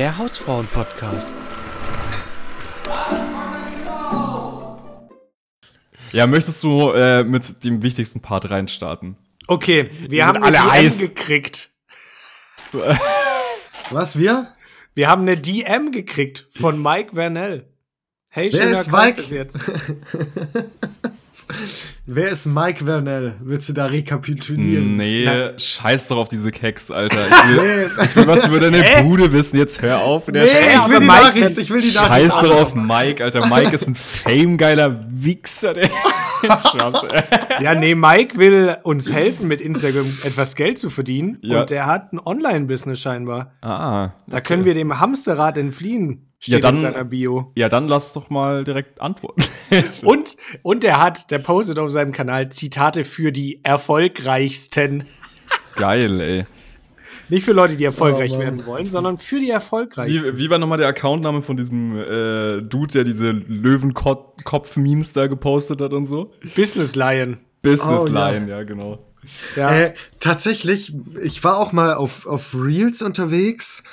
Der 0.00 0.16
Hausfrauen-Podcast. 0.16 1.30
Ja, 6.12 6.26
möchtest 6.26 6.62
du 6.62 6.90
äh, 6.92 7.22
mit 7.22 7.62
dem 7.64 7.82
wichtigsten 7.82 8.20
Part 8.20 8.50
reinstarten? 8.50 9.18
Okay, 9.46 9.90
wir, 10.00 10.10
Wir 10.10 10.26
haben 10.26 10.42
alle 10.42 10.56
DM 10.56 10.96
gekriegt. 10.96 11.74
Was, 13.90 14.18
wir? 14.18 14.46
Wir 14.94 15.06
haben 15.06 15.20
eine 15.20 15.36
DM 15.36 15.92
gekriegt 15.92 16.48
von 16.50 16.82
Mike 16.82 17.14
Vernell. 17.14 17.68
Hey, 18.30 18.50
Wer 18.50 18.58
schöner 18.58 18.80
ist 18.80 18.90
Mike? 18.90 19.16
bis 19.16 19.28
jetzt. 19.28 19.58
Wer 22.06 22.28
ist 22.30 22.46
Mike 22.46 22.84
Vernell? 22.84 23.34
Willst 23.40 23.68
du 23.68 23.72
da 23.72 23.86
rekapitulieren? 23.86 24.96
Nee, 24.96 25.24
Nein. 25.24 25.58
scheiß 25.58 26.08
doch 26.08 26.18
auf 26.18 26.28
diese 26.28 26.50
Keks, 26.50 26.90
Alter. 26.90 27.18
Ich 27.30 27.56
will, 27.56 27.90
ich 28.04 28.16
will 28.16 28.26
was 28.26 28.46
über 28.46 28.60
deine 28.60 28.82
Bude 29.02 29.32
wissen. 29.32 29.56
Jetzt 29.58 29.80
hör 29.82 30.00
auf. 30.00 30.28
nee 30.28 30.44
ich 30.44 30.52
will 30.52 31.00
die 31.00 31.06
Mike- 31.06 31.06
Nachricht, 31.40 31.58
ich 31.58 31.70
will 31.70 31.80
die 31.80 31.92
Nachricht. 31.94 32.12
Scheiß 32.32 32.40
doch 32.42 32.62
auf. 32.62 32.74
Mike, 32.74 33.22
Alter. 33.22 33.46
Mike 33.46 33.74
ist 33.74 33.86
ein 33.86 33.94
famegeiler 33.94 35.04
Wichser. 35.08 35.74
Der. 35.74 35.90
Ja, 37.60 37.74
nee, 37.74 37.94
Mike 37.94 38.38
will 38.38 38.74
uns 38.82 39.12
helfen, 39.12 39.46
mit 39.46 39.60
Instagram 39.60 40.06
etwas 40.24 40.56
Geld 40.56 40.78
zu 40.78 40.88
verdienen. 40.88 41.38
Ja. 41.42 41.60
Und 41.60 41.70
der 41.70 41.84
hat 41.86 42.12
ein 42.14 42.18
Online-Business 42.18 43.00
scheinbar. 43.00 43.52
Ah. 43.60 44.10
Da 44.26 44.40
können 44.40 44.64
wir 44.64 44.72
dem 44.72 44.98
Hamsterrad 45.00 45.58
entfliehen, 45.58 46.29
steht 46.40 46.54
Ja, 46.54 46.60
dann- 46.60 46.76
in 46.76 46.80
seiner 46.80 47.04
Bio. 47.04 47.52
Ja, 47.54 47.68
dann 47.68 47.86
lass 47.86 48.12
doch 48.14 48.28
mal 48.30 48.64
direkt 48.64 49.00
antworten. 49.00 49.42
Und, 50.04 50.36
und 50.64 50.82
der 50.82 51.00
hat, 51.00 51.30
der 51.30 51.38
postet 51.38 51.78
auf 51.78 51.90
seinem 51.90 52.10
Kanal 52.12 52.48
Zitate 52.50 53.04
für 53.04 53.30
die 53.30 53.60
erfolgreichsten. 53.62 55.04
Geil, 55.76 56.20
ey. 56.20 56.46
Nicht 57.28 57.44
für 57.44 57.52
Leute, 57.52 57.76
die 57.76 57.84
erfolgreich 57.84 58.32
Oh, 58.34 58.38
werden 58.40 58.66
wollen, 58.66 58.86
sondern 58.86 59.16
für 59.16 59.38
die 59.38 59.50
erfolgreichsten. 59.50 60.36
Wie, 60.36 60.38
wie 60.38 60.50
war 60.50 60.58
nochmal 60.58 60.78
der 60.78 60.88
Accountname 60.88 61.42
von 61.42 61.56
diesem 61.56 61.96
äh, 61.96 62.60
Dude, 62.62 62.92
der 62.92 63.04
diese 63.04 63.30
Löwenkopf-Memes 63.30 65.12
da 65.12 65.26
gepostet 65.28 65.80
hat 65.80 65.92
und 65.92 66.04
so? 66.06 66.32
Business 66.56 66.96
Lion. 66.96 67.38
Business 67.62 68.02
Oh, 68.02 68.06
ja. 68.08 68.30
Line, 68.30 68.48
ja, 68.50 68.62
genau. 68.64 68.98
Ja. 69.54 69.70
Äh, 69.70 69.94
tatsächlich, 70.18 70.94
ich 71.22 71.44
war 71.44 71.58
auch 71.58 71.72
mal 71.72 71.94
auf, 71.94 72.26
auf 72.26 72.54
Reels 72.54 73.02
unterwegs 73.02 73.84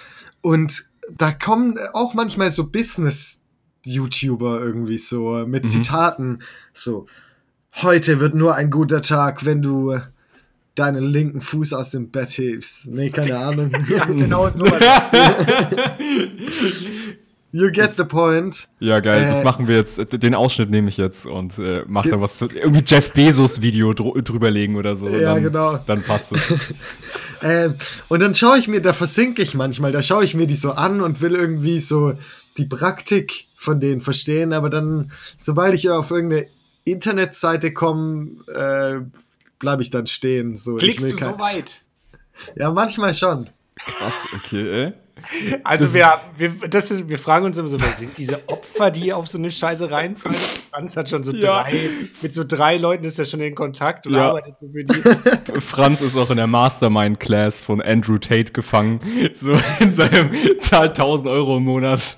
und 0.42 0.86
da 1.16 1.32
kommen 1.32 1.78
auch 1.94 2.14
manchmal 2.14 2.52
so 2.52 2.68
Business-YouTuber 2.70 4.60
irgendwie 4.62 4.98
so 4.98 5.46
mit 5.48 5.64
Mhm. 5.64 5.68
Zitaten. 5.68 6.40
So, 6.74 7.08
heute 7.82 8.20
wird 8.20 8.36
nur 8.36 8.56
ein 8.56 8.70
guter 8.72 9.02
Tag, 9.02 9.46
wenn 9.46 9.62
du 9.62 9.98
deinen 10.76 11.04
linken 11.04 11.42
Fuß 11.42 11.74
aus 11.74 11.90
dem 11.92 12.12
Bett 12.12 12.30
hebst. 12.38 12.92
Nee, 12.92 13.10
keine 13.10 13.38
Ahnung. 13.38 13.72
ja, 13.90 14.06
genau 14.06 14.50
so. 14.54 14.66
You 17.52 17.72
get 17.72 17.90
the 17.92 18.04
point. 18.04 18.68
Ja, 18.80 19.00
geil, 19.00 19.24
Äh, 19.24 19.28
das 19.28 19.44
machen 19.44 19.68
wir 19.68 19.78
jetzt. 19.78 20.00
Den 20.22 20.36
Ausschnitt 20.36 20.70
nehme 20.70 20.90
ich 20.90 20.98
jetzt 20.98 21.26
und 21.26 21.58
äh, 21.60 21.84
mach 21.88 22.06
da 22.06 22.20
was 22.20 22.38
zu. 22.38 22.50
Irgendwie 22.50 22.84
Jeff 22.86 23.14
Bezos-Video 23.14 23.94
dr 23.94 24.22
drüberlegen 24.22 24.76
oder 24.76 24.96
so. 24.96 25.08
Ja, 25.08 25.34
dann, 25.34 25.44
genau. 25.44 25.78
Dann 25.86 26.04
passt 26.04 26.34
es. 26.34 26.54
Ähm, 27.44 27.76
und 28.08 28.20
dann 28.20 28.34
schaue 28.34 28.58
ich 28.58 28.68
mir, 28.68 28.82
da 28.82 28.94
versinke 28.94 29.44
ich 29.44 29.54
manchmal, 29.54 29.92
da 29.92 30.02
schaue 30.02 30.24
ich 30.24 30.34
mir 30.34 30.48
die 30.48 30.56
so 30.56 30.72
an 30.72 31.02
und 31.02 31.22
will 31.22 31.36
irgendwie 31.36 31.80
so 31.80 32.14
die 32.58 32.66
Praktik 32.66 33.46
von 33.56 33.80
denen 33.80 34.02
verstehen, 34.02 34.54
aber 34.54 34.72
dann, 34.72 35.12
sobald 35.38 35.76
ich 35.76 35.88
auf 35.92 36.10
irgendeine 36.10 36.48
Internetseite 36.84 37.74
komme, 37.74 38.30
äh, 38.48 39.02
bleibe 39.60 39.84
ich 39.84 39.92
dann 39.92 40.08
stehen. 40.08 40.56
So, 40.56 40.78
Klickst 40.78 41.12
du 41.12 41.18
so 41.18 41.38
weit? 41.38 41.82
Ja, 42.56 42.72
manchmal 42.72 43.14
schon. 43.14 43.52
Krass, 43.76 44.28
okay, 44.34 44.86
ey. 44.86 44.94
Also 45.64 45.94
wir, 45.94 46.20
wir, 46.38 46.54
das 46.70 46.92
ist, 46.92 47.10
wir 47.10 47.20
fragen 47.20 47.46
uns 47.46 47.58
immer 47.58 47.68
so, 47.68 47.80
wer 47.80 47.92
sind 47.92 48.18
diese 48.18 48.48
Opfer, 48.48 48.92
die 48.92 49.12
auf 49.14 49.28
so 49.28 49.38
eine 49.38 49.52
Scheiße 49.52 49.90
reinfallen? 49.92 50.38
Franz 50.72 50.96
hat 50.98 51.10
schon 51.10 51.24
so 51.24 51.32
Ja. 51.34 51.64
drei, 51.64 51.74
mit 52.22 52.34
so 52.34 52.44
drei 52.44 52.78
Leuten 52.78 53.04
ist 53.06 53.20
er 53.20 53.26
schon 53.26 53.42
in 53.42 53.56
Kontakt 53.56 54.08
und 54.08 54.14
Ja. 54.14 54.30
arbeitet 54.30 54.56
so 54.60 54.68
für 54.72 54.84
die. 54.84 55.60
Franz 55.62 56.02
ist 56.02 56.16
auch 56.18 56.30
in 56.30 56.38
der 56.38 56.48
Mastermind-Class 56.48 57.62
von 57.62 57.82
Andrew 57.82 58.18
Tate 58.18 58.52
gefangen. 58.54 59.00
So 59.34 59.54
in 59.80 59.92
seinem 59.94 60.32
zahlt 60.60 60.92
1000 60.92 61.30
Euro 61.30 61.58
im 61.58 61.64
Monat. 61.64 62.18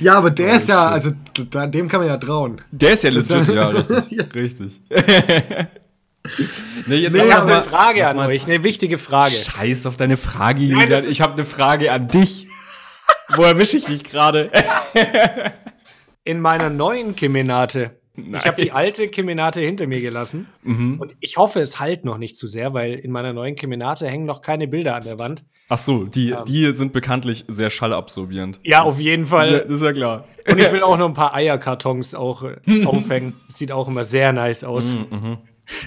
Ja, 0.00 0.14
aber 0.18 0.30
der 0.30 0.52
Oh, 0.52 0.56
ist 0.56 0.68
ja, 0.68 0.86
also 0.88 1.12
da, 1.50 1.66
dem 1.66 1.88
kann 1.88 2.00
man 2.00 2.08
ja 2.08 2.16
trauen. 2.18 2.60
Der 2.70 2.92
ist 2.92 3.04
ja 3.04 3.10
legit, 3.10 3.48
ja, 3.48 3.68
richtig. 3.68 4.10
Ja. 4.10 4.24
richtig. 4.34 4.80
nee, 6.86 6.96
jetzt 6.96 7.12
Nee, 7.14 7.22
Ich 7.26 7.32
habe 7.32 7.52
eine 7.52 7.62
Frage 7.62 8.06
an 8.08 8.18
euch, 8.18 8.44
eine 8.48 8.62
wichtige 8.62 8.98
Frage. 8.98 9.34
Scheiß 9.34 9.86
auf 9.86 9.96
deine 9.96 10.16
Frage, 10.16 10.60
Nein, 10.62 10.70
Julian. 10.70 10.92
ist- 10.92 11.08
Ich 11.08 11.20
habe 11.20 11.34
eine 11.34 11.44
Frage 11.44 11.92
an 11.92 12.08
dich. 12.08 12.46
Wo 13.36 13.42
erwische 13.42 13.76
ich 13.76 13.84
dich 13.84 14.04
gerade? 14.04 14.50
In 16.24 16.40
meiner 16.40 16.70
neuen 16.70 17.14
Kemenate. 17.16 17.90
Ich 18.16 18.46
habe 18.46 18.62
die 18.62 18.68
Nice. 18.68 18.70
Mhm. 18.70 18.76
alte 18.76 19.08
Kemenate 19.08 19.60
hinter 19.60 19.86
mir 19.88 20.00
gelassen. 20.00 20.46
Und 20.64 21.14
ich 21.20 21.36
hoffe, 21.36 21.60
es 21.60 21.80
halt 21.80 22.04
noch 22.04 22.16
nicht 22.16 22.36
zu 22.36 22.46
sehr, 22.46 22.72
weil 22.72 22.94
in 22.94 23.10
meiner 23.10 23.32
neuen 23.32 23.56
Kemenate 23.56 24.06
hängen 24.08 24.24
noch 24.24 24.40
keine 24.40 24.68
Bilder 24.68 24.94
an 24.94 25.02
der 25.02 25.18
Wand. 25.18 25.44
Ach 25.68 25.78
so, 25.78 26.04
die, 26.04 26.32
die 26.46 26.72
sind 26.72 26.92
bekanntlich 26.92 27.44
sehr 27.48 27.70
schallabsorbierend. 27.70 28.60
Ja, 28.62 28.84
das, 28.84 28.92
auf 28.94 29.00
jeden 29.00 29.28
Das 29.28 29.46
ist, 29.46 29.50
ja, 29.52 29.58
Fall. 29.58 29.72
ist 29.72 29.82
ja 29.82 29.92
klar. 29.92 30.24
Und 30.48 30.58
ich 30.60 30.70
will 30.72 30.82
auch 30.84 30.96
noch 30.96 31.08
ein 31.08 31.14
paar 31.14 31.34
Eierkartons 31.34 32.14
auch 32.14 32.44
äh, 32.44 32.84
aufhängen. 32.86 33.34
Das 33.48 33.58
sieht 33.58 33.72
auch 33.72 33.88
immer 33.88 34.04
sehr 34.04 34.32
nice 34.32 34.62
aus. 34.62 34.94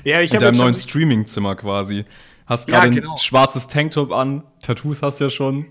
Ja, 0.04 0.22
ich 0.22 0.34
In 0.34 0.40
deinem 0.40 0.58
neuen 0.58 0.76
Streaming-Zimmer 0.76 1.56
quasi. 1.56 2.06
Hast 2.46 2.70
Ja, 2.70 2.80
gerade 2.80 2.96
genau. 2.96 3.14
ein 3.14 3.18
schwarzes 3.18 3.68
Tanktop 3.68 4.12
an, 4.12 4.44
Tattoos 4.62 5.02
hast 5.02 5.20
du 5.20 5.26
ja 5.26 5.30
schon. 5.30 5.66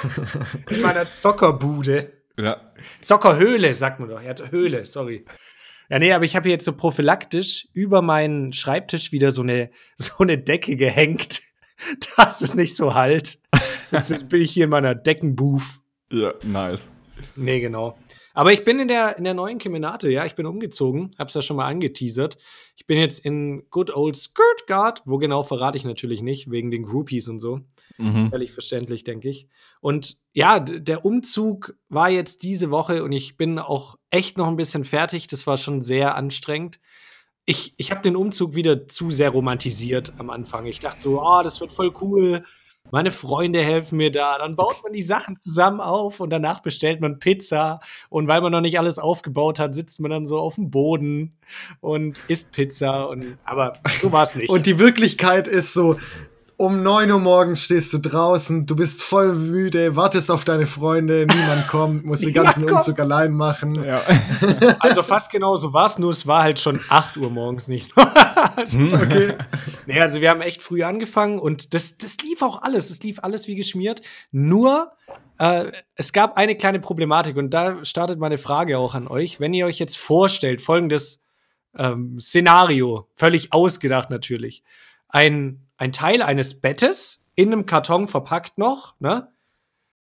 in 0.70 0.80
meiner 0.82 1.10
Zockerbude. 1.10 2.12
Ja. 2.38 2.72
Zockerhöhle, 3.00 3.74
sagt 3.74 4.00
man 4.00 4.08
doch. 4.08 4.22
Hat 4.22 4.50
Höhle, 4.50 4.86
sorry. 4.86 5.24
Ja, 5.88 5.98
nee, 5.98 6.12
aber 6.12 6.24
ich 6.24 6.36
habe 6.36 6.44
hier 6.44 6.52
jetzt 6.52 6.66
so 6.66 6.72
prophylaktisch 6.72 7.68
über 7.72 8.02
meinen 8.02 8.52
Schreibtisch 8.52 9.10
wieder 9.12 9.32
so 9.32 9.42
eine, 9.42 9.70
so 9.96 10.12
eine 10.18 10.38
Decke 10.38 10.76
gehängt, 10.76 11.40
dass 12.16 12.42
es 12.42 12.54
nicht 12.54 12.76
so 12.76 12.94
halt. 12.94 13.40
Jetzt 13.90 14.28
bin 14.28 14.42
ich 14.42 14.50
hier 14.50 14.64
in 14.64 14.70
meiner 14.70 14.94
Deckenbooth. 14.94 15.80
Ja, 16.12 16.34
nice. 16.42 16.92
Nee, 17.38 17.60
genau. 17.60 17.96
Aber 18.34 18.52
ich 18.52 18.64
bin 18.64 18.78
in 18.78 18.88
der, 18.88 19.16
in 19.18 19.24
der 19.24 19.34
neuen 19.34 19.58
Kemenate, 19.58 20.08
ja, 20.10 20.24
ich 20.24 20.36
bin 20.36 20.46
umgezogen, 20.46 21.14
hab's 21.18 21.34
ja 21.34 21.42
schon 21.42 21.56
mal 21.56 21.66
angeteasert. 21.66 22.38
Ich 22.76 22.86
bin 22.86 22.98
jetzt 22.98 23.24
in 23.24 23.68
Good 23.70 23.94
Old 23.94 24.16
Skirtgard, 24.16 25.02
wo 25.06 25.18
genau 25.18 25.42
verrate 25.42 25.76
ich 25.76 25.84
natürlich 25.84 26.22
nicht, 26.22 26.50
wegen 26.50 26.70
den 26.70 26.84
Groupies 26.84 27.28
und 27.28 27.40
so. 27.40 27.60
Mhm. 27.96 28.30
Völlig 28.30 28.52
verständlich, 28.52 29.02
denke 29.02 29.28
ich. 29.28 29.48
Und 29.80 30.18
ja, 30.32 30.60
der 30.60 31.04
Umzug 31.04 31.74
war 31.88 32.10
jetzt 32.10 32.44
diese 32.44 32.70
Woche 32.70 33.02
und 33.02 33.10
ich 33.10 33.36
bin 33.36 33.58
auch 33.58 33.96
echt 34.10 34.38
noch 34.38 34.46
ein 34.46 34.56
bisschen 34.56 34.84
fertig. 34.84 35.26
Das 35.26 35.46
war 35.48 35.56
schon 35.56 35.82
sehr 35.82 36.14
anstrengend. 36.14 36.78
Ich, 37.44 37.74
ich 37.76 37.90
habe 37.90 38.02
den 38.02 38.14
Umzug 38.14 38.54
wieder 38.54 38.86
zu 38.86 39.10
sehr 39.10 39.30
romantisiert 39.30 40.12
am 40.18 40.30
Anfang. 40.30 40.66
Ich 40.66 40.78
dachte 40.78 41.00
so, 41.00 41.20
oh, 41.20 41.40
das 41.42 41.60
wird 41.60 41.72
voll 41.72 41.92
cool. 42.00 42.44
Meine 42.90 43.10
Freunde 43.10 43.62
helfen 43.62 43.96
mir 43.96 44.10
da. 44.10 44.38
Dann 44.38 44.56
baut 44.56 44.82
man 44.82 44.92
die 44.92 45.02
Sachen 45.02 45.36
zusammen 45.36 45.80
auf 45.80 46.20
und 46.20 46.30
danach 46.30 46.60
bestellt 46.60 47.00
man 47.00 47.18
Pizza. 47.18 47.80
Und 48.08 48.28
weil 48.28 48.40
man 48.40 48.52
noch 48.52 48.60
nicht 48.60 48.78
alles 48.78 48.98
aufgebaut 48.98 49.58
hat, 49.58 49.74
sitzt 49.74 50.00
man 50.00 50.10
dann 50.10 50.26
so 50.26 50.38
auf 50.38 50.56
dem 50.56 50.70
Boden 50.70 51.34
und 51.80 52.22
isst 52.28 52.52
Pizza. 52.52 53.08
Und, 53.08 53.38
aber 53.44 53.74
so 54.00 54.12
war 54.12 54.22
es 54.22 54.34
nicht. 54.34 54.50
Und 54.50 54.66
die 54.66 54.78
Wirklichkeit 54.78 55.46
ist 55.46 55.72
so, 55.72 55.96
um 56.58 56.82
9 56.82 57.08
Uhr 57.12 57.20
morgens 57.20 57.62
stehst 57.62 57.92
du 57.92 57.98
draußen, 57.98 58.66
du 58.66 58.74
bist 58.74 59.00
voll 59.00 59.32
müde, 59.32 59.94
wartest 59.94 60.28
auf 60.28 60.44
deine 60.44 60.66
Freunde, 60.66 61.24
niemand 61.30 61.68
kommt, 61.68 62.04
musst 62.04 62.24
den 62.24 62.34
Ja, 62.34 62.42
ganzen 62.42 62.66
komm. 62.66 62.78
Umzug 62.78 62.98
allein 62.98 63.32
machen. 63.32 63.82
Ja. 63.84 64.02
Also 64.80 65.04
fast 65.04 65.30
genau 65.30 65.54
so 65.54 65.72
war 65.72 65.86
es, 65.86 65.98
nur 65.98 66.10
es 66.10 66.26
war 66.26 66.42
halt 66.42 66.58
schon 66.58 66.80
8 66.88 67.16
Uhr 67.16 67.30
morgens 67.30 67.68
nicht. 67.68 67.92
also, 68.56 68.80
Okay. 68.80 69.34
nee, 69.86 70.00
also 70.00 70.20
wir 70.20 70.30
haben 70.30 70.40
echt 70.40 70.60
früh 70.60 70.82
angefangen 70.82 71.38
und 71.38 71.74
das, 71.74 71.96
das 71.96 72.16
lief 72.18 72.42
auch 72.42 72.60
alles. 72.62 72.88
Das 72.88 73.00
lief 73.04 73.20
alles 73.22 73.46
wie 73.46 73.54
geschmiert. 73.54 74.02
Nur 74.32 74.90
äh, 75.38 75.70
es 75.94 76.12
gab 76.12 76.36
eine 76.36 76.56
kleine 76.56 76.80
Problematik 76.80 77.36
und 77.36 77.50
da 77.50 77.84
startet 77.84 78.18
meine 78.18 78.36
Frage 78.36 78.78
auch 78.78 78.96
an 78.96 79.06
euch. 79.06 79.38
Wenn 79.38 79.54
ihr 79.54 79.64
euch 79.66 79.78
jetzt 79.78 79.96
vorstellt, 79.96 80.60
folgendes 80.60 81.22
ähm, 81.76 82.18
Szenario, 82.18 83.06
völlig 83.14 83.52
ausgedacht 83.52 84.10
natürlich. 84.10 84.64
Ein, 85.08 85.67
ein 85.78 85.92
Teil 85.92 86.20
eines 86.22 86.60
Bettes 86.60 87.30
in 87.34 87.52
einem 87.52 87.64
Karton 87.66 88.08
verpackt 88.08 88.58
noch, 88.58 88.94
ne? 89.00 89.32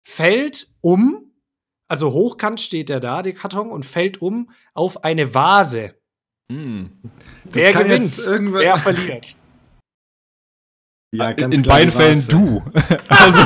Fällt 0.08 0.68
um, 0.82 1.32
also 1.88 2.12
hochkant 2.14 2.60
steht 2.60 2.90
er 2.90 3.00
da, 3.00 3.22
der 3.22 3.34
Karton, 3.34 3.70
und 3.72 3.86
fällt 3.86 4.22
um 4.22 4.50
auf 4.74 5.04
eine 5.04 5.34
Vase. 5.34 5.96
Mhm. 6.50 6.92
Wer 7.44 7.72
kann 7.74 7.84
gewinnt? 7.88 8.18
Wer 8.54 8.78
verliert? 8.80 9.36
Ja, 11.14 11.32
ganz 11.34 11.56
In 11.56 11.64
beiden 11.64 11.92
Fällen 11.92 12.18
Vase. 12.18 12.30
du. 12.30 12.64
Also 13.08 13.46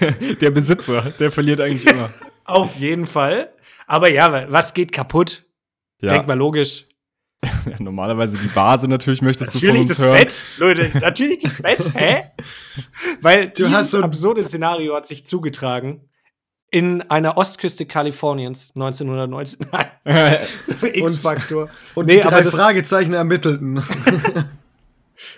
der, 0.00 0.12
der 0.36 0.50
Besitzer, 0.50 1.10
der 1.18 1.30
verliert 1.32 1.60
eigentlich 1.60 1.86
immer. 1.86 2.10
Auf 2.44 2.76
jeden 2.76 3.06
Fall. 3.06 3.52
Aber 3.86 4.08
ja, 4.08 4.32
wa- 4.32 4.46
was 4.48 4.72
geht 4.74 4.92
kaputt? 4.92 5.44
Ja. 6.00 6.10
Denk 6.12 6.26
mal 6.26 6.38
logisch. 6.38 6.86
Ja, 7.44 7.50
normalerweise 7.80 8.36
die 8.38 8.54
Vase 8.54 8.86
natürlich 8.88 9.22
möchtest 9.22 9.54
Natürlich 9.54 9.82
du 9.82 9.88
das 9.88 9.98
von 9.98 10.08
uns 10.10 10.16
hören. 10.16 10.18
Bett, 10.18 10.44
Leute, 10.58 10.98
natürlich 11.00 11.38
das 11.38 11.60
Bett, 11.62 11.90
hä? 11.94 12.22
Weil 13.20 13.48
Du 13.48 13.64
dieses 13.64 13.72
hast 13.74 13.90
so 13.90 13.96
ein- 13.98 14.04
absurde 14.04 14.42
Szenario 14.44 14.94
hat 14.94 15.06
sich 15.06 15.26
zugetragen 15.26 16.08
in 16.70 17.02
einer 17.02 17.36
Ostküste 17.36 17.84
Kaliforniens 17.84 18.72
1919. 18.74 19.66
Nein, 20.04 20.36
X-Faktor. 20.94 21.68
Und 21.94 22.06
Nee, 22.06 22.14
die 22.16 22.22
aber 22.22 22.36
drei 22.36 22.42
das- 22.42 22.54
Fragezeichen 22.54 23.12
ermittelten. 23.12 23.82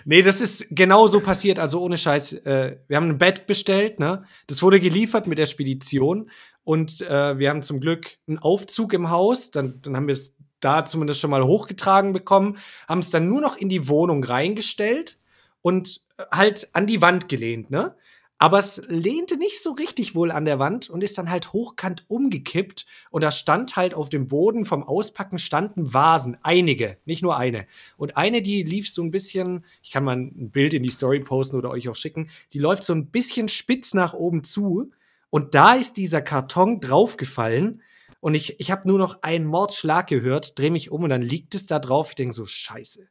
Nee, 0.05 0.21
das 0.21 0.41
ist 0.41 0.67
genau 0.71 1.07
so 1.07 1.19
passiert, 1.19 1.59
also 1.59 1.81
ohne 1.81 1.97
Scheiß. 1.97 2.33
Äh, 2.45 2.77
wir 2.87 2.97
haben 2.97 3.09
ein 3.09 3.17
Bett 3.17 3.45
bestellt, 3.47 3.99
ne? 3.99 4.23
Das 4.47 4.61
wurde 4.63 4.79
geliefert 4.79 5.27
mit 5.27 5.37
der 5.37 5.45
Spedition 5.45 6.29
und 6.63 7.01
äh, 7.01 7.37
wir 7.37 7.49
haben 7.49 7.61
zum 7.61 7.79
Glück 7.79 8.17
einen 8.27 8.39
Aufzug 8.39 8.93
im 8.93 9.09
Haus. 9.09 9.51
Dann, 9.51 9.81
dann 9.81 9.95
haben 9.95 10.07
wir 10.07 10.13
es 10.13 10.35
da 10.59 10.85
zumindest 10.85 11.19
schon 11.19 11.29
mal 11.29 11.45
hochgetragen 11.45 12.13
bekommen, 12.13 12.57
haben 12.87 12.99
es 12.99 13.09
dann 13.09 13.29
nur 13.29 13.41
noch 13.41 13.57
in 13.57 13.69
die 13.69 13.87
Wohnung 13.87 14.23
reingestellt 14.23 15.17
und 15.61 16.01
äh, 16.17 16.23
halt 16.31 16.69
an 16.73 16.87
die 16.87 17.01
Wand 17.01 17.29
gelehnt, 17.29 17.71
ne? 17.71 17.95
Aber 18.37 18.59
es 18.59 18.83
lehnte 18.87 19.37
nicht 19.37 19.63
so 19.63 19.71
richtig 19.71 20.13
wohl 20.13 20.29
an 20.29 20.43
der 20.43 20.59
Wand 20.59 20.89
und 20.89 21.01
ist 21.03 21.17
dann 21.17 21.29
halt 21.29 21.53
hochkant 21.53 22.03
umgekippt. 22.09 22.85
Und 23.09 23.23
da 23.23 23.31
stand 23.31 23.77
halt 23.77 23.93
auf 23.93 24.09
dem 24.09 24.27
Boden 24.27 24.65
vom 24.65 24.83
Auspacken 24.83 25.39
standen 25.39 25.93
Vasen. 25.93 26.37
Einige, 26.43 26.97
nicht 27.05 27.21
nur 27.21 27.37
eine. 27.37 27.65
Und 27.95 28.17
eine, 28.17 28.41
die 28.41 28.63
lief 28.63 28.89
so 28.89 29.01
ein 29.01 29.11
bisschen, 29.11 29.63
ich 29.81 29.91
kann 29.91 30.03
mal 30.03 30.17
ein 30.17 30.51
Bild 30.51 30.73
in 30.73 30.83
die 30.83 30.89
Story 30.89 31.21
posten 31.21 31.55
oder 31.55 31.69
euch 31.69 31.87
auch 31.87 31.95
schicken, 31.95 32.29
die 32.51 32.59
läuft 32.59 32.83
so 32.83 32.93
ein 32.93 33.07
bisschen 33.07 33.47
spitz 33.47 33.93
nach 33.93 34.13
oben 34.13 34.43
zu. 34.43 34.91
Und 35.29 35.55
da 35.55 35.75
ist 35.75 35.93
dieser 35.93 36.21
Karton 36.21 36.81
draufgefallen. 36.81 37.81
Und 38.25 38.33
ich, 38.33 38.59
ich 38.59 38.71
habe 38.71 38.87
nur 38.87 38.97
noch 38.97 39.21
einen 39.21 39.45
Mordschlag 39.45 40.07
gehört, 40.07 40.57
drehe 40.57 40.71
mich 40.71 40.89
um 40.89 41.03
und 41.03 41.11
dann 41.11 41.21
liegt 41.21 41.53
es 41.53 41.67
da 41.67 41.77
drauf. 41.77 42.07
Ich 42.09 42.15
denke 42.15 42.33
so, 42.33 42.43
scheiße. 42.47 43.01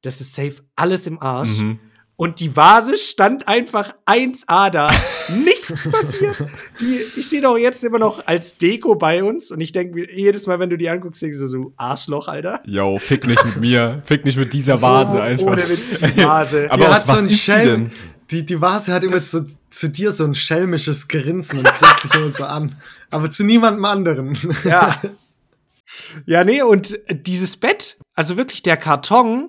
Das 0.00 0.22
ist 0.22 0.32
safe 0.32 0.62
alles 0.76 1.06
im 1.06 1.20
Arsch. 1.20 1.58
Mhm. 1.58 1.78
Und 2.16 2.40
die 2.40 2.56
Vase 2.56 2.96
stand 2.96 3.48
einfach 3.48 3.92
1A 4.06 4.70
da. 4.70 4.90
Nichts 5.44 5.86
passiert. 5.90 6.42
Die, 6.80 7.00
die 7.14 7.22
steht 7.22 7.44
auch 7.44 7.58
jetzt 7.58 7.84
immer 7.84 7.98
noch 7.98 8.26
als 8.26 8.56
Deko 8.56 8.94
bei 8.94 9.22
uns. 9.22 9.50
Und 9.50 9.60
ich 9.60 9.72
denke 9.72 10.10
jedes 10.10 10.46
Mal, 10.46 10.58
wenn 10.58 10.70
du 10.70 10.78
die 10.78 10.88
anguckst, 10.88 11.20
denkst 11.20 11.38
du 11.38 11.46
so, 11.46 11.72
Arschloch, 11.76 12.26
Alter. 12.28 12.60
Yo, 12.64 12.96
fick 12.98 13.26
nicht 13.26 13.44
mit 13.44 13.58
mir. 13.58 14.00
Fick 14.06 14.24
nicht 14.24 14.38
mit 14.38 14.54
dieser 14.54 14.80
Vase 14.80 15.18
Oh, 15.18 15.20
einfach. 15.20 15.48
Ohne 15.48 15.68
Witz, 15.68 15.90
die 15.90 16.24
Vase. 16.24 16.66
Aber 16.70 16.78
Die 16.82 16.86
aus 16.86 17.00
hat 17.00 17.06
so 17.08 17.12
was 17.12 17.20
ein 17.20 17.26
ist 17.26 17.44
sie 17.44 17.52
Schelm- 17.52 17.90
denn? 17.90 17.92
Die, 18.30 18.44
die 18.44 18.60
Vase 18.60 18.92
hat 18.92 19.04
immer 19.04 19.18
so, 19.18 19.44
zu 19.70 19.88
dir 19.88 20.12
so 20.12 20.24
ein 20.24 20.34
schelmisches 20.34 21.08
Grinsen 21.08 21.60
und 21.60 21.66
grinst 21.66 22.04
dich 22.04 22.14
immer 22.14 22.30
so 22.30 22.44
an. 22.44 22.76
Aber 23.10 23.30
zu 23.30 23.44
niemandem 23.44 23.84
anderen. 23.84 24.36
Ja. 24.64 25.00
Ja, 26.26 26.44
nee, 26.44 26.62
und 26.62 26.98
dieses 27.08 27.56
Bett, 27.56 27.96
also 28.14 28.36
wirklich 28.36 28.62
der 28.62 28.76
Karton, 28.76 29.48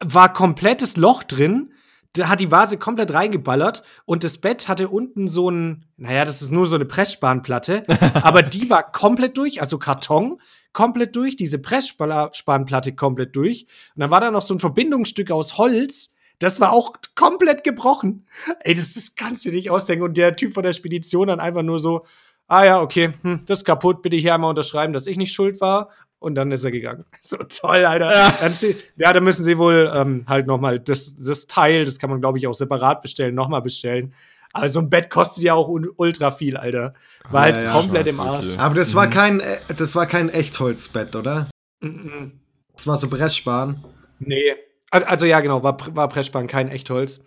war 0.00 0.32
komplettes 0.32 0.96
Loch 0.96 1.22
drin. 1.22 1.72
Da 2.14 2.28
hat 2.28 2.40
die 2.40 2.50
Vase 2.50 2.76
komplett 2.76 3.12
reingeballert 3.12 3.84
und 4.04 4.24
das 4.24 4.38
Bett 4.38 4.66
hatte 4.66 4.88
unten 4.88 5.28
so 5.28 5.48
ein, 5.48 5.86
naja, 5.96 6.24
das 6.24 6.42
ist 6.42 6.50
nur 6.50 6.66
so 6.66 6.74
eine 6.74 6.86
Pressspanplatte, 6.86 7.84
aber 8.14 8.42
die 8.42 8.68
war 8.68 8.90
komplett 8.90 9.36
durch, 9.36 9.60
also 9.60 9.78
Karton 9.78 10.40
komplett 10.72 11.14
durch, 11.16 11.36
diese 11.36 11.60
Pressspanplatte 11.60 12.94
komplett 12.94 13.36
durch. 13.36 13.66
Und 13.94 14.00
dann 14.00 14.10
war 14.10 14.20
da 14.20 14.30
noch 14.30 14.42
so 14.42 14.54
ein 14.54 14.60
Verbindungsstück 14.60 15.30
aus 15.30 15.56
Holz, 15.56 16.12
das 16.40 16.60
war 16.60 16.72
auch 16.72 16.94
komplett 17.14 17.62
gebrochen. 17.62 18.26
Ey, 18.60 18.74
das, 18.74 18.94
das 18.94 19.14
kannst 19.14 19.44
du 19.44 19.50
dir 19.50 19.56
nicht 19.56 19.70
ausdenken. 19.70 20.04
Und 20.04 20.16
der 20.16 20.34
Typ 20.34 20.54
von 20.54 20.64
der 20.64 20.72
Spedition 20.72 21.28
dann 21.28 21.38
einfach 21.38 21.62
nur 21.62 21.78
so, 21.78 22.04
ah 22.48 22.64
ja, 22.64 22.80
okay, 22.80 23.12
hm, 23.22 23.42
das 23.46 23.60
ist 23.60 23.64
kaputt, 23.64 24.02
bitte 24.02 24.16
hier 24.16 24.34
einmal 24.34 24.50
unterschreiben, 24.50 24.92
dass 24.92 25.06
ich 25.06 25.16
nicht 25.16 25.32
schuld 25.32 25.60
war. 25.60 25.90
Und 26.18 26.34
dann 26.34 26.50
ist 26.52 26.64
er 26.64 26.70
gegangen. 26.70 27.04
So 27.22 27.36
toll, 27.36 27.84
Alter. 27.84 28.12
Ja. 28.12 28.34
Dann 28.40 28.52
ja, 28.96 29.12
da 29.12 29.20
müssen 29.20 29.44
sie 29.44 29.56
wohl 29.56 29.90
ähm, 29.94 30.24
halt 30.26 30.46
noch 30.46 30.58
mal 30.60 30.80
das, 30.80 31.16
das 31.16 31.46
Teil, 31.46 31.84
das 31.84 31.98
kann 31.98 32.10
man, 32.10 32.20
glaube 32.20 32.38
ich, 32.38 32.46
auch 32.46 32.54
separat 32.54 33.02
bestellen, 33.02 33.34
noch 33.34 33.48
mal 33.48 33.60
bestellen. 33.60 34.12
Aber 34.52 34.68
so 34.68 34.80
ein 34.80 34.90
Bett 34.90 35.10
kostet 35.10 35.44
ja 35.44 35.54
auch 35.54 35.68
ultra 35.68 36.30
viel, 36.32 36.56
Alter. 36.56 36.94
War 37.30 37.42
halt 37.42 37.56
Ja, 37.56 37.62
ja, 37.62 37.72
komplett 37.72 38.08
im 38.08 38.18
Arsch. 38.18 38.48
okay. 38.48 38.58
Aber 38.58 38.74
das 38.74 38.94
war 38.94 39.06
kein, 39.08 39.40
äh, 39.40 39.58
das 39.76 39.94
war 39.94 40.06
kein 40.06 40.28
Echtholzbett, 40.28 41.14
oder? 41.14 41.48
Mhm. 41.80 42.32
Das 42.74 42.86
war 42.86 42.96
so 42.96 43.08
Bressspan. 43.08 43.84
Nee. 44.18 44.56
Also, 44.90 45.26
ja, 45.26 45.40
genau, 45.40 45.62
war, 45.62 45.78
war 45.94 46.08
Pressspan, 46.08 46.46
kein 46.46 46.68
Echtholz. 46.68 47.22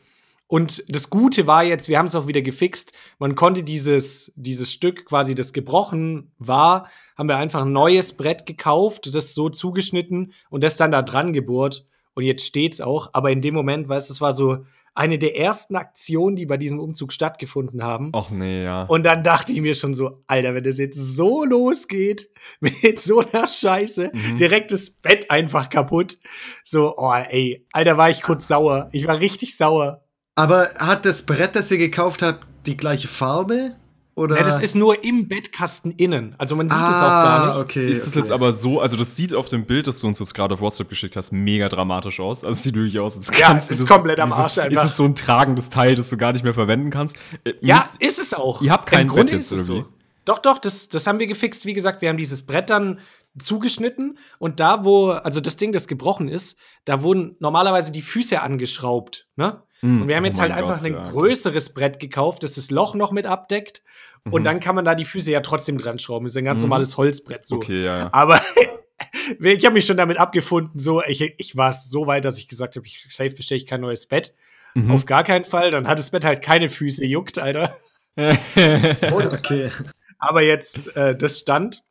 Und 0.47 0.83
das 0.87 1.09
Gute 1.09 1.47
war 1.47 1.63
jetzt, 1.63 1.89
wir 1.89 1.97
haben 1.97 2.05
es 2.05 2.15
auch 2.15 2.27
wieder 2.27 2.41
gefixt. 2.41 2.93
Man 3.17 3.35
konnte 3.35 3.63
dieses, 3.63 4.33
dieses 4.35 4.71
Stück, 4.71 5.05
quasi 5.05 5.33
das 5.33 5.53
gebrochen 5.53 6.31
war, 6.37 6.89
haben 7.17 7.29
wir 7.29 7.37
einfach 7.37 7.61
ein 7.61 7.71
neues 7.71 8.13
Brett 8.13 8.45
gekauft, 8.45 9.15
das 9.15 9.33
so 9.33 9.49
zugeschnitten 9.49 10.33
und 10.49 10.63
das 10.63 10.77
dann 10.77 10.91
da 10.91 11.01
dran 11.01 11.33
gebohrt. 11.33 11.87
Und 12.13 12.23
jetzt 12.23 12.45
steht's 12.45 12.81
auch. 12.81 13.09
Aber 13.13 13.31
in 13.31 13.41
dem 13.41 13.55
Moment, 13.55 13.89
weißt 13.89 14.09
du, 14.09 14.13
es 14.13 14.21
war 14.21 14.33
so 14.33 14.65
eine 14.95 15.17
der 15.17 15.37
ersten 15.37 15.75
Aktionen, 15.75 16.35
die 16.35 16.45
bei 16.45 16.57
diesem 16.57 16.79
Umzug 16.79 17.11
stattgefunden 17.13 17.83
haben. 17.83 18.11
Ach 18.13 18.29
nee, 18.29 18.63
ja. 18.63 18.83
Und 18.83 19.03
dann 19.03 19.23
dachte 19.23 19.51
ich 19.51 19.59
mir 19.61 19.73
schon 19.75 19.93
so, 19.95 20.23
Alter, 20.27 20.53
wenn 20.53 20.63
das 20.63 20.77
jetzt 20.77 20.97
so 20.97 21.43
losgeht, 21.45 22.29
mit 22.59 22.99
so 22.99 23.19
einer 23.19 23.47
Scheiße, 23.47 24.11
Mhm. 24.13 24.37
direkt 24.37 24.71
das 24.71 24.89
Bett 24.91 25.31
einfach 25.31 25.69
kaputt. 25.69 26.17
So, 26.63 26.93
oh, 26.97 27.13
ey, 27.13 27.65
Alter, 27.71 27.97
war 27.97 28.09
ich 28.09 28.21
kurz 28.21 28.47
sauer. 28.47 28.89
Ich 28.91 29.07
war 29.07 29.19
richtig 29.19 29.55
sauer. 29.57 30.03
Aber 30.35 30.69
hat 30.77 31.05
das 31.05 31.25
Brett, 31.25 31.55
das 31.55 31.71
ihr 31.71 31.77
gekauft 31.77 32.21
habt, 32.21 32.45
die 32.65 32.77
gleiche 32.77 33.07
Farbe? 33.07 33.75
Oder? 34.15 34.37
Ja, 34.37 34.43
das 34.43 34.59
ist 34.59 34.75
nur 34.75 35.03
im 35.03 35.27
Bettkasten 35.27 35.91
innen. 35.91 36.35
Also 36.37 36.55
man 36.55 36.69
sieht 36.69 36.77
es 36.77 36.85
auch 36.85 36.91
ah, 37.01 37.23
gar 37.23 37.47
nicht. 37.47 37.63
okay. 37.63 37.91
Ist 37.91 38.05
es 38.05 38.09
okay. 38.13 38.19
jetzt 38.19 38.31
aber 38.31 38.53
so, 38.53 38.79
also 38.79 38.95
das 38.95 39.15
sieht 39.15 39.33
auf 39.33 39.47
dem 39.49 39.65
Bild, 39.65 39.87
das 39.87 39.99
du 40.01 40.07
uns 40.07 40.19
jetzt 40.19 40.35
gerade 40.35 40.53
auf 40.53 40.61
WhatsApp 40.61 40.89
geschickt 40.89 41.15
hast, 41.15 41.31
mega 41.31 41.67
dramatisch 41.67 42.19
aus. 42.19 42.43
Also 42.43 42.57
es 42.57 42.63
sieht 42.63 42.75
wirklich 42.75 42.99
aus, 42.99 43.17
als 43.17 43.27
Ja, 43.37 43.47
kannst 43.47 43.71
ist 43.71 43.81
das, 43.81 43.89
komplett 43.89 44.19
am 44.19 44.31
Arsch 44.31 44.59
einfach. 44.59 44.83
Ist 44.83 44.91
es 44.91 44.97
so 44.97 45.05
ein 45.05 45.15
tragendes 45.15 45.69
Teil, 45.69 45.95
das 45.95 46.09
du 46.09 46.17
gar 46.17 46.31
nicht 46.31 46.43
mehr 46.43 46.53
verwenden 46.53 46.91
kannst? 46.91 47.17
Äh, 47.43 47.53
Ja, 47.61 47.77
müsst- 47.77 48.01
ist 48.01 48.19
es 48.19 48.33
auch. 48.35 48.61
Ihr 48.61 48.71
habt 48.71 48.87
kein 48.87 49.01
Im 49.01 49.07
Grunde 49.07 49.31
Bett 49.31 49.41
jetzt, 49.41 49.51
ist 49.51 49.61
es 49.61 49.69
oder 49.69 49.77
so. 49.79 49.83
wie? 49.85 49.93
Doch, 50.25 50.39
doch, 50.39 50.57
das, 50.59 50.89
das 50.89 51.07
haben 51.07 51.17
wir 51.19 51.27
gefixt. 51.27 51.65
Wie 51.65 51.73
gesagt, 51.73 52.01
wir 52.01 52.09
haben 52.09 52.17
dieses 52.17 52.45
Brett 52.45 52.69
dann 52.69 52.99
zugeschnitten 53.39 54.19
und 54.37 54.59
da, 54.59 54.85
wo, 54.85 55.09
also 55.09 55.41
das 55.41 55.57
Ding, 55.57 55.71
das 55.71 55.87
gebrochen 55.87 56.29
ist, 56.29 56.57
da 56.85 57.01
wurden 57.01 57.35
normalerweise 57.39 57.91
die 57.91 58.03
Füße 58.03 58.39
angeschraubt, 58.41 59.27
ne? 59.35 59.63
Mm, 59.83 60.01
Und 60.01 60.07
wir 60.07 60.15
haben 60.15 60.23
oh 60.23 60.27
jetzt 60.27 60.39
halt 60.39 60.51
mein 60.51 60.59
einfach 60.63 60.77
Gott, 60.81 60.85
ein 60.85 60.93
ja. 60.93 61.09
größeres 61.11 61.73
Brett 61.73 61.99
gekauft, 61.99 62.41
das 62.43 62.55
das 62.55 62.71
Loch 62.71 62.95
noch 62.95 63.11
mit 63.11 63.25
abdeckt. 63.25 63.83
Und 64.25 64.41
Mhm. 64.41 64.45
dann 64.45 64.59
kann 64.61 64.75
man 64.75 64.85
da 64.85 64.95
die 64.95 65.03
Füße 65.05 65.29
ja 65.29 65.41
trotzdem 65.41 65.77
dran 65.77 65.99
schrauben. 65.99 66.25
Das 66.25 66.31
ist 66.33 66.37
ein 66.37 66.45
ganz 66.45 66.59
Mhm. 66.59 66.69
normales 66.69 66.95
Holzbrett 66.97 67.45
so. 67.45 67.55
Okay, 67.57 67.83
ja. 67.83 67.97
ja. 67.99 68.09
Aber 68.13 68.39
ich 69.39 69.65
habe 69.65 69.73
mich 69.73 69.85
schon 69.85 69.97
damit 69.97 70.17
abgefunden, 70.17 70.79
so, 70.79 71.03
ich, 71.03 71.21
ich 71.37 71.57
war 71.57 71.69
es 71.71 71.89
so 71.89 72.07
weit, 72.07 72.23
dass 72.25 72.37
ich 72.37 72.47
gesagt 72.47 72.75
habe, 72.77 72.85
ich 72.85 73.05
safe 73.09 73.31
bestelle 73.35 73.57
ich 73.57 73.67
kein 73.67 73.81
neues 73.81 74.05
Bett. 74.05 74.33
Mhm. 74.75 74.89
Auf 74.91 75.05
gar 75.05 75.23
keinen 75.23 75.45
Fall. 75.45 75.71
Dann 75.71 75.87
hat 75.87 75.99
das 75.99 76.11
Bett 76.11 76.23
halt 76.25 76.41
keine 76.41 76.69
Füße, 76.69 77.05
juckt, 77.05 77.37
Alter. 77.37 77.75
Okay. 78.17 79.69
Aber 80.19 80.41
jetzt, 80.41 80.95
äh, 80.95 81.15
das 81.17 81.39
stand. 81.39 81.83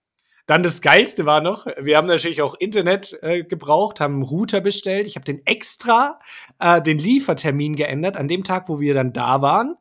Dann 0.47 0.63
das 0.63 0.83
Geilste 0.83 1.25
war 1.25 1.41
noch, 1.41 1.67
wir 1.81 1.97
haben 1.97 2.09
natürlich 2.09 2.43
auch 2.43 2.55
Internet 2.55 3.19
äh, 3.23 3.45
gebraucht, 3.45 4.01
haben 4.01 4.15
einen 4.15 4.23
Router 4.23 4.61
bestellt. 4.61 5.07
Ich 5.07 5.15
habe 5.15 5.25
den 5.25 5.47
extra 5.47 6.19
äh, 6.59 6.83
den 6.83 6.99
Liefertermin 6.99 7.77
geändert 7.77 8.17
an 8.17 8.29
dem 8.29 8.43
Tag, 8.43 8.69
wo 8.69 8.81
wir 8.81 8.95
dann 8.95 9.13
da 9.13 9.41
waren. 9.41 9.77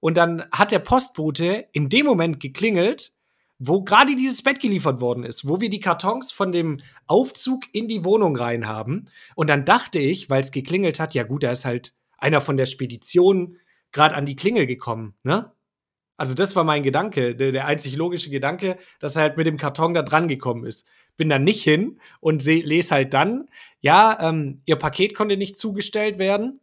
Und 0.00 0.16
dann 0.16 0.44
hat 0.50 0.72
der 0.72 0.80
Postbote 0.80 1.68
in 1.72 1.88
dem 1.88 2.06
Moment 2.06 2.40
geklingelt, 2.40 3.12
wo 3.60 3.82
gerade 3.84 4.16
dieses 4.16 4.42
Bett 4.42 4.58
geliefert 4.58 5.00
worden 5.00 5.22
ist, 5.22 5.48
wo 5.48 5.60
wir 5.60 5.70
die 5.70 5.78
Kartons 5.78 6.32
von 6.32 6.50
dem 6.50 6.80
Aufzug 7.06 7.62
in 7.72 7.86
die 7.86 8.04
Wohnung 8.04 8.34
rein 8.34 8.66
haben. 8.66 9.04
Und 9.36 9.48
dann 9.48 9.64
dachte 9.64 10.00
ich, 10.00 10.28
weil 10.28 10.40
es 10.40 10.50
geklingelt 10.50 10.98
hat, 10.98 11.14
ja 11.14 11.22
gut, 11.22 11.44
da 11.44 11.52
ist 11.52 11.64
halt 11.64 11.94
einer 12.18 12.40
von 12.40 12.56
der 12.56 12.66
Spedition 12.66 13.58
gerade 13.92 14.16
an 14.16 14.26
die 14.26 14.34
Klingel 14.34 14.66
gekommen, 14.66 15.14
ne? 15.22 15.52
Also 16.22 16.34
das 16.34 16.54
war 16.54 16.62
mein 16.62 16.84
Gedanke, 16.84 17.34
der, 17.34 17.50
der 17.50 17.66
einzig 17.66 17.96
logische 17.96 18.30
Gedanke, 18.30 18.76
dass 19.00 19.16
er 19.16 19.22
halt 19.22 19.36
mit 19.36 19.48
dem 19.48 19.56
Karton 19.56 19.92
da 19.92 20.02
dran 20.02 20.28
gekommen 20.28 20.64
ist. 20.64 20.86
Bin 21.16 21.28
dann 21.28 21.42
nicht 21.42 21.64
hin 21.64 21.98
und 22.20 22.40
seh, 22.44 22.60
lese 22.60 22.94
halt 22.94 23.12
dann, 23.12 23.48
ja, 23.80 24.16
ähm, 24.28 24.60
ihr 24.64 24.76
Paket 24.76 25.16
konnte 25.16 25.36
nicht 25.36 25.56
zugestellt 25.56 26.18
werden 26.18 26.60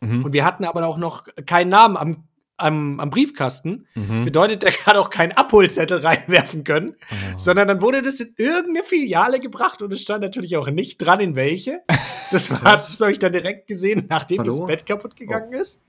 Mhm. 0.00 0.24
und 0.26 0.32
wir 0.32 0.44
hatten 0.44 0.64
aber 0.64 0.86
auch 0.86 0.96
noch 0.96 1.24
keinen 1.44 1.70
Namen 1.70 1.96
am, 1.96 2.24
am, 2.56 3.00
am 3.00 3.10
Briefkasten. 3.10 3.88
Mhm. 3.96 4.24
Bedeutet, 4.24 4.62
der 4.62 4.70
kann 4.70 4.96
auch 4.96 5.10
keinen 5.10 5.32
Abholzettel 5.32 5.98
reinwerfen 6.06 6.62
können, 6.62 6.94
Oh. 7.10 7.36
sondern 7.36 7.66
dann 7.66 7.80
wurde 7.82 8.02
das 8.02 8.20
in 8.20 8.32
irgendeine 8.36 8.84
Filiale 8.84 9.40
gebracht 9.40 9.82
und 9.82 9.92
es 9.92 10.02
stand 10.02 10.22
natürlich 10.22 10.56
auch 10.56 10.70
nicht 10.70 10.98
dran, 10.98 11.18
in 11.18 11.34
welche. 11.34 11.80
Das, 12.32 12.48
war, 12.48 12.60
das 12.74 13.00
habe 13.00 13.10
ich 13.10 13.18
dann 13.18 13.32
direkt 13.32 13.66
gesehen, 13.66 14.06
nachdem 14.08 14.38
Hallo? 14.42 14.56
das 14.58 14.66
Bett 14.68 14.86
kaputt 14.86 15.16
gegangen 15.16 15.52
ist. 15.52 15.80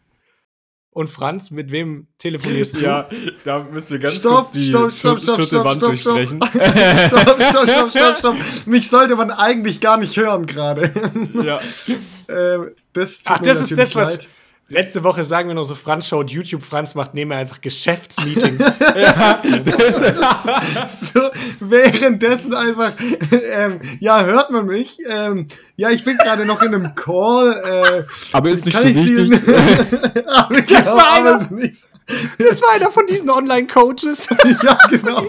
Und 0.93 1.09
Franz, 1.09 1.51
mit 1.51 1.71
wem 1.71 2.07
telefonierst 2.17 2.75
du? 2.75 2.79
Ja, 2.79 3.07
da 3.45 3.59
müssen 3.63 3.93
wir 3.93 3.99
ganz 3.99 4.15
Stopp, 4.15 4.33
kurz 4.35 4.51
die 4.51 4.59
stopp, 4.61 4.91
stopp, 4.91 5.21
stopp, 5.21 5.35
vierte 5.37 5.55
stopp, 5.55 5.65
Wand 5.65 5.77
stopp, 5.77 5.95
stopp. 5.97 6.15
durchbrechen. 6.17 6.41
stopp, 7.07 7.41
stopp, 7.41 7.69
stopp, 7.69 7.91
stopp, 7.95 8.17
stopp. 8.19 8.35
Mich 8.65 8.89
sollte 8.89 9.15
man 9.15 9.31
eigentlich 9.31 9.79
gar 9.79 9.95
nicht 9.97 10.17
hören 10.17 10.45
gerade. 10.45 10.91
ja. 11.33 11.57
äh, 12.27 12.71
das 12.91 13.19
tut 13.19 13.27
Ach, 13.27 13.39
mir 13.39 13.45
das 13.47 13.61
ist 13.61 13.77
das, 13.77 13.95
was- 13.95 14.11
leid. 14.17 14.27
Letzte 14.71 15.03
Woche 15.03 15.25
sagen 15.25 15.49
wir 15.49 15.55
noch 15.55 15.65
so, 15.65 15.75
Franz 15.75 16.07
schaut 16.07 16.31
YouTube, 16.31 16.63
Franz 16.63 16.95
macht 16.95 17.13
nebenher 17.13 17.39
einfach 17.39 17.59
Geschäftsmeetings. 17.59 18.79
so 21.13 21.19
währenddessen 21.59 22.53
einfach, 22.55 22.93
ähm, 23.51 23.79
ja, 23.99 24.23
hört 24.23 24.49
man 24.51 24.67
mich? 24.67 24.95
Ähm, 25.09 25.47
ja, 25.75 25.89
ich 25.89 26.05
bin 26.05 26.15
gerade 26.17 26.45
noch 26.45 26.61
in 26.61 26.73
einem 26.73 26.95
Call. 26.95 27.51
Äh, 27.53 28.03
Aber 28.31 28.49
ist 28.49 28.63
nicht 28.65 28.75
kann 28.75 28.83
so 28.93 29.01
ich 29.01 29.09
wichtig. 29.09 29.41
Aber 30.27 30.61
Das 30.61 30.91
genau, 30.91 30.97
war 30.97 31.17
aber 31.17 31.29
einer. 31.31 31.41
ist 31.41 31.51
nicht- 31.51 31.87
Das 32.37 32.61
war 32.61 32.73
einer 32.73 32.91
von 32.91 33.05
diesen 33.07 33.29
Online-Coaches. 33.29 34.29
Ja, 34.63 34.77
genau. 34.89 35.25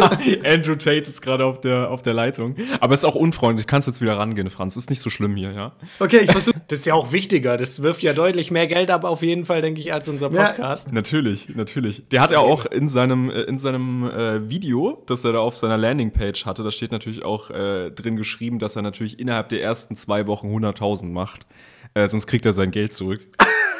Andrew 0.44 0.74
Tate 0.74 1.02
ist 1.02 1.22
gerade 1.22 1.44
auf 1.44 1.60
der, 1.60 1.90
auf 1.90 2.02
der 2.02 2.12
Leitung. 2.14 2.56
Aber 2.80 2.94
ist 2.94 3.04
auch 3.04 3.14
unfreundlich. 3.14 3.66
Kannst 3.66 3.88
jetzt 3.88 4.00
wieder 4.00 4.18
rangehen, 4.18 4.50
Franz. 4.50 4.76
Ist 4.76 4.90
nicht 4.90 5.00
so 5.00 5.10
schlimm 5.10 5.36
hier, 5.36 5.52
ja? 5.52 5.72
Okay, 6.00 6.20
ich 6.24 6.30
versuche. 6.30 6.56
Das 6.68 6.80
ist 6.80 6.86
ja 6.86 6.94
auch 6.94 7.12
wichtiger. 7.12 7.56
Das 7.56 7.82
wirft 7.82 8.02
ja 8.02 8.12
deutlich 8.12 8.50
mehr 8.50 8.66
Geld 8.66 8.90
ab, 8.90 9.04
auf 9.04 9.22
jeden 9.22 9.44
Fall, 9.44 9.62
denke 9.62 9.80
ich, 9.80 9.92
als 9.92 10.08
unser 10.08 10.30
Ja. 10.32 10.48
Podcast. 10.48 10.92
Natürlich, 10.92 11.54
natürlich. 11.54 12.08
Der 12.10 12.20
hat 12.20 12.30
ja 12.30 12.38
auch 12.38 12.66
in 12.66 12.88
seinem, 12.88 13.30
äh, 13.30 13.42
in 13.42 13.58
seinem 13.58 14.04
äh, 14.10 14.48
Video, 14.50 15.02
das 15.06 15.24
er 15.24 15.32
da 15.32 15.38
auf 15.38 15.56
seiner 15.56 15.78
Landingpage 15.78 16.44
hatte, 16.46 16.62
da 16.62 16.70
steht 16.70 16.92
natürlich 16.92 17.24
auch 17.24 17.50
äh, 17.50 17.90
drin 17.90 18.16
geschrieben, 18.16 18.58
dass 18.58 18.76
er 18.76 18.82
natürlich 18.82 19.18
innerhalb 19.18 19.48
der 19.50 19.62
ersten 19.62 19.96
zwei 19.96 20.26
Wochen 20.26 20.48
100.000 20.48 21.06
macht. 21.06 21.46
Äh, 21.94 22.08
sonst 22.08 22.26
kriegt 22.26 22.44
er 22.44 22.52
sein 22.52 22.70
Geld 22.70 22.92
zurück. 22.92 23.20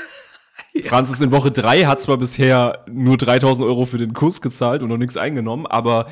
Franz 0.85 1.11
ist 1.11 1.23
in 1.23 1.31
Woche 1.31 1.51
drei, 1.51 1.85
hat 1.85 2.01
zwar 2.01 2.17
bisher 2.19 2.85
nur 2.91 3.17
3.000 3.17 3.65
Euro 3.65 3.87
für 3.87 3.99
den 3.99 4.13
Kurs 4.13 4.41
gezahlt 4.41 4.83
und 4.83 4.89
noch 4.89 4.97
nichts 4.97 5.17
eingenommen, 5.17 5.67
aber 5.67 6.07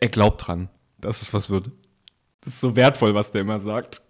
er- 0.00 0.08
glaubt 0.08 0.46
dran, 0.46 0.68
dass 1.00 1.22
es 1.22 1.32
was 1.34 1.50
wird. 1.50 1.70
Das 2.44 2.54
ist 2.54 2.60
so 2.60 2.74
wertvoll, 2.76 3.14
was 3.14 3.30
der 3.32 3.42
immer 3.42 3.60
sagt. 3.60 4.02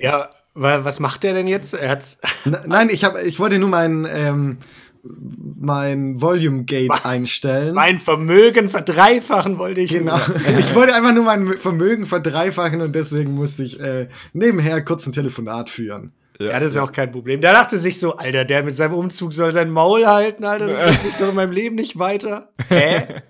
Ja, 0.00 0.28
wa- 0.54 0.84
was 0.84 0.98
macht 1.00 1.22
der 1.22 1.34
denn 1.34 1.46
jetzt? 1.46 1.74
Er 1.74 1.90
hat's. 1.90 2.18
Nein, 2.66 2.88
ich, 2.90 3.04
hab, 3.04 3.16
ich 3.16 3.38
wollte 3.38 3.58
nur 3.60 3.68
mein, 3.68 4.06
ähm, 4.10 4.58
mein 5.04 6.20
Volume 6.20 6.64
Gate 6.64 6.90
einstellen. 7.04 7.74
Mein 7.74 8.00
Vermögen 8.00 8.68
verdreifachen 8.68 9.58
wollte 9.58 9.80
ich. 9.80 9.90
Genau. 9.92 10.18
Ich 10.58 10.74
wollte 10.74 10.94
einfach 10.94 11.12
nur 11.14 11.24
mein 11.24 11.56
Vermögen 11.56 12.06
verdreifachen 12.06 12.80
und 12.80 12.94
deswegen 12.94 13.34
musste 13.34 13.62
ich 13.62 13.78
äh, 13.80 14.08
nebenher 14.32 14.84
kurz 14.84 15.06
ein 15.06 15.12
Telefonat 15.12 15.70
führen. 15.70 16.12
Ja, 16.38 16.60
das 16.60 16.70
ist 16.70 16.76
ja 16.76 16.82
auch 16.84 16.92
kein 16.92 17.10
Problem. 17.10 17.40
Der 17.40 17.52
dachte 17.52 17.78
sich 17.78 17.98
so, 17.98 18.16
Alter, 18.16 18.44
der 18.44 18.62
mit 18.62 18.76
seinem 18.76 18.94
Umzug 18.94 19.32
soll 19.32 19.52
sein 19.52 19.70
Maul 19.70 20.06
halten, 20.06 20.44
Alter. 20.44 20.68
Das 20.68 20.78
bringt 20.78 21.04
mich 21.04 21.14
doch 21.18 21.28
in 21.30 21.34
meinem 21.34 21.52
Leben 21.52 21.74
nicht 21.74 21.98
weiter. 21.98 22.52
Hä? 22.68 23.22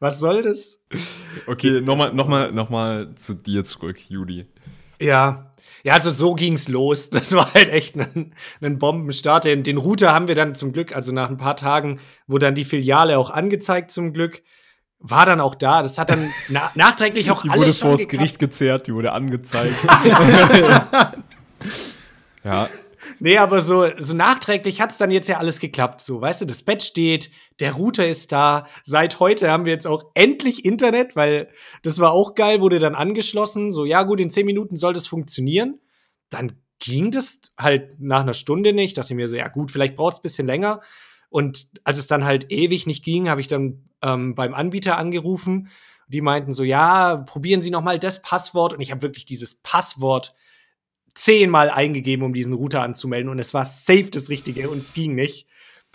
Was 0.00 0.20
soll 0.20 0.42
das? 0.42 0.82
Okay, 1.46 1.80
nochmal 1.80 2.12
noch 2.12 2.28
mal, 2.28 2.52
noch 2.52 2.68
mal 2.68 3.14
zu 3.14 3.34
dir 3.34 3.64
zurück, 3.64 3.98
Judy. 4.08 4.46
Ja. 5.00 5.50
Ja, 5.84 5.94
also 5.94 6.10
so 6.10 6.34
ging's 6.34 6.68
los. 6.68 7.10
Das 7.10 7.34
war 7.34 7.52
halt 7.54 7.70
echt 7.70 7.96
ein, 7.96 8.34
ein 8.60 8.78
Bombenstart. 8.78 9.44
Den, 9.44 9.62
den 9.62 9.78
Router 9.78 10.12
haben 10.12 10.28
wir 10.28 10.34
dann 10.34 10.54
zum 10.54 10.72
Glück, 10.72 10.94
also 10.94 11.12
nach 11.12 11.30
ein 11.30 11.38
paar 11.38 11.56
Tagen, 11.56 12.00
wurde 12.26 12.46
dann 12.46 12.54
die 12.54 12.64
Filiale 12.64 13.18
auch 13.18 13.30
angezeigt 13.30 13.90
zum 13.90 14.12
Glück. 14.12 14.42
War 14.98 15.26
dann 15.26 15.40
auch 15.40 15.54
da. 15.54 15.82
Das 15.82 15.98
hat 15.98 16.10
dann 16.10 16.30
na 16.48 16.70
nachträglich 16.74 17.30
auch 17.30 17.42
Die 17.42 17.50
alles 17.50 17.60
wurde 17.60 17.72
schon 17.72 17.98
vors. 17.98 18.08
Gericht 18.08 18.38
gezerrt, 18.38 18.86
die 18.86 18.94
wurde 18.94 19.12
angezeigt. 19.12 19.74
Ja, 22.44 22.68
Nee, 23.18 23.38
aber 23.38 23.60
so, 23.60 23.86
so 23.98 24.14
nachträglich 24.14 24.80
hat's 24.80 24.98
dann 24.98 25.10
jetzt 25.10 25.28
ja 25.28 25.38
alles 25.38 25.60
geklappt. 25.60 26.02
So, 26.02 26.20
weißt 26.20 26.42
du, 26.42 26.44
das 26.46 26.62
Bett 26.62 26.82
steht, 26.82 27.30
der 27.60 27.72
Router 27.72 28.06
ist 28.06 28.32
da. 28.32 28.66
Seit 28.82 29.20
heute 29.20 29.50
haben 29.50 29.64
wir 29.64 29.72
jetzt 29.72 29.86
auch 29.86 30.10
endlich 30.14 30.64
Internet, 30.64 31.16
weil 31.16 31.48
das 31.82 32.00
war 32.00 32.12
auch 32.12 32.34
geil, 32.34 32.60
wurde 32.60 32.78
dann 32.78 32.94
angeschlossen. 32.94 33.72
So, 33.72 33.84
ja, 33.84 34.02
gut, 34.02 34.20
in 34.20 34.30
zehn 34.30 34.46
Minuten 34.46 34.76
soll 34.76 34.92
das 34.94 35.06
funktionieren. 35.06 35.80
Dann 36.30 36.52
ging 36.78 37.10
das 37.10 37.40
halt 37.58 38.00
nach 38.00 38.20
einer 38.20 38.34
Stunde 38.34 38.72
nicht. 38.72 38.98
Dachte 38.98 39.14
mir 39.14 39.28
so, 39.28 39.36
ja, 39.36 39.48
gut, 39.48 39.70
vielleicht 39.70 39.96
braucht's 39.96 40.18
ein 40.18 40.22
bisschen 40.22 40.46
länger. 40.46 40.80
Und 41.28 41.68
als 41.84 41.98
es 41.98 42.06
dann 42.06 42.24
halt 42.24 42.50
ewig 42.50 42.86
nicht 42.86 43.04
ging, 43.04 43.28
habe 43.28 43.40
ich 43.40 43.48
dann 43.48 43.88
ähm, 44.02 44.34
beim 44.34 44.54
Anbieter 44.54 44.98
angerufen. 44.98 45.68
Die 46.08 46.20
meinten 46.20 46.52
so, 46.52 46.62
ja, 46.64 47.16
probieren 47.16 47.62
Sie 47.62 47.70
noch 47.70 47.82
mal 47.82 47.98
das 47.98 48.22
Passwort. 48.22 48.74
Und 48.74 48.80
ich 48.80 48.90
habe 48.90 49.02
wirklich 49.02 49.24
dieses 49.24 49.56
Passwort 49.56 50.34
zehnmal 51.14 51.70
eingegeben, 51.70 52.24
um 52.24 52.34
diesen 52.34 52.52
Router 52.52 52.82
anzumelden 52.82 53.30
und 53.30 53.38
es 53.38 53.54
war 53.54 53.64
safe 53.64 54.10
das 54.10 54.28
Richtige 54.28 54.68
und 54.70 54.78
es 54.78 54.92
ging 54.92 55.14
nicht. 55.14 55.46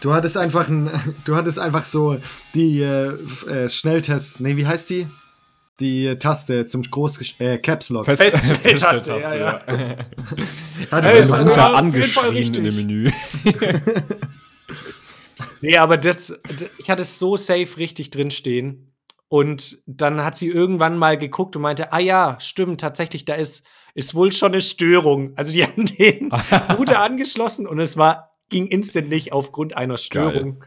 Du 0.01 0.13
hattest 0.13 0.37
einfach 0.37 0.69
ein, 0.69 0.89
du 1.25 1.35
hattest 1.35 1.59
einfach 1.59 1.85
so 1.85 2.17
die 2.55 2.81
äh, 2.81 3.09
äh, 3.49 3.69
Schnelltest, 3.69 4.39
nee, 4.39 4.55
wie 4.57 4.65
heißt 4.67 4.89
die? 4.89 5.07
Die 5.79 6.07
äh, 6.07 6.15
Taste 6.17 6.65
zum 6.65 6.81
Groß 6.83 7.35
äh, 7.39 7.57
Caps 7.57 7.89
Lock. 7.89 8.05
Fest- 8.05 8.21
Feststelltaste, 8.37 9.19
Feststelltaste, 9.19 9.71
ja, 9.71 9.75
ja. 9.77 9.97
Hattest 10.91 11.33
Hey, 11.33 11.41
Router 11.43 11.75
angeschrien 11.75 12.53
in 12.55 12.63
dem. 12.65 12.75
Menü. 12.75 13.11
Nee, 15.61 15.77
aber 15.77 15.97
das, 15.97 16.39
ich 16.77 16.89
hatte 16.89 17.01
es 17.01 17.19
so 17.19 17.35
safe 17.35 17.77
richtig 17.77 18.11
drin 18.11 18.31
stehen. 18.31 18.93
Und 19.27 19.77
dann 19.85 20.23
hat 20.23 20.35
sie 20.35 20.47
irgendwann 20.47 20.97
mal 20.97 21.17
geguckt 21.17 21.55
und 21.55 21.61
meinte, 21.61 21.91
ah 21.93 21.99
ja, 21.99 22.37
stimmt, 22.39 22.81
tatsächlich, 22.81 23.25
da 23.25 23.35
ist, 23.35 23.67
ist 23.99 24.15
wohl 24.15 24.31
schon 24.31 24.53
eine 24.53 24.61
Störung. 24.61 25.33
Also 25.35 25.51
die 25.51 25.63
haben 25.65 25.85
den 25.85 26.31
Router 26.77 27.01
angeschlossen 27.01 27.67
und 27.67 27.79
es 27.79 27.97
war, 27.97 28.31
ging 28.49 28.67
instant 28.67 29.09
nicht 29.09 29.33
aufgrund 29.33 29.77
einer 29.77 29.97
Störung. 29.97 30.63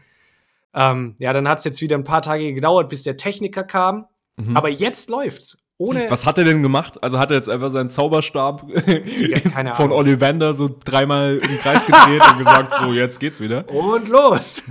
Ähm, 0.73 1.15
ja, 1.19 1.33
dann 1.33 1.47
hat 1.47 1.59
es 1.59 1.65
jetzt 1.65 1.81
wieder 1.81 1.97
ein 1.97 2.03
paar 2.03 2.21
Tage 2.21 2.53
gedauert, 2.53 2.89
bis 2.89 3.03
der 3.03 3.17
Techniker 3.17 3.63
kam. 3.63 4.05
Mhm. 4.37 4.55
Aber 4.55 4.69
jetzt 4.69 5.09
läuft's. 5.09 5.59
Ohne. 5.79 6.05
Was 6.09 6.25
hat 6.25 6.37
er 6.37 6.43
denn 6.43 6.61
gemacht? 6.61 7.03
Also 7.03 7.19
hat 7.19 7.31
er 7.31 7.35
jetzt 7.35 7.49
einfach 7.49 7.71
seinen 7.71 7.89
Zauberstab 7.89 8.67
keine 9.53 9.73
von. 9.73 9.91
Ollivander 9.91 10.53
so 10.53 10.69
dreimal 10.83 11.37
im 11.37 11.57
Kreis 11.57 11.85
gedreht 11.87 12.21
und 12.31 12.37
gesagt, 12.37 12.73
so, 12.75 12.93
jetzt 12.93 13.19
geht's 13.19 13.41
wieder. 13.41 13.67
Und 13.69 14.07
los! 14.07 14.63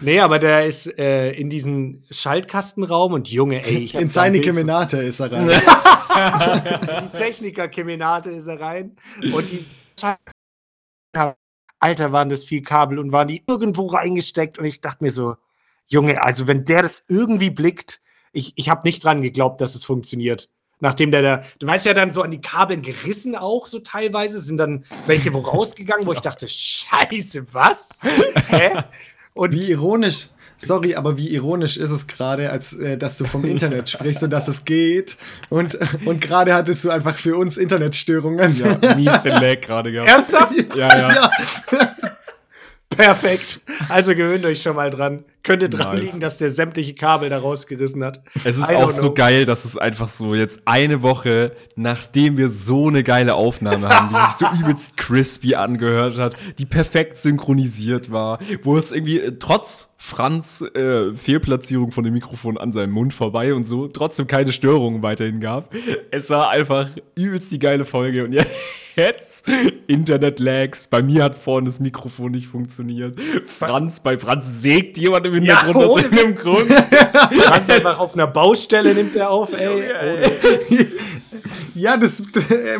Nee, 0.00 0.20
aber 0.20 0.38
der 0.38 0.66
ist 0.66 0.98
äh, 0.98 1.32
in 1.32 1.50
diesen 1.50 2.04
Schaltkastenraum 2.10 3.12
und 3.12 3.28
Junge, 3.28 3.64
ey, 3.64 3.78
ich 3.78 3.94
in 3.94 4.08
seine 4.08 4.40
Kemenate 4.40 4.98
ist 4.98 5.20
er 5.20 5.32
rein. 5.32 5.48
die 7.02 7.18
Techniker-Kemenate 7.18 8.30
ist 8.30 8.46
er 8.46 8.60
rein. 8.60 8.96
Und 9.32 9.50
die 9.50 9.64
Alter, 11.80 12.12
waren 12.12 12.28
das 12.28 12.44
viel 12.44 12.62
Kabel 12.62 12.98
und 12.98 13.12
waren 13.12 13.28
die 13.28 13.44
irgendwo 13.46 13.86
reingesteckt. 13.86 14.58
Und 14.58 14.64
ich 14.64 14.80
dachte 14.80 15.04
mir 15.04 15.10
so, 15.10 15.36
Junge, 15.86 16.22
also 16.22 16.46
wenn 16.46 16.64
der 16.64 16.82
das 16.82 17.04
irgendwie 17.08 17.50
blickt, 17.50 18.00
ich, 18.32 18.52
ich 18.56 18.68
habe 18.68 18.86
nicht 18.86 19.04
dran 19.04 19.22
geglaubt, 19.22 19.60
dass 19.60 19.74
es 19.74 19.84
funktioniert. 19.84 20.48
Nachdem 20.80 21.10
der 21.10 21.22
da, 21.22 21.42
du 21.58 21.66
weißt 21.66 21.86
ja 21.86 21.94
dann 21.94 22.12
so 22.12 22.22
an 22.22 22.30
die 22.30 22.40
Kabeln 22.40 22.82
gerissen 22.82 23.34
auch 23.34 23.66
so 23.66 23.80
teilweise, 23.80 24.38
sind 24.38 24.58
dann 24.58 24.84
welche 25.06 25.32
wo 25.32 25.38
rausgegangen, 25.38 26.06
wo 26.06 26.12
ich 26.12 26.20
dachte, 26.20 26.46
scheiße, 26.48 27.46
was? 27.52 28.00
Hä? 28.48 28.84
Und 29.38 29.52
Wie 29.52 29.70
ironisch, 29.70 30.26
sorry, 30.56 30.96
aber 30.96 31.16
wie 31.16 31.28
ironisch 31.28 31.76
ist 31.76 31.90
es 31.90 32.08
gerade, 32.08 32.50
als 32.50 32.72
äh, 32.72 32.98
dass 32.98 33.18
du 33.18 33.24
vom 33.24 33.44
Internet 33.44 33.88
sprichst 33.90 34.24
und 34.24 34.30
dass 34.30 34.48
es 34.48 34.64
geht. 34.64 35.16
Und, 35.48 35.78
und 36.04 36.20
gerade 36.20 36.54
hattest 36.54 36.84
du 36.84 36.90
einfach 36.90 37.16
für 37.16 37.36
uns 37.36 37.56
Internetstörungen. 37.56 38.56
Ja, 38.58 38.96
mies 38.96 39.22
den 39.22 39.40
Lag 39.40 39.60
gerade 39.60 39.92
gehabt. 39.92 40.10
ernsthaft? 40.10 40.74
Ja, 40.74 41.12
ja. 41.12 41.30
Perfekt. 42.88 43.60
Also 43.88 44.16
gewöhnt 44.16 44.44
euch 44.44 44.60
schon 44.60 44.74
mal 44.74 44.90
dran. 44.90 45.24
Könnte 45.48 45.70
dran 45.70 45.96
Nice. 45.96 46.04
liegen, 46.04 46.20
dass 46.20 46.36
der 46.36 46.50
sämtliche 46.50 46.92
Kabel 46.92 47.30
da 47.30 47.38
rausgerissen 47.38 48.04
hat. 48.04 48.20
Es 48.44 48.58
ist 48.58 48.64
auch 48.74 48.90
don't 48.90 49.00
so 49.00 49.06
know. 49.06 49.14
geil, 49.14 49.46
dass 49.46 49.64
es 49.64 49.78
einfach 49.78 50.06
so 50.10 50.34
jetzt 50.34 50.60
eine 50.66 51.00
Woche, 51.00 51.52
nachdem 51.74 52.36
wir 52.36 52.50
so 52.50 52.88
eine 52.88 53.02
geile 53.02 53.34
Aufnahme 53.34 53.88
haben, 53.88 54.10
die 54.10 54.30
sich 54.30 54.46
so 54.46 54.46
übelst 54.62 54.98
crispy 54.98 55.54
angehört 55.54 56.18
hat, 56.18 56.36
die 56.58 56.66
perfekt 56.66 57.16
synchronisiert 57.16 58.12
war, 58.12 58.40
wo 58.62 58.76
es 58.76 58.92
irgendwie 58.92 59.20
äh, 59.20 59.32
trotz 59.38 59.88
Franz 59.96 60.62
äh, 60.74 61.14
Fehlplatzierung 61.14 61.92
von 61.92 62.04
dem 62.04 62.12
Mikrofon 62.12 62.58
an 62.58 62.70
seinem 62.72 62.92
Mund 62.92 63.14
vorbei 63.14 63.54
und 63.54 63.66
so 63.66 63.88
trotzdem 63.88 64.26
keine 64.26 64.52
Störungen 64.52 65.02
weiterhin 65.02 65.40
gab. 65.40 65.74
Es 66.10 66.28
war 66.28 66.50
einfach 66.50 66.90
übelst 67.14 67.50
die 67.50 67.58
geile 67.58 67.86
Folge 67.86 68.22
und 68.24 68.36
jetzt 68.96 69.48
Internet-Lags. 69.88 70.86
Bei 70.88 71.02
mir 71.02 71.24
hat 71.24 71.38
vorne 71.38 71.66
das 71.66 71.80
Mikrofon 71.80 72.32
nicht 72.32 72.46
funktioniert. 72.48 73.20
Franz, 73.44 74.00
bei 74.00 74.18
Franz 74.18 74.62
sägt 74.62 74.98
jemand 74.98 75.26
im 75.26 75.34
Ja, 75.44 75.62
Hintergrund 75.62 75.86
aus 75.86 75.92
ohne 75.92 76.02
irgendeinem 76.02 76.36
Grund. 76.36 76.68
Ganz 77.44 77.70
einfach 77.70 77.98
auf 77.98 78.14
einer 78.14 78.26
Baustelle 78.26 78.94
nimmt 78.94 79.16
er 79.16 79.30
auf, 79.30 79.52
ey. 79.52 79.88
Ja, 81.74 81.96
das, 81.96 82.20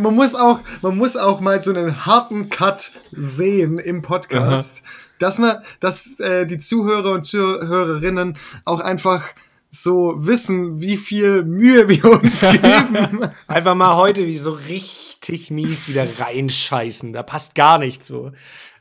man 0.00 0.14
muss 0.14 0.34
auch, 0.34 0.58
man 0.82 0.96
muss 0.96 1.16
auch 1.16 1.40
mal 1.40 1.60
so 1.60 1.70
einen 1.70 2.04
harten 2.04 2.48
Cut 2.48 2.90
sehen 3.12 3.78
im 3.78 4.02
Podcast, 4.02 4.82
dass 5.20 5.38
man, 5.38 5.58
dass 5.78 6.18
äh, 6.18 6.46
die 6.46 6.58
Zuhörer 6.58 7.12
und 7.12 7.22
Zuhörerinnen 7.24 8.36
auch 8.64 8.80
einfach 8.80 9.22
so 9.70 10.14
wissen, 10.16 10.80
wie 10.80 10.96
viel 10.96 11.44
Mühe 11.44 11.88
wir 11.88 12.04
uns 12.06 12.40
geben. 12.52 13.28
Einfach 13.46 13.74
mal 13.74 13.96
heute 13.96 14.26
wie 14.26 14.36
so 14.36 14.52
richtig 14.52 15.50
mies 15.50 15.88
wieder 15.88 16.06
reinscheißen. 16.18 17.12
Da 17.12 17.22
passt 17.22 17.54
gar 17.54 17.78
nichts 17.78 18.06
so. 18.06 18.32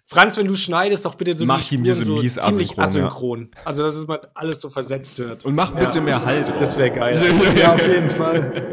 Franz, 0.09 0.37
wenn 0.37 0.47
du 0.47 0.55
schneidest, 0.55 1.03
doch 1.05 1.15
bitte 1.15 1.35
so 1.35 1.45
Mach 1.45 1.57
die 1.59 1.63
Spuren 1.65 1.83
diese 1.83 2.03
so 2.03 2.13
mies 2.15 2.35
ziemlich 2.35 2.79
asynchron, 2.79 2.83
asynchron. 3.05 3.51
Also, 3.65 3.83
dass 3.83 3.93
es 3.93 4.07
mal 4.07 4.21
alles 4.35 4.61
so 4.61 4.69
versetzt 4.69 5.17
hört. 5.17 5.43
Und 5.43 5.53
mach 5.53 5.73
ein 5.73 5.79
bisschen 5.79 6.05
mehr 6.05 6.23
Halt. 6.25 6.47
Das 6.59 6.77
wäre 6.77 6.91
geil. 6.91 7.15
ja, 7.57 7.73
auf 7.73 7.85
jeden 7.87 8.09
Fall. 8.09 8.65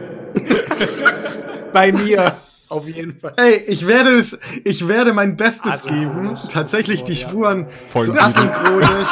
Bei 1.73 1.91
mir 1.93 2.37
Auf 2.69 2.89
jeden 2.89 3.19
Fall. 3.19 3.33
Ey, 3.37 3.57
ich 3.67 3.87
werde 3.87 4.17
es, 4.17 4.39
ich 4.65 4.87
werde 4.89 5.13
mein 5.13 5.37
Bestes 5.37 5.73
Also, 5.73 5.89
geben, 5.89 6.37
tatsächlich 6.51 7.01
so, 7.01 7.07
die 7.07 7.13
ja. 7.15 7.29
Spuren 7.29 7.67
Voll 7.89 8.05
so 8.07 8.13
asynchronisch 8.13 9.09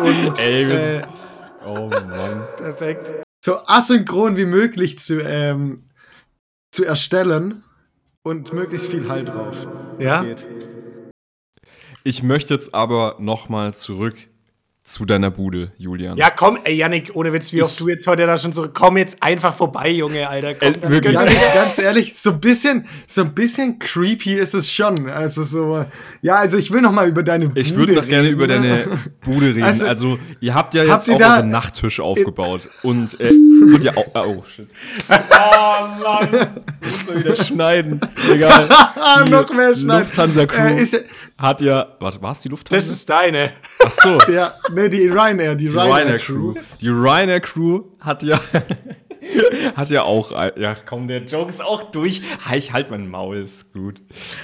und 0.02 0.38
Ey, 0.40 0.62
äh, 0.98 1.02
Oh 1.64 1.88
Mann. 1.88 2.42
Perfekt. 2.56 3.12
so 3.44 3.56
asynchron 3.66 4.36
wie 4.36 4.46
möglich 4.46 4.98
zu, 4.98 5.20
ähm, 5.20 5.84
zu 6.72 6.84
erstellen 6.84 7.62
und 8.22 8.52
möglichst 8.52 8.86
viel 8.88 9.08
Halt 9.08 9.28
drauf. 9.28 9.66
Das 9.98 10.04
Ja? 10.06 10.22
geht. 10.24 10.44
Ich 12.04 12.22
möchte 12.22 12.54
jetzt 12.54 12.74
aber 12.74 13.16
noch 13.18 13.48
mal 13.48 13.72
zurück 13.74 14.16
zu 14.84 15.04
deiner 15.04 15.30
Bude, 15.30 15.70
Julian. 15.78 16.16
Ja, 16.18 16.28
komm, 16.30 16.58
ey, 16.64 16.74
Yannick, 16.74 17.12
ohne 17.14 17.32
Witz, 17.32 17.52
wie 17.52 17.62
oft 17.62 17.78
du 17.78 17.88
jetzt 17.88 18.04
heute 18.08 18.26
da 18.26 18.36
schon 18.36 18.50
so, 18.50 18.68
komm 18.68 18.96
jetzt 18.96 19.22
einfach 19.22 19.54
vorbei, 19.54 19.88
Junge, 19.90 20.28
Alter. 20.28 20.54
Komm, 20.54 20.72
Äh, 20.82 20.88
wirklich? 20.90 21.14
Ganz, 21.14 21.32
ganz 21.54 21.78
ehrlich, 21.78 22.14
so 22.18 22.30
ein 22.30 22.40
bisschen, 22.40 22.88
so 23.06 23.20
ein 23.22 23.32
bisschen 23.32 23.78
creepy 23.78 24.32
ist 24.32 24.54
es 24.54 24.72
schon. 24.72 25.08
Also 25.08 25.44
so, 25.44 25.84
ja, 26.20 26.34
also 26.34 26.58
ich 26.58 26.72
will 26.72 26.80
noch 26.80 26.90
mal 26.90 27.06
über 27.08 27.22
deine 27.22 27.46
Bude 27.50 27.60
Ich 27.60 27.76
würde 27.76 27.92
noch 27.92 28.06
gerne 28.08 28.24
reden. 28.26 28.32
über 28.34 28.48
deine 28.48 28.84
Bude 29.20 29.46
reden. 29.54 29.62
Also, 29.62 29.86
Also, 29.86 30.18
ihr 30.40 30.52
habt 30.52 30.74
ja 30.74 30.80
habt 30.88 31.06
jetzt 31.06 31.20
ihr 31.20 31.24
auch 31.28 31.36
euren 31.36 31.48
Nachttisch 31.48 32.00
aufgebaut. 32.00 32.68
Und 32.82 33.20
äh, 33.20 33.28
und 33.28 33.84
ihr 33.84 33.96
auch. 33.96 34.06
Oh, 34.16 34.42
shit. 34.52 34.66
Oh 35.08 36.02
Mann. 36.02 36.28
Muss 36.82 37.06
man 37.06 37.18
wieder 37.24 37.36
schneiden. 37.36 38.00
Egal. 38.28 38.68
Ah, 39.04 39.24
noch 39.28 39.52
mehr 39.52 39.74
schneiden. 39.74 40.00
Lufthansa 40.06 40.46
Crew 40.46 40.60
Äh, 40.76 40.82
ist 40.82 40.92
ja- 40.94 41.00
hat 41.42 41.60
ja. 41.60 41.96
Warte, 42.00 42.22
war 42.22 42.32
es 42.32 42.40
die 42.40 42.48
Lufthansa? 42.48 42.76
Das 42.76 42.88
ist 42.88 43.08
deine. 43.10 43.52
Ach 43.84 43.90
so. 43.90 44.18
Ja, 44.32 44.54
nee, 44.72 44.88
die 44.88 45.08
Ryanair, 45.08 45.54
die, 45.54 45.68
Die 45.68 45.74
Ryanair, 45.76 45.94
Ryanair 45.96 46.18
Crew. 46.18 46.54
Crew. 46.54 46.62
Die 46.80 46.88
Ryanair 46.88 47.40
Crew 47.40 47.82
hat 48.00 48.22
ja. 48.22 48.40
hat 49.76 49.90
ja 49.90 50.02
auch. 50.02 50.32
Ja, 50.56 50.74
komm, 50.86 51.06
der 51.08 51.24
Joke 51.24 51.48
ist 51.50 51.62
auch 51.62 51.84
durch. 51.90 52.22
Ha, 52.48 52.54
Ich 52.56 52.72
halt 52.72 52.90
mein 52.90 53.08
Maul, 53.08 53.36
ist 53.36 53.72
gut. 53.72 54.00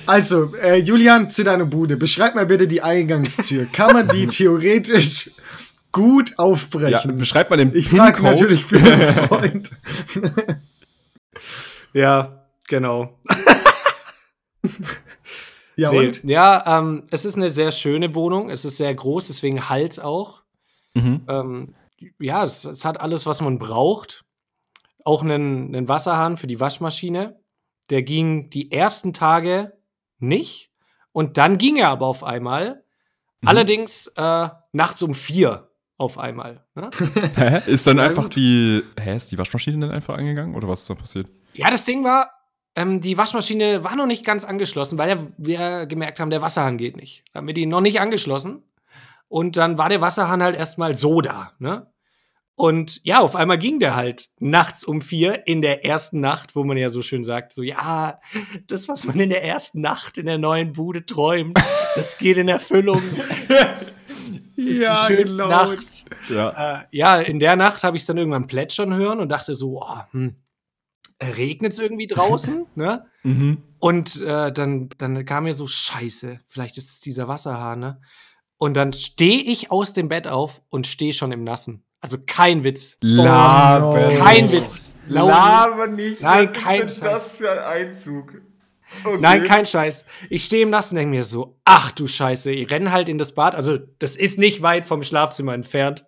Also, 0.06 0.54
äh, 0.56 0.76
Julian, 0.76 1.30
zu 1.30 1.42
deiner 1.44 1.64
Bude. 1.64 1.96
Beschreib 1.96 2.34
mal 2.34 2.46
bitte 2.46 2.68
die 2.68 2.82
Eingangstür. 2.82 3.66
Kann 3.72 3.92
man 3.94 4.08
die 4.08 4.26
theoretisch 4.28 5.30
gut 5.90 6.30
Ja, 6.30 6.36
aufbrechen? 6.38 7.16
beschreib 7.16 7.48
mal 7.50 7.56
den 7.56 7.74
ich 7.74 7.88
frage 7.88 8.22
natürlich 8.22 8.64
für 8.64 8.76
einen 8.78 9.28
Freund. 9.28 9.70
Ja, 11.94 12.44
genau. 12.68 13.18
Ja, 15.78 15.92
Nee. 15.92 16.08
und? 16.08 16.24
Ja, 16.24 16.78
ähm, 16.78 17.04
es 17.12 17.24
ist 17.24 17.36
eine 17.36 17.50
sehr 17.50 17.70
schöne 17.70 18.14
Wohnung. 18.14 18.50
Es 18.50 18.64
ist 18.64 18.76
sehr 18.78 18.92
groß, 18.92 19.28
deswegen 19.28 19.68
Hals 19.68 19.98
auch. 20.00 20.42
Mhm. 20.94 21.22
Ähm, 21.28 21.74
ja, 22.18 22.42
es, 22.42 22.64
es 22.64 22.84
hat 22.84 23.00
alles, 23.00 23.26
was 23.26 23.40
man 23.40 23.58
braucht. 23.58 24.24
Auch 25.04 25.22
einen, 25.22 25.74
einen 25.74 25.88
Wasserhahn 25.88 26.36
für 26.36 26.48
die 26.48 26.58
Waschmaschine. 26.58 27.40
Der 27.90 28.02
ging 28.02 28.50
die 28.50 28.72
ersten 28.72 29.12
Tage 29.12 29.78
nicht. 30.18 30.70
Und 31.12 31.36
dann 31.38 31.58
ging 31.58 31.76
er 31.76 31.88
aber 31.88 32.06
auf 32.06 32.24
einmal. 32.24 32.84
Mhm. 33.40 33.48
Allerdings 33.48 34.08
äh, 34.16 34.48
nachts 34.72 35.00
um 35.02 35.14
vier 35.14 35.70
auf 35.96 36.18
einmal. 36.18 36.64
Ne? 36.74 36.90
Hä? 37.36 37.62
Ist 37.70 37.86
dann 37.86 38.00
einfach 38.00 38.28
die. 38.28 38.82
Hä, 38.98 39.16
ist 39.16 39.30
die 39.30 39.38
Waschmaschine 39.38 39.86
dann 39.86 39.94
einfach 39.94 40.16
angegangen? 40.18 40.56
Oder 40.56 40.66
was 40.68 40.80
ist 40.80 40.90
da 40.90 40.94
passiert? 40.94 41.28
Ja, 41.54 41.70
das 41.70 41.84
Ding 41.84 42.02
war, 42.04 42.30
ähm, 42.78 43.00
die 43.00 43.18
Waschmaschine 43.18 43.82
war 43.82 43.96
noch 43.96 44.06
nicht 44.06 44.24
ganz 44.24 44.44
angeschlossen, 44.44 44.98
weil 44.98 45.32
wir 45.36 45.86
gemerkt 45.86 46.20
haben, 46.20 46.30
der 46.30 46.42
Wasserhahn 46.42 46.78
geht 46.78 46.96
nicht. 46.96 47.24
Dann 47.32 47.40
haben 47.40 47.46
wir 47.48 47.54
die 47.54 47.66
noch 47.66 47.80
nicht 47.80 48.00
angeschlossen. 48.00 48.62
Und 49.26 49.56
dann 49.56 49.78
war 49.78 49.88
der 49.88 50.00
Wasserhahn 50.00 50.44
halt 50.44 50.54
erstmal 50.54 50.94
so 50.94 51.20
da. 51.20 51.52
Ne? 51.58 51.88
Und 52.54 53.00
ja, 53.02 53.18
auf 53.18 53.34
einmal 53.34 53.58
ging 53.58 53.80
der 53.80 53.96
halt 53.96 54.30
nachts 54.38 54.84
um 54.84 55.02
vier 55.02 55.44
in 55.48 55.60
der 55.60 55.84
ersten 55.84 56.20
Nacht, 56.20 56.54
wo 56.54 56.62
man 56.62 56.76
ja 56.76 56.88
so 56.88 57.02
schön 57.02 57.24
sagt, 57.24 57.50
so 57.50 57.62
ja, 57.62 58.20
das, 58.68 58.88
was 58.88 59.04
man 59.04 59.18
in 59.18 59.30
der 59.30 59.42
ersten 59.42 59.80
Nacht 59.80 60.16
in 60.16 60.26
der 60.26 60.38
neuen 60.38 60.72
Bude 60.72 61.04
träumt, 61.04 61.58
das 61.96 62.16
geht 62.16 62.36
in 62.36 62.46
Erfüllung. 62.46 63.02
Ist 64.56 64.80
die 64.80 65.14
schönste 65.14 65.48
Nacht. 65.48 66.06
Ja. 66.28 66.82
Äh, 66.82 66.84
ja, 66.92 67.20
in 67.20 67.40
der 67.40 67.56
Nacht 67.56 67.82
habe 67.82 67.96
ich 67.96 68.02
es 68.02 68.06
dann 68.06 68.18
irgendwann 68.18 68.46
plätschern 68.46 68.94
hören 68.94 69.18
und 69.18 69.28
dachte 69.30 69.54
so, 69.56 69.82
oh, 69.82 70.00
hm, 70.12 70.36
regnet 71.22 71.72
es 71.72 71.78
irgendwie 71.78 72.06
draußen? 72.06 72.66
ne? 72.74 73.06
Mhm. 73.22 73.62
Und 73.78 74.20
äh, 74.22 74.52
dann, 74.52 74.88
dann 74.98 75.24
kam 75.24 75.44
mir 75.44 75.54
so, 75.54 75.66
scheiße, 75.66 76.38
vielleicht 76.48 76.78
ist 76.78 76.90
es 76.90 77.00
dieser 77.00 77.28
Wasserhahn, 77.28 77.80
ne? 77.80 78.00
Und 78.60 78.74
dann 78.76 78.92
stehe 78.92 79.40
ich 79.40 79.70
aus 79.70 79.92
dem 79.92 80.08
Bett 80.08 80.26
auf 80.26 80.62
und 80.68 80.86
stehe 80.88 81.12
schon 81.12 81.30
im 81.30 81.44
Nassen. 81.44 81.84
Also 82.00 82.18
kein 82.26 82.64
Witz. 82.64 82.98
Laber. 83.00 84.10
no. 84.10 84.18
Kein 84.18 84.50
Witz. 84.50 84.96
Laber 85.08 85.86
nicht. 85.86 86.20
Nein, 86.20 86.50
Was 86.52 86.62
kein 86.62 86.88
ist 86.88 86.96
denn 86.96 87.04
das 87.04 87.36
für 87.36 87.50
ein 87.52 87.58
Einzug? 87.58 88.42
Okay. 89.04 89.18
Nein, 89.20 89.44
kein 89.44 89.66
Scheiß. 89.66 90.06
Ich 90.30 90.44
stehe 90.44 90.62
im 90.62 90.70
Nassen 90.70 90.94
und 90.94 91.00
denke 91.00 91.16
mir 91.16 91.24
so, 91.24 91.58
ach 91.64 91.92
du 91.92 92.06
Scheiße, 92.06 92.50
ich 92.50 92.70
renne 92.70 92.90
halt 92.90 93.08
in 93.08 93.18
das 93.18 93.34
Bad. 93.34 93.54
Also, 93.54 93.78
das 93.98 94.16
ist 94.16 94.38
nicht 94.38 94.62
weit 94.62 94.86
vom 94.86 95.02
Schlafzimmer 95.02 95.54
entfernt, 95.54 96.06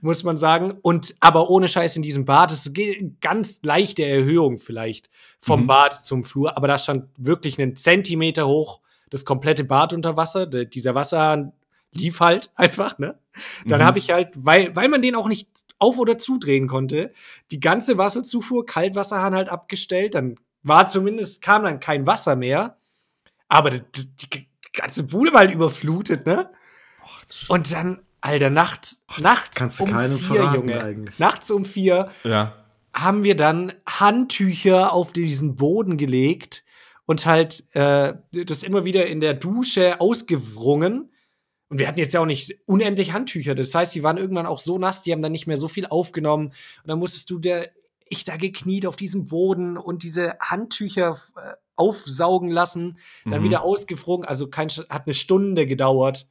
muss 0.00 0.22
man 0.22 0.36
sagen. 0.36 0.78
Und 0.82 1.14
aber 1.20 1.50
ohne 1.50 1.68
Scheiß 1.68 1.96
in 1.96 2.02
diesem 2.02 2.24
Bad, 2.24 2.50
das 2.52 2.66
ist 2.66 2.78
ganz 3.20 3.60
leichte 3.62 4.04
Erhöhung 4.04 4.58
vielleicht 4.58 5.10
vom 5.40 5.62
Mhm. 5.62 5.66
Bad 5.66 5.92
zum 6.04 6.24
Flur, 6.24 6.56
aber 6.56 6.68
da 6.68 6.78
stand 6.78 7.04
wirklich 7.16 7.60
einen 7.60 7.76
Zentimeter 7.76 8.46
hoch 8.46 8.80
das 9.10 9.24
komplette 9.24 9.62
Bad 9.64 9.92
unter 9.92 10.16
Wasser. 10.16 10.46
Der, 10.46 10.64
dieser 10.64 10.94
Wasserhahn 10.94 11.52
lief 11.92 12.20
halt 12.20 12.50
einfach, 12.56 12.98
ne? 12.98 13.18
Dann 13.66 13.80
Mhm. 13.80 13.84
habe 13.84 13.98
ich 13.98 14.10
halt, 14.10 14.30
weil, 14.34 14.74
weil 14.74 14.88
man 14.88 15.02
den 15.02 15.14
auch 15.14 15.28
nicht 15.28 15.48
auf- 15.78 15.98
oder 15.98 16.18
zudrehen 16.18 16.68
konnte, 16.68 17.12
die 17.50 17.60
ganze 17.60 17.98
Wasserzufuhr, 17.98 18.64
Kaltwasserhahn 18.66 19.34
halt 19.34 19.48
abgestellt. 19.50 20.14
Dann 20.14 20.36
war 20.62 20.86
zumindest, 20.86 21.42
kam 21.42 21.62
dann 21.64 21.78
kein 21.80 22.06
Wasser 22.06 22.34
mehr. 22.34 22.78
Aber 23.48 23.70
die, 23.70 23.80
die, 23.94 24.30
die 24.30 24.46
ganze 24.72 25.04
Bude 25.06 25.32
war 25.32 25.40
halt 25.40 25.52
überflutet, 25.52 26.26
ne? 26.26 26.50
Und 27.48 27.72
dann, 27.72 28.00
Alter, 28.26 28.50
nachts, 28.50 29.04
nachts 29.18 29.56
kannst 29.56 29.78
du 29.80 29.84
um 29.84 29.90
keinem 29.90 30.18
vier, 30.18 30.36
verraten 30.36 30.54
Junge. 30.56 30.82
eigentlich. 30.82 31.18
Nachts 31.18 31.50
um 31.50 31.64
vier 31.64 32.10
Ja. 32.24 32.54
haben 32.92 33.24
wir 33.24 33.36
dann 33.36 33.72
Handtücher 33.88 34.92
auf 34.92 35.12
diesen 35.12 35.54
Boden 35.56 35.96
gelegt 35.96 36.64
und 37.06 37.24
halt 37.26 37.64
äh, 37.74 38.14
das 38.32 38.62
immer 38.62 38.84
wieder 38.84 39.06
in 39.06 39.20
der 39.20 39.34
Dusche 39.34 40.00
ausgewrungen. 40.00 41.12
Und 41.68 41.78
wir 41.78 41.88
hatten 41.88 41.98
jetzt 41.98 42.14
ja 42.14 42.20
auch 42.20 42.26
nicht 42.26 42.54
unendlich 42.66 43.12
Handtücher. 43.12 43.54
Das 43.54 43.74
heißt, 43.74 43.94
die 43.94 44.02
waren 44.02 44.18
irgendwann 44.18 44.46
auch 44.46 44.58
so 44.60 44.78
nass, 44.78 45.02
die 45.02 45.12
haben 45.12 45.22
dann 45.22 45.32
nicht 45.32 45.46
mehr 45.46 45.56
so 45.56 45.68
viel 45.68 45.86
aufgenommen. 45.86 46.46
Und 46.46 46.54
dann 46.88 46.98
musstest 46.98 47.28
du 47.30 47.38
der, 47.38 47.70
ich 48.08 48.24
da 48.24 48.36
gekniet 48.36 48.86
auf 48.86 48.96
diesem 48.96 49.26
Boden 49.26 49.76
und 49.76 50.02
diese 50.04 50.36
Handtücher 50.40 51.12
äh, 51.36 51.40
aufsaugen 51.74 52.50
lassen, 52.50 52.98
dann 53.24 53.40
Mhm. 53.40 53.44
wieder 53.44 53.62
ausgefroren. 53.62 54.24
Also 54.24 54.48
kein, 54.48 54.68
hat 54.68 55.06
eine 55.06 55.14
Stunde 55.14 55.66
gedauert. 55.66 56.26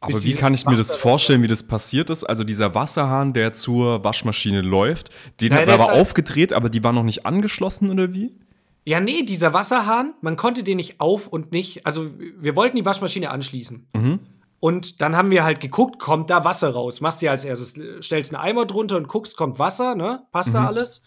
Aber 0.00 0.22
wie 0.22 0.34
kann 0.34 0.52
ich 0.54 0.66
mir 0.66 0.76
das 0.76 0.94
vorstellen, 0.94 1.42
wie 1.42 1.48
das 1.48 1.66
passiert 1.66 2.10
ist? 2.10 2.24
Also 2.24 2.44
dieser 2.44 2.74
Wasserhahn, 2.74 3.32
der 3.32 3.52
zur 3.52 4.04
Waschmaschine 4.04 4.60
läuft, 4.60 5.08
den 5.40 5.50
Nein, 5.50 5.60
hat 5.62 5.68
er 5.68 5.74
ist 5.76 5.80
aber 5.82 5.92
halt- 5.92 6.00
aufgedreht, 6.00 6.52
aber 6.52 6.68
die 6.68 6.84
war 6.84 6.92
noch 6.92 7.02
nicht 7.02 7.24
angeschlossen 7.26 7.90
oder 7.90 8.12
wie? 8.12 8.38
Ja, 8.84 9.00
nee, 9.00 9.22
dieser 9.24 9.52
Wasserhahn, 9.52 10.14
man 10.20 10.36
konnte 10.36 10.62
den 10.62 10.76
nicht 10.76 11.00
auf 11.00 11.26
und 11.26 11.50
nicht, 11.50 11.86
also 11.86 12.08
wir 12.38 12.54
wollten 12.54 12.76
die 12.76 12.84
Waschmaschine 12.84 13.30
anschließen. 13.30 13.88
Mhm. 13.94 14.20
Und 14.60 15.00
dann 15.00 15.16
haben 15.16 15.30
wir 15.30 15.44
halt 15.44 15.60
geguckt, 15.60 15.98
kommt 15.98 16.30
da 16.30 16.44
Wasser 16.44 16.70
raus? 16.70 17.00
Machst 17.00 17.20
du 17.20 17.26
ja 17.26 17.32
als 17.32 17.44
erstes, 17.44 17.74
stellst 18.02 18.34
einen 18.34 18.42
Eimer 18.44 18.64
drunter 18.64 18.96
und 18.96 19.08
guckst, 19.08 19.36
kommt 19.36 19.58
Wasser, 19.58 19.94
ne? 19.96 20.22
Passt 20.30 20.54
da 20.54 20.60
Mhm. 20.60 20.66
alles? 20.68 21.02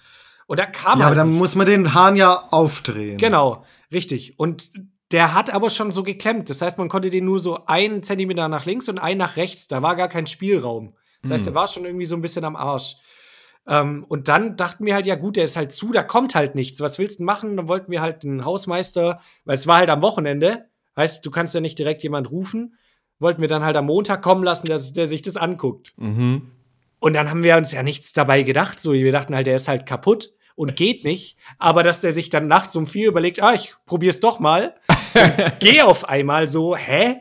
Und 0.45 0.59
da 0.59 0.65
kam 0.65 0.99
Ja, 0.99 1.05
aber 1.05 1.15
halt 1.15 1.17
dann 1.19 1.29
nicht. 1.29 1.39
muss 1.39 1.55
man 1.55 1.65
den 1.67 1.93
Hahn 1.93 2.15
ja 2.15 2.33
aufdrehen. 2.51 3.17
Genau, 3.17 3.63
richtig. 3.91 4.37
Und 4.37 4.71
der 5.11 5.33
hat 5.33 5.51
aber 5.53 5.69
schon 5.69 5.91
so 5.91 6.03
geklemmt. 6.03 6.49
Das 6.49 6.61
heißt, 6.61 6.77
man 6.77 6.89
konnte 6.89 7.09
den 7.09 7.25
nur 7.25 7.39
so 7.39 7.65
einen 7.65 8.03
Zentimeter 8.03 8.47
nach 8.47 8.65
links 8.65 8.89
und 8.89 8.99
einen 8.99 9.17
nach 9.19 9.37
rechts. 9.37 9.67
Da 9.67 9.81
war 9.81 9.95
gar 9.95 10.07
kein 10.07 10.27
Spielraum. 10.27 10.93
Das 11.21 11.31
heißt, 11.31 11.41
Hm. 11.47 11.53
der 11.53 11.55
war 11.55 11.67
schon 11.67 11.85
irgendwie 11.85 12.05
so 12.05 12.15
ein 12.15 12.21
bisschen 12.21 12.45
am 12.45 12.55
Arsch. 12.55 12.95
Ähm, 13.67 14.05
und 14.07 14.27
dann 14.27 14.55
dachten 14.55 14.85
wir 14.85 14.93
halt, 14.95 15.05
ja 15.05 15.15
gut, 15.15 15.35
der 15.35 15.43
ist 15.43 15.55
halt 15.57 15.71
zu, 15.71 15.91
da 15.91 16.03
kommt 16.03 16.35
halt 16.35 16.55
nichts. 16.55 16.79
Was 16.79 16.97
willst 16.99 17.19
du 17.19 17.23
machen? 17.23 17.57
Dann 17.57 17.67
wollten 17.67 17.91
wir 17.91 18.01
halt 18.01 18.23
den 18.23 18.45
Hausmeister, 18.45 19.19
weil 19.45 19.55
es 19.55 19.67
war 19.67 19.77
halt 19.77 19.89
am 19.89 20.01
Wochenende. 20.01 20.65
Heißt, 20.95 21.25
du 21.25 21.31
kannst 21.31 21.53
ja 21.55 21.61
nicht 21.61 21.77
direkt 21.79 22.03
jemand 22.03 22.31
rufen. 22.31 22.75
Wollten 23.19 23.41
wir 23.41 23.47
dann 23.49 23.63
halt 23.63 23.75
am 23.75 23.85
Montag 23.85 24.21
kommen 24.21 24.43
lassen, 24.43 24.67
der, 24.67 24.79
der 24.79 25.07
sich 25.07 25.21
das 25.21 25.37
anguckt. 25.37 25.93
Mhm. 25.97 26.51
Und 26.99 27.13
dann 27.13 27.29
haben 27.29 27.43
wir 27.43 27.57
uns 27.57 27.71
ja 27.71 27.83
nichts 27.83 28.13
dabei 28.13 28.43
gedacht. 28.43 28.79
So, 28.79 28.93
wir 28.93 29.11
dachten 29.11 29.35
halt, 29.35 29.47
der 29.47 29.55
ist 29.55 29.67
halt 29.67 29.85
kaputt 29.85 30.31
und 30.55 30.75
geht 30.75 31.03
nicht. 31.03 31.37
Aber 31.57 31.83
dass 31.83 32.01
der 32.01 32.11
sich 32.13 32.29
dann 32.29 32.47
nachts 32.47 32.75
um 32.75 32.87
vier 32.87 33.07
überlegt, 33.09 33.41
ah, 33.41 33.53
ich 33.53 33.75
probier's 33.85 34.19
doch 34.19 34.39
mal. 34.39 34.75
Geh 35.59 35.81
auf 35.81 36.07
einmal 36.07 36.47
so, 36.47 36.75
hä? 36.75 37.17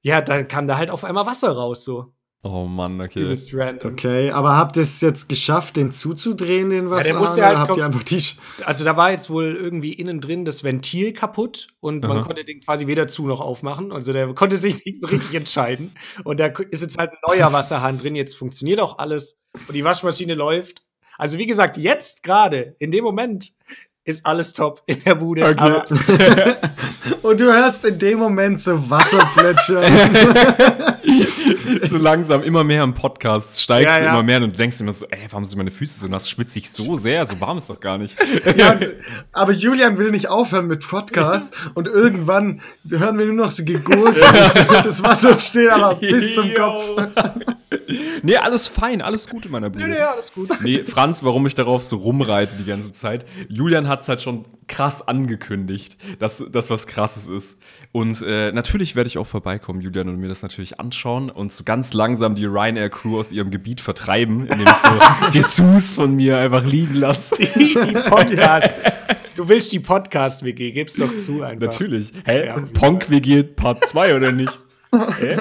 Ja, 0.00 0.20
dann 0.20 0.48
kam 0.48 0.66
da 0.66 0.76
halt 0.76 0.90
auf 0.90 1.04
einmal 1.04 1.26
Wasser 1.26 1.52
raus, 1.52 1.84
so. 1.84 2.12
Oh 2.44 2.64
Mann, 2.64 3.00
okay. 3.00 3.36
Okay, 3.84 4.32
aber 4.32 4.56
habt 4.56 4.76
ihr 4.76 4.82
es 4.82 5.00
jetzt 5.00 5.28
geschafft, 5.28 5.76
den 5.76 5.92
zuzudrehen, 5.92 6.70
den 6.70 6.86
der 6.86 6.90
Wasserhahn? 6.90 7.20
musste 7.20 7.44
halt 7.44 7.52
oder 7.52 7.60
habt 7.60 7.76
ihr 7.76 7.84
einfach 7.84 8.02
die. 8.02 8.20
Also 8.64 8.84
da 8.84 8.96
war 8.96 9.12
jetzt 9.12 9.30
wohl 9.30 9.54
irgendwie 9.54 9.92
innen 9.92 10.20
drin 10.20 10.44
das 10.44 10.64
Ventil 10.64 11.12
kaputt 11.12 11.68
und 11.78 12.00
man 12.00 12.18
Aha. 12.18 12.22
konnte 12.22 12.44
den 12.44 12.60
quasi 12.60 12.88
weder 12.88 13.06
zu 13.06 13.28
noch 13.28 13.40
aufmachen. 13.40 13.92
Also 13.92 14.12
der 14.12 14.34
konnte 14.34 14.56
sich 14.56 14.84
nicht 14.84 15.00
so 15.00 15.06
richtig 15.06 15.34
entscheiden. 15.34 15.92
Und 16.24 16.40
da 16.40 16.46
ist 16.46 16.82
jetzt 16.82 16.98
halt 16.98 17.12
ein 17.12 17.18
neuer 17.28 17.52
Wasserhahn 17.52 17.98
drin. 17.98 18.16
Jetzt 18.16 18.34
funktioniert 18.34 18.80
auch 18.80 18.98
alles 18.98 19.40
und 19.68 19.74
die 19.74 19.84
Waschmaschine 19.84 20.34
läuft. 20.34 20.82
Also 21.18 21.38
wie 21.38 21.46
gesagt, 21.46 21.76
jetzt 21.76 22.24
gerade, 22.24 22.74
in 22.80 22.90
dem 22.90 23.04
Moment, 23.04 23.52
ist 24.04 24.26
alles 24.26 24.52
top 24.52 24.82
in 24.86 25.02
der 25.04 25.14
Bude. 25.14 25.48
Okay. 25.48 25.82
Und 27.22 27.40
du 27.40 27.52
hörst 27.52 27.84
in 27.84 27.98
dem 27.98 28.18
Moment 28.18 28.60
so 28.60 28.90
Wasser 28.90 29.28
plätschern. 29.34 29.84
so 31.82 31.98
langsam 31.98 32.42
immer 32.42 32.64
mehr 32.64 32.82
im 32.82 32.94
Podcast 32.94 33.60
steigt 33.60 33.88
Ja, 33.88 34.00
ja. 34.00 34.10
immer 34.10 34.22
mehr 34.22 34.42
und 34.42 34.52
du 34.52 34.56
denkst 34.56 34.80
immer 34.80 34.92
so, 34.92 35.06
ey, 35.06 35.26
warum 35.30 35.44
sind 35.46 35.58
meine 35.58 35.70
Füße 35.70 36.00
so 36.00 36.06
nass? 36.06 36.28
Schwitze 36.28 36.58
ich 36.58 36.70
so 36.70 36.96
sehr? 36.96 37.26
So 37.26 37.40
warm 37.40 37.58
ist 37.58 37.68
doch 37.68 37.80
gar 37.80 37.98
nicht. 37.98 38.16
ja, 38.56 38.78
aber 39.32 39.52
Julian 39.52 39.98
will 39.98 40.10
nicht 40.10 40.28
aufhören 40.28 40.66
mit 40.66 40.86
Podcast 40.86 41.54
und 41.74 41.88
irgendwann 41.88 42.60
hören 42.88 43.18
wir 43.18 43.26
nur 43.26 43.34
noch 43.34 43.50
so 43.50 43.64
gegurkt. 43.64 44.18
Das, 44.84 45.02
Wasser 45.02 45.38
steht 45.38 45.70
aber 45.70 45.94
bis 45.96 46.34
zum. 46.34 46.52
Kopf. 46.54 46.82
nee, 48.22 48.36
alles 48.36 48.68
fein, 48.68 49.02
alles 49.02 49.28
gut 49.28 49.46
in 49.46 49.52
meiner 49.52 49.70
Bude. 49.70 49.86
nee, 49.86 49.94
nee, 49.94 50.00
alles 50.00 50.32
gut. 50.32 50.50
Nee, 50.62 50.84
Franz, 50.84 51.22
warum 51.24 51.46
ich 51.46 51.54
darauf 51.54 51.82
so 51.82 51.96
rumreite 51.96 52.56
die 52.56 52.64
ganze 52.64 52.92
Zeit. 52.92 53.26
Julian 53.48 53.88
hat 53.88 54.00
es 54.02 54.08
halt 54.08 54.20
schon 54.20 54.44
krass 54.72 55.06
angekündigt, 55.06 55.98
dass 56.18 56.44
das 56.50 56.70
was 56.70 56.86
krasses 56.86 57.28
ist. 57.28 57.60
Und 57.92 58.22
äh, 58.26 58.52
natürlich 58.52 58.96
werde 58.96 59.06
ich 59.06 59.18
auch 59.18 59.26
vorbeikommen, 59.26 59.82
Julian, 59.82 60.08
und 60.08 60.16
mir 60.16 60.28
das 60.28 60.42
natürlich 60.42 60.80
anschauen 60.80 61.30
und 61.30 61.52
so 61.52 61.62
ganz 61.62 61.92
langsam 61.92 62.34
die 62.34 62.46
Ryanair-Crew 62.46 63.20
aus 63.20 63.32
ihrem 63.32 63.50
Gebiet 63.50 63.82
vertreiben, 63.82 64.46
indem 64.46 64.66
ich 64.66 64.74
so 64.74 64.88
Dessous 65.34 65.92
von 65.92 66.16
mir 66.16 66.38
einfach 66.38 66.64
liegen 66.64 66.94
lasse. 66.94 67.36
Die, 67.36 67.74
die 67.74 68.08
Podcast. 68.08 68.80
Du 69.36 69.46
willst 69.46 69.72
die 69.72 69.80
Podcast-WG, 69.80 70.72
gib's 70.72 70.94
doch 70.94 71.18
zu 71.18 71.42
einfach. 71.42 71.66
Natürlich. 71.66 72.12
Hä? 72.24 72.46
Ja. 72.46 72.60
Ponk 72.72 73.10
WG 73.10 73.42
Part 73.42 73.86
2 73.86 74.16
oder 74.16 74.32
nicht? 74.32 74.58
Hä? 75.18 75.36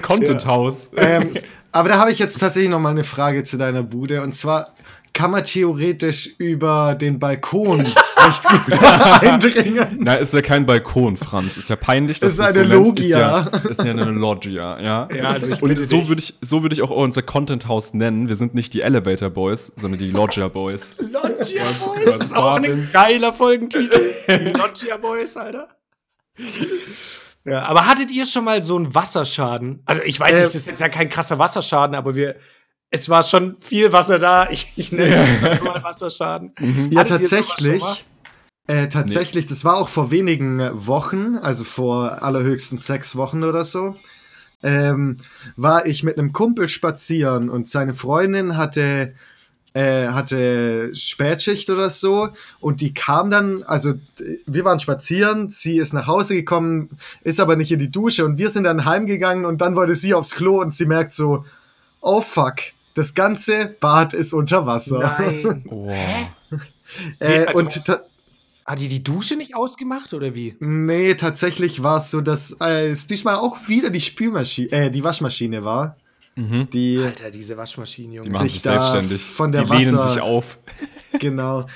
Content 0.00 0.46
House. 0.46 0.90
Ähm, 0.96 1.30
aber 1.70 1.90
da 1.90 1.98
habe 1.98 2.12
ich 2.12 2.18
jetzt 2.18 2.38
tatsächlich 2.40 2.70
noch 2.70 2.80
mal 2.80 2.90
eine 2.90 3.04
Frage 3.04 3.44
zu 3.44 3.58
deiner 3.58 3.82
Bude. 3.82 4.22
Und 4.22 4.34
zwar 4.34 4.74
kann 5.12 5.30
man 5.30 5.44
theoretisch 5.44 6.30
über 6.38 6.94
den 6.94 7.18
Balkon 7.18 7.84
recht 8.26 8.42
gut 8.44 8.82
eindringen. 9.22 9.98
Na, 10.00 10.14
ist 10.14 10.34
ja 10.34 10.42
kein 10.42 10.66
Balkon, 10.66 11.16
Franz. 11.16 11.56
Ist 11.56 11.68
ja 11.70 11.76
peinlich, 11.76 12.20
dass 12.20 12.32
Ist 12.32 12.38
du 12.38 12.44
eine 12.44 12.52
so 12.52 12.82
nennst. 12.82 12.98
Ist 13.00 13.08
ja, 13.10 13.38
Loggia. 13.40 13.60
ist 13.70 13.82
ja 13.84 13.90
eine 13.90 14.04
Loggia, 14.04 14.80
ja. 14.80 15.08
Ja, 15.14 15.30
also 15.30 15.50
ich 15.50 15.62
Und 15.62 15.78
so 15.86 16.08
würde 16.08 16.20
ich, 16.20 16.34
so 16.40 16.62
würde 16.62 16.74
ich 16.74 16.82
auch 16.82 16.90
unser 16.90 17.22
Content 17.22 17.68
House 17.68 17.94
nennen. 17.94 18.28
Wir 18.28 18.36
sind 18.36 18.54
nicht 18.54 18.74
die 18.74 18.80
Elevator 18.82 19.30
Boys, 19.30 19.72
sondern 19.76 19.98
die 20.00 20.10
Loggia 20.10 20.48
Boys. 20.48 20.96
Loggia 20.98 21.62
Boys, 21.62 22.06
was 22.06 22.18
das 22.18 22.26
ist 22.28 22.36
auch 22.36 22.54
ein 22.56 22.88
geiler 22.92 23.32
Folgentitel. 23.32 24.00
Die 24.28 24.32
Loggia 24.58 24.96
Boys, 24.96 25.36
Alter. 25.36 25.68
Ja, 27.44 27.62
aber 27.62 27.86
hattet 27.86 28.10
ihr 28.10 28.26
schon 28.26 28.44
mal 28.44 28.62
so 28.62 28.76
einen 28.76 28.94
Wasserschaden? 28.94 29.82
Also 29.86 30.02
ich 30.02 30.20
weiß 30.20 30.30
Äh, 30.30 30.34
nicht, 30.36 30.44
das 30.46 30.54
ist 30.54 30.66
jetzt 30.66 30.80
ja 30.80 30.88
kein 30.88 31.08
krasser 31.08 31.38
Wasserschaden, 31.38 31.96
aber 31.96 32.14
wir, 32.14 32.36
es 32.90 33.08
war 33.08 33.22
schon 33.22 33.56
viel 33.60 33.92
Wasser 33.92 34.18
da. 34.18 34.48
Ich, 34.50 34.72
ich 34.76 34.92
nenne 34.92 35.14
es 35.52 35.60
mal 35.62 35.82
Wasserschaden. 35.82 36.52
Ja, 36.60 36.66
sowas 36.66 36.90
schon 36.90 37.06
tatsächlich. 37.06 38.04
Äh, 38.66 38.88
tatsächlich, 38.88 39.46
das 39.46 39.64
war 39.64 39.76
auch 39.78 39.88
vor 39.88 40.10
wenigen 40.10 40.60
äh, 40.60 40.70
Wochen, 40.74 41.36
also 41.38 41.64
vor 41.64 42.22
allerhöchstens 42.22 42.86
sechs 42.86 43.16
Wochen 43.16 43.42
oder 43.42 43.64
so, 43.64 43.96
ähm, 44.62 45.16
war 45.56 45.86
ich 45.86 46.02
mit 46.02 46.18
einem 46.18 46.34
Kumpel 46.34 46.68
spazieren 46.68 47.48
und 47.48 47.66
seine 47.66 47.94
Freundin 47.94 48.58
hatte, 48.58 49.14
äh, 49.72 50.08
hatte 50.08 50.90
Spätschicht 50.94 51.70
oder 51.70 51.88
so 51.88 52.28
und 52.60 52.82
die 52.82 52.92
kam 52.92 53.30
dann, 53.30 53.62
also 53.62 53.94
d- 53.94 54.38
wir 54.46 54.66
waren 54.66 54.80
spazieren, 54.80 55.48
sie 55.48 55.78
ist 55.78 55.94
nach 55.94 56.06
Hause 56.06 56.34
gekommen, 56.34 56.90
ist 57.22 57.40
aber 57.40 57.56
nicht 57.56 57.72
in 57.72 57.78
die 57.78 57.90
Dusche 57.90 58.26
und 58.26 58.36
wir 58.36 58.50
sind 58.50 58.64
dann 58.64 58.84
heimgegangen 58.84 59.46
und 59.46 59.62
dann 59.62 59.76
wollte 59.76 59.94
sie 59.94 60.12
aufs 60.12 60.34
Klo 60.34 60.60
und 60.60 60.74
sie 60.74 60.84
merkt 60.84 61.14
so, 61.14 61.46
oh 62.02 62.20
fuck, 62.20 62.56
das 62.94 63.14
ganze 63.14 63.66
Bad 63.80 64.12
ist 64.14 64.32
unter 64.32 64.66
Wasser. 64.66 65.14
Nein. 65.18 65.64
Wow. 65.70 65.96
Äh, 67.18 67.46
Also 67.46 67.58
und 67.60 67.74
Hat 68.64 68.80
die 68.80 68.88
die 68.88 69.02
Dusche 69.02 69.36
nicht 69.36 69.54
ausgemacht 69.54 70.12
oder 70.14 70.34
wie? 70.34 70.56
Nee, 70.60 71.14
tatsächlich 71.14 71.82
war 71.82 71.98
es 71.98 72.10
so, 72.10 72.20
dass 72.20 72.56
äh, 72.60 72.88
es 72.88 73.06
diesmal 73.06 73.36
auch 73.36 73.56
wieder 73.68 73.90
die 73.90 74.00
Spülmaschine, 74.00 74.70
äh, 74.72 74.90
die 74.90 75.02
Waschmaschine 75.04 75.64
war, 75.64 75.96
Mhm. 76.36 76.68
die 76.70 76.98
Alter, 77.04 77.30
diese 77.32 77.56
Waschmaschinen, 77.56 78.10
Die 78.12 78.16
Junge. 78.18 78.30
machen 78.30 78.48
Sich 78.48 78.60
selbstständig. 78.62 79.22
von 79.22 79.50
der 79.52 79.64
die 79.64 79.72
lehnen 79.76 79.96
Wasser- 79.96 80.08
sich 80.14 80.22
auf. 80.22 80.58
genau. 81.18 81.66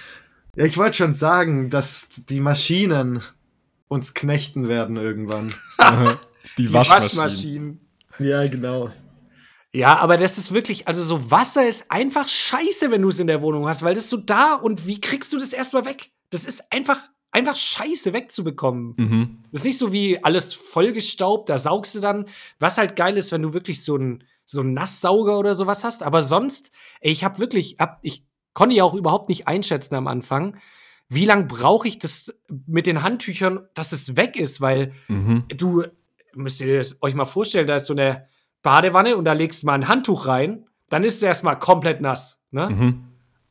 Ja, 0.55 0.65
ich 0.65 0.77
wollte 0.77 0.97
schon 0.99 1.15
sagen, 1.15 1.69
dass 1.71 2.09
die 2.29 2.41
Maschinen 2.41 3.23
uns 3.89 4.15
knechten 4.15 4.69
werden 4.69 4.97
irgendwann. 4.97 5.53
Die, 6.59 6.67
Die 6.67 6.73
Waschmaschinen. 6.75 7.17
Waschmaschinen. 7.25 7.81
ja, 8.19 8.47
genau. 8.47 8.91
Ja, 9.75 9.99
aber 9.99 10.17
das 10.19 10.37
ist 10.39 10.53
wirklich, 10.53 10.87
also 10.87 11.03
so 11.03 11.31
Wasser 11.31 11.67
ist 11.67 11.91
einfach 11.91 12.29
scheiße, 12.29 12.91
wenn 12.91 13.03
du 13.03 13.09
es 13.09 13.21
in 13.21 13.27
der 13.27 13.41
Wohnung 13.41 13.67
hast, 13.67 13.83
weil 13.83 13.95
das 13.95 14.05
ist 14.05 14.11
so 14.11 14.19
da 14.19 14.55
und 14.55 14.87
wie 14.87 15.01
kriegst 15.01 15.33
du 15.33 15.39
das 15.39 15.53
erstmal 15.53 15.87
weg? 15.87 16.11
Das 16.31 16.45
ist 16.45 16.71
einfach, 16.71 16.99
einfach 17.31 17.57
scheiße 17.57 18.13
wegzubekommen. 18.13 18.95
Mhm. 18.99 19.45
Das 19.51 19.63
ist 19.63 19.67
nicht 19.67 19.79
so 19.79 19.93
wie 19.93 20.23
alles 20.23 20.53
vollgestaubt, 20.53 21.49
da 21.49 21.59
saugst 21.59 21.95
du 21.95 22.01
dann. 22.01 22.27
Was 22.59 22.77
halt 22.77 22.97
geil 22.97 23.17
ist, 23.17 23.33
wenn 23.33 23.43
du 23.43 23.55
wirklich 23.55 23.83
so 23.83 23.95
einen 23.95 24.25
so 24.45 24.61
einen 24.61 24.75
Nasssauger 24.75 25.39
oder 25.39 25.55
sowas 25.55 25.85
hast. 25.85 26.03
Aber 26.03 26.23
sonst, 26.23 26.73
ey, 27.01 27.11
ich 27.13 27.25
habe 27.25 27.39
wirklich, 27.39 27.77
hab, 27.79 27.99
ich 28.03 28.25
konnte 28.53 28.75
ja 28.75 28.85
auch 28.85 28.93
überhaupt 28.95 29.29
nicht 29.31 29.49
einschätzen 29.49 29.95
am 29.95 30.07
Anfang, 30.07 30.59
wie 31.09 31.25
lange 31.25 31.45
brauche 31.45 31.89
ich 31.89 31.99
das 31.99 32.39
mit 32.67 32.87
den 32.87 33.03
Handtüchern, 33.03 33.67
dass 33.75 33.93
es 33.93 34.17
weg 34.17 34.37
ist, 34.37 34.61
weil 34.61 34.93
Mhm. 35.09 35.45
du 35.49 35.85
müsst 36.35 36.61
ihr 36.61 36.85
euch 37.01 37.15
mal 37.15 37.25
vorstellen, 37.25 37.67
da 37.67 37.77
ist 37.77 37.87
so 37.87 37.93
eine 37.95 38.27
Badewanne 38.63 39.17
und 39.17 39.25
da 39.25 39.33
legst 39.33 39.63
du 39.63 39.67
mal 39.67 39.75
ein 39.75 39.89
Handtuch 39.89 40.27
rein, 40.27 40.67
dann 40.89 41.05
ist 41.05 41.17
es 41.17 41.23
erstmal 41.23 41.59
komplett 41.59 42.01
nass. 42.01 42.45
Ne? 42.51 42.71
Mhm. 42.71 43.05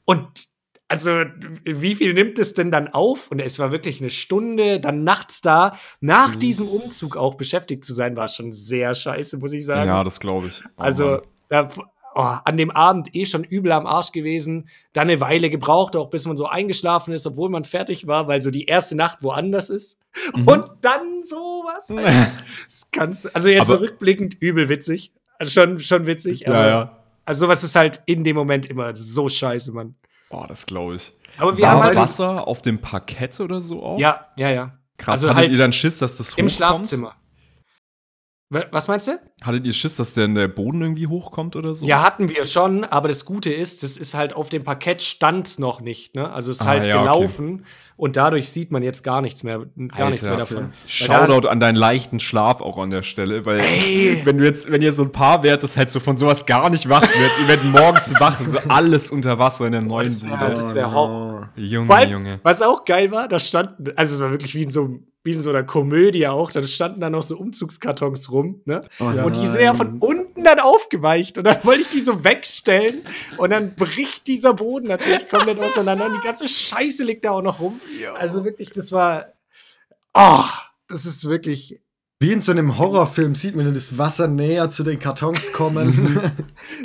Und 0.06 0.52
also, 0.88 1.24
wie 1.64 1.96
viel 1.96 2.14
nimmt 2.14 2.38
es 2.38 2.54
denn 2.54 2.70
dann 2.70 2.90
auf? 2.90 3.32
Und 3.32 3.40
es 3.40 3.60
war 3.60 3.72
wirklich 3.72 4.02
eine 4.02 4.10
Stunde, 4.10 4.82
dann 4.82 5.06
nachts 5.06 5.40
da, 5.40 5.78
nach 6.02 6.36
diesem 6.36 6.68
Umzug 6.68 7.16
auch 7.16 7.36
beschäftigt 7.36 7.86
zu 7.86 7.94
sein, 7.94 8.18
war 8.18 8.28
schon 8.28 8.52
sehr 8.52 8.94
scheiße, 8.94 9.38
muss 9.38 9.54
ich 9.54 9.66
sagen. 9.66 9.90
Ja, 9.90 10.04
das 10.04 10.20
glaube 10.20 10.48
ich. 10.48 10.62
Oh 10.66 10.82
also, 10.82 11.22
da, 11.48 11.70
oh, 12.16 12.22
an 12.44 12.58
dem 12.58 12.72
Abend 12.72 13.14
eh 13.16 13.26
schon 13.26 13.44
übel 13.44 13.72
am 13.72 13.86
Arsch 13.86 14.12
gewesen, 14.12 14.70
dann 14.94 15.10
eine 15.10 15.22
Weile 15.22 15.50
gebraucht, 15.50 15.96
auch 15.96 16.10
bis 16.10 16.26
man 16.26 16.38
so 16.38 16.46
eingeschlafen 16.46 17.14
ist, 17.14 17.26
obwohl 17.28 17.50
man 17.50 17.64
fertig 17.64 18.08
war, 18.08 18.28
weil 18.28 18.42
so 18.42 18.52
die 18.52 18.66
erste 18.66 18.96
Nacht 18.96 19.20
woanders 19.22 19.70
ist. 19.70 20.00
Mhm. 20.36 20.48
Und 20.48 20.66
dann 20.82 21.24
sowas. 21.24 21.90
Alter. 21.90 22.32
Das 22.68 22.88
kannst, 22.92 23.36
also 23.36 23.50
jetzt 23.50 23.70
Aber- 23.70 23.80
so 23.80 23.86
rückblickend 23.86 24.36
übel 24.42 24.70
witzig. 24.70 25.12
Also 25.40 25.52
schon, 25.52 25.80
schon 25.80 26.06
witzig, 26.06 26.42
ja, 26.42 26.68
ja. 26.68 26.98
also 27.26 27.46
sowas 27.46 27.64
ist 27.64 27.76
halt 27.76 28.02
in 28.06 28.24
dem 28.24 28.36
Moment 28.36 28.68
immer 28.68 28.96
so 28.96 29.28
scheiße, 29.28 29.72
Mann. 29.72 29.96
Boah, 30.30 30.46
das 30.48 30.66
glaube 30.68 30.96
ich. 30.96 31.14
Aber 31.38 31.58
wir 31.58 31.64
War 31.64 31.72
haben 31.72 31.84
halt 31.84 31.96
Wasser 31.96 32.48
auf 32.48 32.62
dem 32.62 32.80
Parkett 32.80 33.40
oder 33.40 33.60
so 33.60 33.82
auch? 33.84 34.00
Ja, 34.00 34.28
ja, 34.36 34.52
ja. 34.52 34.78
Krass. 34.98 35.14
Also 35.24 35.30
Hattet 35.30 35.38
halt 35.40 35.52
ihr 35.54 35.58
dann 35.58 35.74
Schiss, 35.74 35.98
dass 35.98 36.18
das 36.18 36.30
Im 36.30 36.46
hochkommt? 36.46 36.52
Schlafzimmer. 36.52 37.16
Wa- 38.54 38.66
Was 38.72 38.88
meinst 38.90 39.08
du? 39.08 39.14
Hattet 39.42 39.66
ihr 39.66 39.72
Schiss, 39.72 39.96
dass 39.96 40.14
denn 40.14 40.36
der 40.36 40.50
Boden 40.50 40.82
irgendwie 40.82 41.08
hochkommt 41.08 41.56
oder 41.56 41.74
so? 41.74 41.86
Ja, 41.86 42.04
hatten 42.04 42.28
wir 42.30 42.44
schon, 42.44 42.84
aber 42.84 43.08
das 43.08 43.24
Gute 43.26 43.50
ist, 43.52 43.82
das 43.82 43.96
ist 43.96 44.14
halt 44.14 44.34
auf 44.36 44.50
dem 44.50 44.64
Parkett 44.64 45.02
stand's 45.02 45.58
noch 45.58 45.80
nicht, 45.80 46.16
ne? 46.16 46.30
Also 46.32 46.52
es 46.52 46.58
ist 46.60 46.64
Ah, 46.64 46.70
halt 46.72 46.86
ja, 46.86 46.96
okay. 46.98 47.04
gelaufen 47.04 47.66
und 47.96 48.18
dadurch 48.18 48.50
sieht 48.52 48.72
man 48.72 48.84
jetzt 48.84 49.04
gar 49.04 49.22
nichts 49.22 49.44
mehr, 49.44 49.60
gar 49.96 50.10
nichts 50.10 50.24
mehr 50.26 50.34
Alter, 50.34 50.56
davon. 50.56 50.74
Shoutout 50.86 51.48
an 51.48 51.62
deinen 51.62 51.76
leichten 51.78 52.20
Schlaf 52.20 52.60
auch 52.62 52.78
an 52.78 52.90
der 52.90 53.04
Stelle, 53.04 53.46
weil 53.46 53.62
Ey. 53.62 54.22
wenn 54.26 54.38
du 54.38 54.44
jetzt, 54.44 54.70
wenn 54.70 54.82
ihr 54.82 54.92
so 54.92 55.04
ein 55.04 55.14
Paar 55.14 55.44
wärt, 55.44 55.64
das 55.64 55.78
halt 55.78 55.90
so 55.90 56.02
von 56.02 56.18
sowas 56.18 56.46
gar 56.46 56.70
nicht 56.70 56.90
wach 56.90 57.04
wird, 57.04 57.32
ihr 57.42 57.48
werdet 57.48 57.66
morgens 57.72 58.14
wach, 58.20 58.38
so 58.42 58.58
alles 58.68 59.12
unter 59.12 59.40
Wasser 59.40 59.66
in 59.68 59.72
der 59.72 59.82
neuen 59.82 60.22
wär- 60.24 60.30
Bude. 60.38 60.54
das 60.56 60.76
wär 60.76 60.92
Horror. 60.92 61.50
Junge, 61.56 62.06
Junge. 62.06 62.40
Was 62.44 62.62
auch 62.62 62.84
geil 62.84 63.12
war, 63.12 63.30
da 63.30 63.40
standen, 63.40 63.92
also 63.96 64.16
es 64.16 64.20
war 64.22 64.32
wirklich 64.32 64.56
wie 64.56 64.64
in 64.64 64.72
so, 64.72 64.82
einem- 64.84 65.08
wie 65.24 65.34
in 65.34 65.40
so 65.40 65.52
einer 65.52 65.64
Komödie 65.64 66.28
auch, 66.28 66.52
da 66.52 66.64
standen 66.64 67.00
da 67.00 67.10
noch 67.10 67.24
so 67.24 67.38
Umzugskartons 67.38 68.32
rum, 68.32 68.62
ne? 68.66 68.82
Oh 69.00 69.06
Und 69.06 69.36
die 69.36 69.46
sind 69.46 69.62
ja 69.62 69.74
von 69.76 70.00
unten 70.00 70.44
dann 70.44 70.60
aufgeweicht. 70.60 71.38
Und 71.38 71.44
dann 71.44 71.58
wollte 71.64 71.82
ich 71.82 71.90
die 71.90 72.00
so 72.02 72.24
wegstellen. 72.24 73.04
Und 73.38 73.52
dann 73.52 73.76
bricht 73.76 74.26
dieser 74.28 74.54
Boden 74.54 74.88
natürlich 74.88 75.30
komplett 75.30 75.60
auseinander. 75.60 76.08
Und 76.08 76.16
die 76.16 76.26
ganze 76.26 76.48
Scheiße 76.48 77.04
liegt 77.04 77.24
da 77.26 77.32
auch 77.32 77.44
noch 77.44 77.60
rum. 77.60 77.80
Also 78.16 78.44
wirklich, 78.46 78.72
das 78.72 78.92
war. 78.92 79.28
Oh, 80.14 80.44
das 80.88 81.06
ist 81.06 81.28
wirklich. 81.30 81.80
Wie 82.22 82.32
in 82.32 82.40
so 82.40 82.52
einem 82.52 82.78
Horrorfilm 82.78 83.34
sieht 83.34 83.56
man 83.56 83.74
das 83.74 83.98
Wasser 83.98 84.28
näher 84.28 84.70
zu 84.70 84.84
den 84.84 85.00
Kartons 85.00 85.52
kommen. 85.54 86.20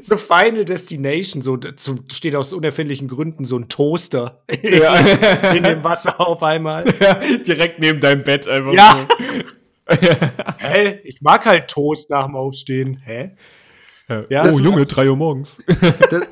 So 0.02 0.16
Final 0.16 0.64
Destination, 0.64 1.42
so 1.42 1.58
steht 2.10 2.34
aus 2.34 2.52
unerfindlichen 2.52 3.06
Gründen 3.08 3.44
so 3.44 3.58
ein 3.58 3.68
Toaster 3.68 4.42
in 4.62 5.62
dem 5.62 5.84
Wasser 5.84 6.18
auf 6.20 6.42
einmal. 6.42 6.84
Direkt 7.46 7.78
neben 7.80 8.00
deinem 8.00 8.22
Bett 8.22 8.48
einfach 8.48 8.72
Ja. 8.72 9.06
so. 9.06 9.94
Hä? 10.58 11.00
Ich 11.04 11.20
mag 11.20 11.44
halt 11.44 11.68
Toast 11.68 12.08
nach 12.10 12.24
dem 12.26 12.34
Aufstehen. 12.36 13.00
Hä? 13.04 13.36
Ja, 14.08 14.42
oh, 14.42 14.46
das 14.46 14.58
Junge, 14.60 14.84
3 14.86 15.10
Uhr 15.10 15.16
morgens. 15.16 15.62
das, 16.10 16.22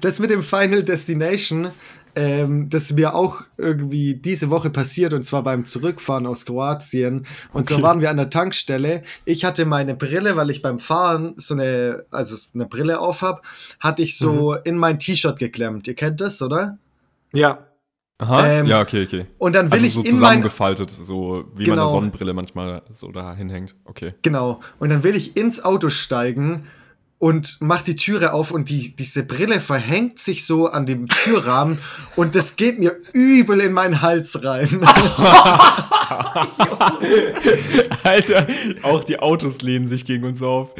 das 0.00 0.18
mit 0.18 0.30
dem 0.30 0.42
Final 0.42 0.82
Destination, 0.84 1.70
ähm, 2.16 2.68
das 2.70 2.84
ist 2.84 2.92
mir 2.96 3.14
auch 3.14 3.42
irgendwie 3.56 4.14
diese 4.14 4.50
Woche 4.50 4.70
passiert 4.70 5.12
und 5.12 5.24
zwar 5.24 5.42
beim 5.42 5.66
Zurückfahren 5.66 6.26
aus 6.26 6.44
Kroatien. 6.46 7.26
Und 7.52 7.62
Okay. 7.62 7.74
so 7.74 7.82
waren 7.82 8.00
wir 8.00 8.10
an 8.10 8.16
der 8.16 8.30
Tankstelle. 8.30 9.02
Ich 9.24 9.44
hatte 9.44 9.64
meine 9.66 9.94
Brille, 9.94 10.36
weil 10.36 10.50
ich 10.50 10.62
beim 10.62 10.78
Fahren 10.78 11.34
so 11.36 11.54
eine, 11.54 12.04
also 12.10 12.36
eine 12.54 12.66
Brille 12.66 13.00
auf 13.00 13.22
hab, 13.22 13.46
hatte 13.80 14.02
ich 14.02 14.16
so 14.18 14.54
in 14.54 14.76
mein 14.76 14.98
T-Shirt 14.98 15.38
geklemmt. 15.38 15.86
Ihr 15.88 15.94
kennt 15.94 16.20
das, 16.20 16.40
oder? 16.42 16.78
Ja. 17.32 17.66
Aha, 18.18 18.46
Ähm, 18.46 18.66
ja, 18.66 18.80
okay, 18.80 19.04
okay. 19.04 19.26
Und 19.38 19.54
dann 19.54 19.66
will 19.66 19.74
Also 19.74 19.86
ich 19.86 19.92
so 19.94 20.00
in 20.00 20.06
mein 20.06 20.14
zusammengefaltet, 20.14 20.90
so 20.90 21.46
wie 21.56 21.64
Genau. 21.64 21.76
meine 21.76 21.90
Sonnenbrille 21.90 22.32
manchmal 22.32 22.82
so 22.90 23.10
da 23.10 23.34
hinhängt. 23.34 23.74
Okay. 23.84 24.14
Genau. 24.22 24.60
Und 24.78 24.90
dann 24.90 25.02
will 25.02 25.16
ich 25.16 25.36
ins 25.36 25.64
Auto 25.64 25.88
steigen 25.88 26.68
und 27.24 27.56
mach 27.60 27.80
die 27.80 27.96
Türe 27.96 28.34
auf 28.34 28.50
und 28.50 28.68
die, 28.68 28.94
diese 28.96 29.22
Brille 29.22 29.58
verhängt 29.60 30.18
sich 30.18 30.44
so 30.44 30.66
an 30.68 30.84
dem 30.84 31.08
Türrahmen 31.08 31.78
und 32.16 32.34
das 32.34 32.56
geht 32.56 32.78
mir 32.78 32.96
übel 33.14 33.60
in 33.60 33.72
meinen 33.72 34.02
Hals 34.02 34.44
rein. 34.44 34.68
Alter, 38.02 38.46
auch 38.82 39.04
die 39.04 39.18
Autos 39.18 39.62
lehnen 39.62 39.86
sich 39.86 40.04
gegen 40.04 40.24
uns 40.24 40.42
auf. 40.42 40.72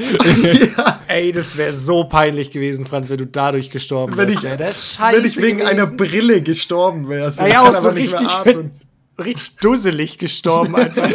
Ey, 1.09 1.33
das 1.33 1.57
wäre 1.57 1.72
so 1.72 2.04
peinlich 2.04 2.50
gewesen, 2.50 2.85
Franz, 2.85 3.09
wenn 3.09 3.16
du 3.16 3.26
dadurch 3.26 3.70
gestorben 3.70 4.14
Wenn 4.14 4.28
wärst. 4.28 4.44
ich- 4.44 4.50
Ja, 4.50 4.66
ist 4.66 4.96
scheiße 4.96 5.16
Wenn 5.16 5.24
ich 5.24 5.37
wegen 5.38 5.59
gewesen. 5.59 5.70
einer 5.78 5.87
Brille 5.87 6.42
gestorben 6.42 7.09
wäre. 7.09 7.30
So, 7.33 7.42
Naja, 7.42 7.62
ich 7.62 7.68
auch 7.68 7.80
so 7.80 7.88
richtig, 7.88 8.28
atmen. 8.28 8.72
richtig 9.18 9.57
dusselig 9.62 10.18
gestorben 10.18 10.76
einfach. 10.76 11.09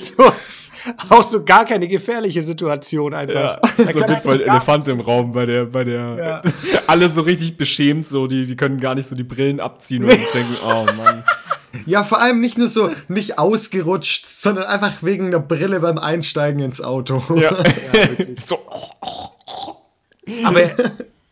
so, 0.00 0.32
auch 1.10 1.22
so 1.22 1.44
gar 1.44 1.64
keine 1.64 1.88
gefährliche 1.88 2.42
Situation 2.42 3.14
einfach. 3.14 3.34
Ja, 3.34 3.60
so 3.92 4.00
kann 4.00 4.04
auf 4.04 4.08
jeden 4.10 4.20
Fall 4.22 4.34
einfach 4.34 4.46
gar- 4.46 4.54
Elefant 4.56 4.88
im 4.88 5.00
Raum 5.00 5.30
bei 5.30 5.46
der, 5.46 5.64
bei 5.66 5.84
der. 5.84 6.42
Alle 6.86 7.08
so 7.08 7.22
richtig 7.22 7.56
beschämt, 7.56 8.06
so, 8.06 8.26
die, 8.26 8.46
die 8.46 8.56
können 8.56 8.80
gar 8.80 8.94
nicht 8.94 9.06
so 9.06 9.16
die 9.16 9.24
Brillen 9.24 9.60
abziehen 9.60 10.02
und 10.04 10.10
denken, 10.10 10.56
oh 10.64 10.86
Mann. 10.96 11.22
Ja, 11.84 12.04
vor 12.04 12.22
allem 12.22 12.40
nicht 12.40 12.56
nur 12.56 12.68
so, 12.68 12.88
nicht 13.08 13.38
ausgerutscht, 13.38 14.24
sondern 14.24 14.64
einfach 14.64 15.02
wegen 15.02 15.30
der 15.30 15.40
Brille 15.40 15.78
beim 15.80 15.98
Einsteigen 15.98 16.60
ins 16.62 16.80
Auto. 16.80 17.22
Ja. 17.38 17.54
so, 18.42 18.60
Aber 20.42 20.70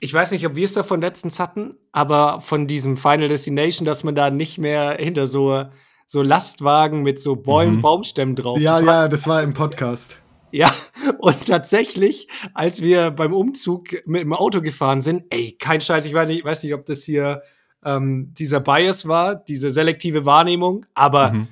ich 0.01 0.13
weiß 0.13 0.33
nicht, 0.33 0.47
ob 0.47 0.55
wir 0.55 0.65
es 0.67 0.75
davon 0.75 1.01
letztens 1.01 1.41
hatten, 1.41 1.77
aber 1.93 2.41
von 2.43 2.67
diesem 2.67 2.97
Final 2.99 3.29
Destination, 3.29 3.87
dass 3.87 4.05
man 4.05 4.15
da 4.15 4.29
nicht 4.29 4.59
mehr 4.59 4.97
hinter 5.01 5.27
so, 5.27 5.65
so 6.07 6.23
Lastwagen 6.23 7.03
mit 7.03 7.21
so 7.21 7.37
Bäumen, 7.37 7.77
Mhm. 7.77 7.81
Baumstämmen 7.83 8.37
drauf. 8.37 8.61
Ja, 8.61 8.79
Das 8.79 8.87
ja, 8.87 9.09
das 9.09 9.27
war 9.27 9.43
im 9.43 9.55
Podcast. 9.55 10.19
Ja, 10.53 10.73
und 11.19 11.47
tatsächlich, 11.47 12.29
als 12.55 12.81
wir 12.81 13.11
beim 13.11 13.33
Umzug 13.35 14.07
mit 14.07 14.21
dem 14.23 14.33
Auto 14.33 14.61
gefahren 14.61 15.01
sind, 15.01 15.25
ey, 15.31 15.53
kein 15.59 15.81
Scheiß, 15.81 16.07
ich 16.07 16.15
weiß 16.15 16.29
nicht, 16.29 16.45
weiß 16.45 16.63
nicht 16.63 16.75
ob 16.75 16.87
das 16.87 17.03
hier 17.03 17.43
ähm, 17.85 18.33
dieser 18.39 18.61
Bias 18.61 19.09
war, 19.09 19.35
diese 19.35 19.71
selektive 19.71 20.25
Wahrnehmung, 20.25 20.87
aber 20.95 21.33
Mhm. 21.33 21.49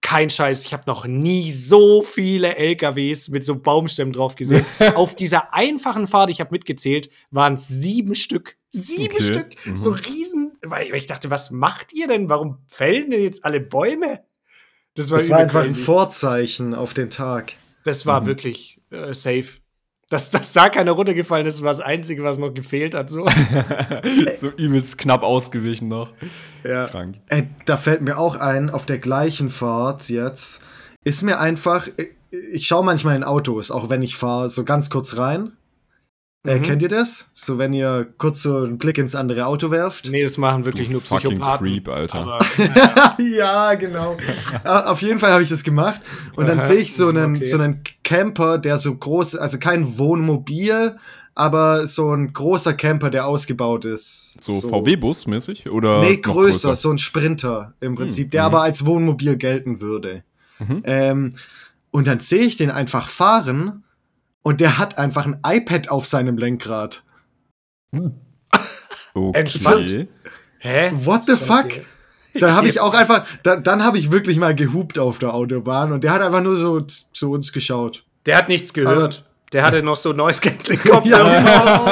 kein 0.00 0.30
Scheiß, 0.30 0.64
ich 0.64 0.72
habe 0.72 0.84
noch 0.86 1.04
nie 1.04 1.52
so 1.52 2.00
viele 2.02 2.56
LKWs 2.56 3.28
mit 3.28 3.44
so 3.44 3.58
Baumstämmen 3.58 4.12
drauf 4.14 4.36
gesehen. 4.36 4.64
Auf 4.94 5.16
dieser 5.16 5.52
einfachen 5.52 6.06
Fahrt, 6.06 6.30
ich 6.30 6.40
habe 6.40 6.52
mitgezählt, 6.52 7.10
waren 7.32 7.54
es 7.54 7.66
sieben 7.68 8.14
Stück. 8.14 8.56
Sieben 8.70 9.12
Okay. 9.14 9.22
Stück, 9.22 9.66
Mhm. 9.66 9.76
so 9.76 9.90
riesen, 9.90 10.47
weil 10.64 10.94
ich 10.94 11.06
dachte, 11.06 11.30
was 11.30 11.50
macht 11.50 11.92
ihr 11.92 12.06
denn? 12.06 12.28
Warum 12.28 12.58
fällen 12.66 13.10
denn 13.10 13.22
jetzt 13.22 13.44
alle 13.44 13.60
Bäume? 13.60 14.20
Das 14.94 15.10
war, 15.10 15.18
Das 15.18 15.28
war 15.30 15.38
einfach 15.38 15.64
ein. 15.64 15.72
Vorzeichen 15.72 16.74
auf 16.74 16.94
den 16.94 17.10
Tag. 17.10 17.52
Das 17.84 18.04
war 18.06 18.22
Mhm. 18.22 18.26
wirklich 18.26 18.80
äh, 18.90 19.14
safe. 19.14 19.46
Dass, 20.10 20.30
dass 20.30 20.54
da 20.54 20.70
keiner 20.70 20.92
runtergefallen 20.92 21.46
ist, 21.46 21.60
war 21.62 21.68
das 21.68 21.80
Einzige, 21.80 22.22
was 22.24 22.38
noch 22.38 22.54
gefehlt 22.54 22.94
hat. 22.94 23.10
So. 23.10 23.26
so 24.36 24.48
übelst 24.48 24.96
knapp 24.98 25.22
ausgewichen 25.22 25.88
noch. 25.88 26.12
ja. 26.64 26.86
Krank. 26.86 27.16
Äh, 27.28 27.44
da 27.66 27.76
fällt 27.76 28.00
mir 28.00 28.16
auch 28.18 28.36
ein, 28.36 28.70
auf 28.70 28.86
der 28.86 28.98
gleichen 28.98 29.50
Fahrt 29.50 30.08
jetzt, 30.08 30.62
ist 31.04 31.22
mir 31.22 31.38
einfach, 31.38 31.88
äh, 31.98 32.08
ich 32.52 32.66
schaue 32.66 32.84
manchmal 32.84 33.16
in 33.16 33.24
Autos, 33.24 33.70
auch 33.70 33.90
wenn 33.90 34.02
ich 34.02 34.16
fahre, 34.16 34.48
so 34.50 34.64
ganz 34.64 34.88
kurz 34.90 35.16
rein. 35.18 35.52
Äh, 36.44 36.58
Mhm. 36.58 36.62
kennt 36.62 36.82
ihr 36.82 36.88
das? 36.88 37.30
So, 37.34 37.58
wenn 37.58 37.72
ihr 37.72 38.06
kurz 38.16 38.42
so 38.42 38.58
einen 38.58 38.78
Blick 38.78 38.96
ins 38.98 39.14
andere 39.16 39.46
Auto 39.46 39.70
werft? 39.72 40.08
Nee, 40.08 40.22
das 40.22 40.38
machen 40.38 40.64
wirklich 40.64 40.86
Du 40.86 40.92
nur 40.92 41.00
fucking 41.00 41.30
Psychopathen. 41.30 41.66
Creep, 41.66 41.88
Alter. 41.88 42.18
Aber, 42.18 42.38
ja, 43.22 43.74
genau. 43.74 44.16
Ah, 44.62 44.82
Auf 44.92 45.02
jeden 45.02 45.18
Fall 45.18 45.32
habe 45.32 45.42
ich 45.42 45.48
das 45.48 45.64
gemacht. 45.64 46.00
Und 46.36 46.46
dann 46.48 46.60
sehe 46.62 46.76
ich 46.78 46.94
so 46.94 47.08
einen, 47.08 47.36
okay. 47.36 47.44
so 47.44 47.58
einen 47.58 47.82
Camper, 48.04 48.58
der 48.58 48.78
so 48.78 48.94
groß, 48.94 49.34
also 49.34 49.58
kein 49.58 49.98
Wohnmobil, 49.98 50.96
aber 51.34 51.86
so 51.88 52.12
ein 52.14 52.32
großer 52.32 52.72
Camper, 52.74 53.10
der 53.10 53.26
ausgebaut 53.26 53.84
ist. 53.84 54.42
So, 54.42 54.60
VW-Bus 54.60 55.26
mäßig? 55.26 55.68
Oder 55.68 56.00
Nee, 56.02 56.16
noch 56.24 56.32
größer, 56.34 56.76
so 56.76 56.90
ein 56.90 56.98
Sprinter 56.98 57.74
im 57.80 57.96
Prinzip, 57.96 58.26
Hm, 58.26 58.30
der 58.30 58.42
mhm. 58.42 58.46
aber 58.46 58.62
als 58.62 58.86
Wohnmobil 58.86 59.36
gelten 59.36 59.80
würde. 59.80 60.22
Mhm. 60.60 60.82
Ähm, 60.84 61.30
und 61.90 62.06
dann 62.06 62.20
sehe 62.20 62.42
ich 62.42 62.56
den 62.56 62.70
einfach 62.70 63.08
fahren 63.08 63.82
und 64.48 64.62
der 64.62 64.78
hat 64.78 64.96
einfach 64.96 65.26
ein 65.26 65.38
iPad 65.46 65.90
auf 65.90 66.06
seinem 66.06 66.38
Lenkrad. 66.38 67.02
Okay. 67.92 69.38
Entspannt. 69.38 70.08
hä? 70.60 70.90
What 71.04 71.26
the 71.26 71.36
fuck? 71.36 71.66
Okay. 71.66 71.84
Dann 72.32 72.54
habe 72.54 72.66
ich 72.66 72.80
auch 72.80 72.94
einfach, 72.94 73.26
dann, 73.42 73.62
dann 73.62 73.84
habe 73.84 73.98
ich 73.98 74.10
wirklich 74.10 74.38
mal 74.38 74.54
gehupt 74.54 74.98
auf 74.98 75.18
der 75.18 75.34
Autobahn 75.34 75.92
und 75.92 76.02
der 76.02 76.12
hat 76.12 76.22
einfach 76.22 76.40
nur 76.40 76.56
so 76.56 76.80
zu 76.80 77.30
uns 77.30 77.52
geschaut. 77.52 78.06
Der 78.24 78.38
hat 78.38 78.48
nichts 78.48 78.72
gehört. 78.72 79.26
Der 79.52 79.64
hatte 79.64 79.82
noch 79.82 79.96
so 79.96 80.14
Noise 80.14 80.40
Canceling 80.40 80.80
Kopf. 80.80 81.04
Ja, 81.04 81.26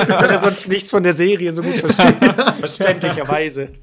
Weil 0.08 0.30
er 0.30 0.38
sonst 0.40 0.66
nichts 0.66 0.88
von 0.88 1.02
der 1.02 1.12
Serie 1.12 1.52
so 1.52 1.60
gut 1.60 1.74
versteht. 1.74 2.16
Verständlicherweise. 2.58 3.74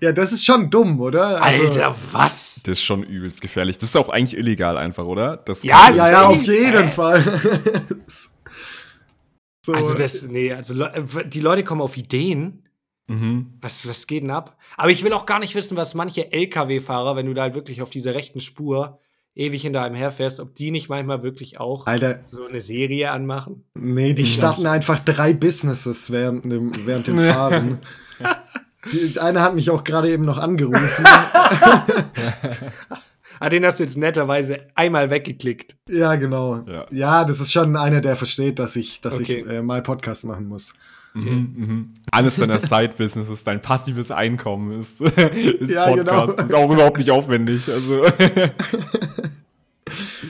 Ja, 0.00 0.12
das 0.12 0.32
ist 0.32 0.44
schon 0.44 0.70
dumm, 0.70 1.00
oder? 1.00 1.42
Also- 1.42 1.64
Alter, 1.64 1.94
was? 2.12 2.60
Das 2.64 2.72
ist 2.78 2.82
schon 2.82 3.02
übelst 3.02 3.40
gefährlich. 3.40 3.78
Das 3.78 3.90
ist 3.90 3.96
auch 3.96 4.08
eigentlich 4.08 4.38
illegal 4.38 4.76
einfach, 4.76 5.04
oder? 5.04 5.36
Das 5.38 5.62
Ja, 5.64 5.90
Ja, 5.90 6.10
ja, 6.10 6.26
auf 6.28 6.42
jeden 6.42 6.84
ey. 6.84 6.88
Fall. 6.88 7.22
so, 9.66 9.72
Also 9.72 9.94
das, 9.94 10.22
nee, 10.22 10.52
also 10.52 10.74
die 11.26 11.40
Leute 11.40 11.64
kommen 11.64 11.80
auf 11.80 11.96
Ideen. 11.96 12.68
Mhm. 13.08 13.54
Was, 13.60 13.86
was 13.88 14.06
geht 14.06 14.22
denn 14.22 14.30
ab? 14.30 14.56
Aber 14.76 14.90
ich 14.90 15.02
will 15.02 15.12
auch 15.12 15.26
gar 15.26 15.38
nicht 15.40 15.54
wissen, 15.54 15.76
was 15.76 15.94
manche 15.94 16.32
LKW-Fahrer, 16.32 17.16
wenn 17.16 17.26
du 17.26 17.34
da 17.34 17.42
halt 17.42 17.54
wirklich 17.54 17.82
auf 17.82 17.90
dieser 17.90 18.14
rechten 18.14 18.40
Spur 18.40 19.00
ewig 19.34 19.62
hinter 19.62 19.82
einem 19.82 19.96
herfährst, 19.96 20.40
ob 20.40 20.54
die 20.54 20.70
nicht 20.70 20.88
manchmal 20.88 21.22
wirklich 21.22 21.58
auch 21.58 21.86
Alter, 21.86 22.20
so 22.26 22.44
eine 22.46 22.60
Serie 22.60 23.10
anmachen. 23.10 23.64
nee, 23.74 24.12
die 24.14 24.26
starten 24.26 24.66
einfach 24.66 24.98
drei 25.00 25.32
Businesses 25.32 26.10
während 26.10 26.44
dem, 26.44 26.72
während 26.86 27.06
dem 27.06 27.18
Fahren. 27.32 27.78
Die, 28.90 29.18
eine 29.20 29.40
hat 29.42 29.54
mich 29.54 29.70
auch 29.70 29.84
gerade 29.84 30.10
eben 30.10 30.24
noch 30.24 30.38
angerufen. 30.38 31.04
Ah, 33.40 33.48
den 33.48 33.64
hast 33.66 33.80
du 33.80 33.82
jetzt 33.82 33.96
netterweise 33.96 34.68
einmal 34.76 35.10
weggeklickt. 35.10 35.74
ja, 35.88 36.14
genau. 36.14 36.62
Ja. 36.68 36.86
Ja. 36.92 37.24
das 37.24 37.40
ist 37.40 37.50
schon 37.50 37.76
einer, 37.76 38.00
der 38.00 38.14
versteht, 38.14 38.60
dass 38.60 38.76
ich, 38.76 39.00
dass 39.00 39.18
Okay. 39.18 39.40
ich 39.44 39.50
äh, 39.50 39.62
mal 39.62 39.82
Podcast 39.82 40.24
machen 40.24 40.46
muss. 40.46 40.74
Mhm, 41.14 41.54
mhm. 41.56 41.94
Eines 42.12 42.36
deiner 42.36 42.60
Side-Businesses, 42.60 43.42
dein 43.42 43.60
passives 43.60 44.12
Einkommen 44.12 44.78
ist, 44.78 45.00
ist 45.00 45.72
Ja, 45.72 45.86
Podcast. 45.88 46.36
genau. 46.36 46.44
Ist 46.44 46.54
auch 46.54 46.70
überhaupt 46.70 46.98
nicht 46.98 47.10
aufwendig. 47.10 47.68
Also, 47.68 48.04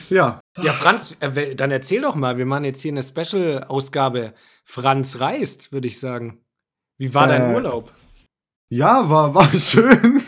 Ja, 0.09 0.39
Ja, 0.61 0.73
Franz, 0.73 1.15
äh, 1.19 1.55
dann 1.55 1.69
erzähl 1.71 2.01
doch 2.01 2.15
mal. 2.15 2.37
Wir 2.39 2.45
machen 2.47 2.65
jetzt 2.65 2.81
hier 2.81 2.91
eine 2.91 3.03
Special-Ausgabe. 3.03 4.33
Franz 4.65 5.19
reist, 5.19 5.71
würde 5.71 5.87
ich 5.87 5.99
sagen. 5.99 6.39
Wie 6.97 7.13
war 7.13 7.27
dein 7.27 7.51
Äh. 7.51 7.55
Urlaub? 7.55 7.91
Ja, 8.75 9.07
war, 9.07 9.35
war 9.35 9.49
schön. 9.59 10.21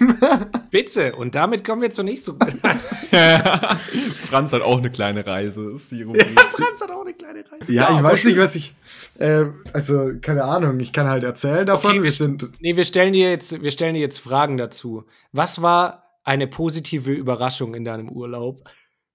Bitte. 0.69 1.15
Und 1.15 1.33
damit 1.33 1.63
kommen 1.63 1.81
wir 1.81 1.91
zur 1.91 2.03
nächsten. 2.03 2.37
Franz 4.29 4.53
hat 4.53 4.61
auch 4.61 4.77
eine 4.77 4.91
kleine 4.91 5.25
Reise. 5.25 5.71
Ist 5.71 5.91
die 5.91 6.03
Rubrik. 6.03 6.39
Franz 6.39 6.81
hat 6.81 6.91
auch 6.91 7.01
eine 7.01 7.13
kleine 7.13 7.39
Reise. 7.39 7.71
ja, 7.71 7.83
ich 7.83 7.97
aber 7.97 8.09
weiß 8.09 8.23
nicht, 8.25 8.37
was 8.37 8.55
ich. 8.55 8.75
Äh, 9.17 9.45
also, 9.73 10.11
keine 10.21 10.43
Ahnung, 10.43 10.79
ich 10.79 10.93
kann 10.93 11.07
halt 11.07 11.23
erzählen 11.23 11.65
davon. 11.65 11.91
Okay, 11.91 12.03
wir 12.03 12.11
sind. 12.11 12.51
Nee, 12.59 12.75
wir 12.75 12.85
stellen 12.85 13.13
dir 13.13 13.31
jetzt, 13.31 13.61
wir 13.61 13.71
stellen 13.71 13.95
dir 13.95 14.01
jetzt 14.01 14.19
Fragen 14.19 14.57
dazu. 14.57 15.05
Was 15.31 15.61
war 15.61 16.19
eine 16.23 16.45
positive 16.45 17.11
Überraschung 17.11 17.73
in 17.73 17.83
deinem 17.83 18.09
Urlaub? 18.09 18.61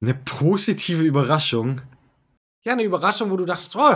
Eine 0.03 0.15
positive 0.15 1.03
Überraschung. 1.05 1.81
Ja, 2.63 2.73
eine 2.73 2.83
Überraschung, 2.83 3.31
wo 3.31 3.37
du 3.37 3.45
dachtest, 3.45 3.77
oh, 3.77 3.95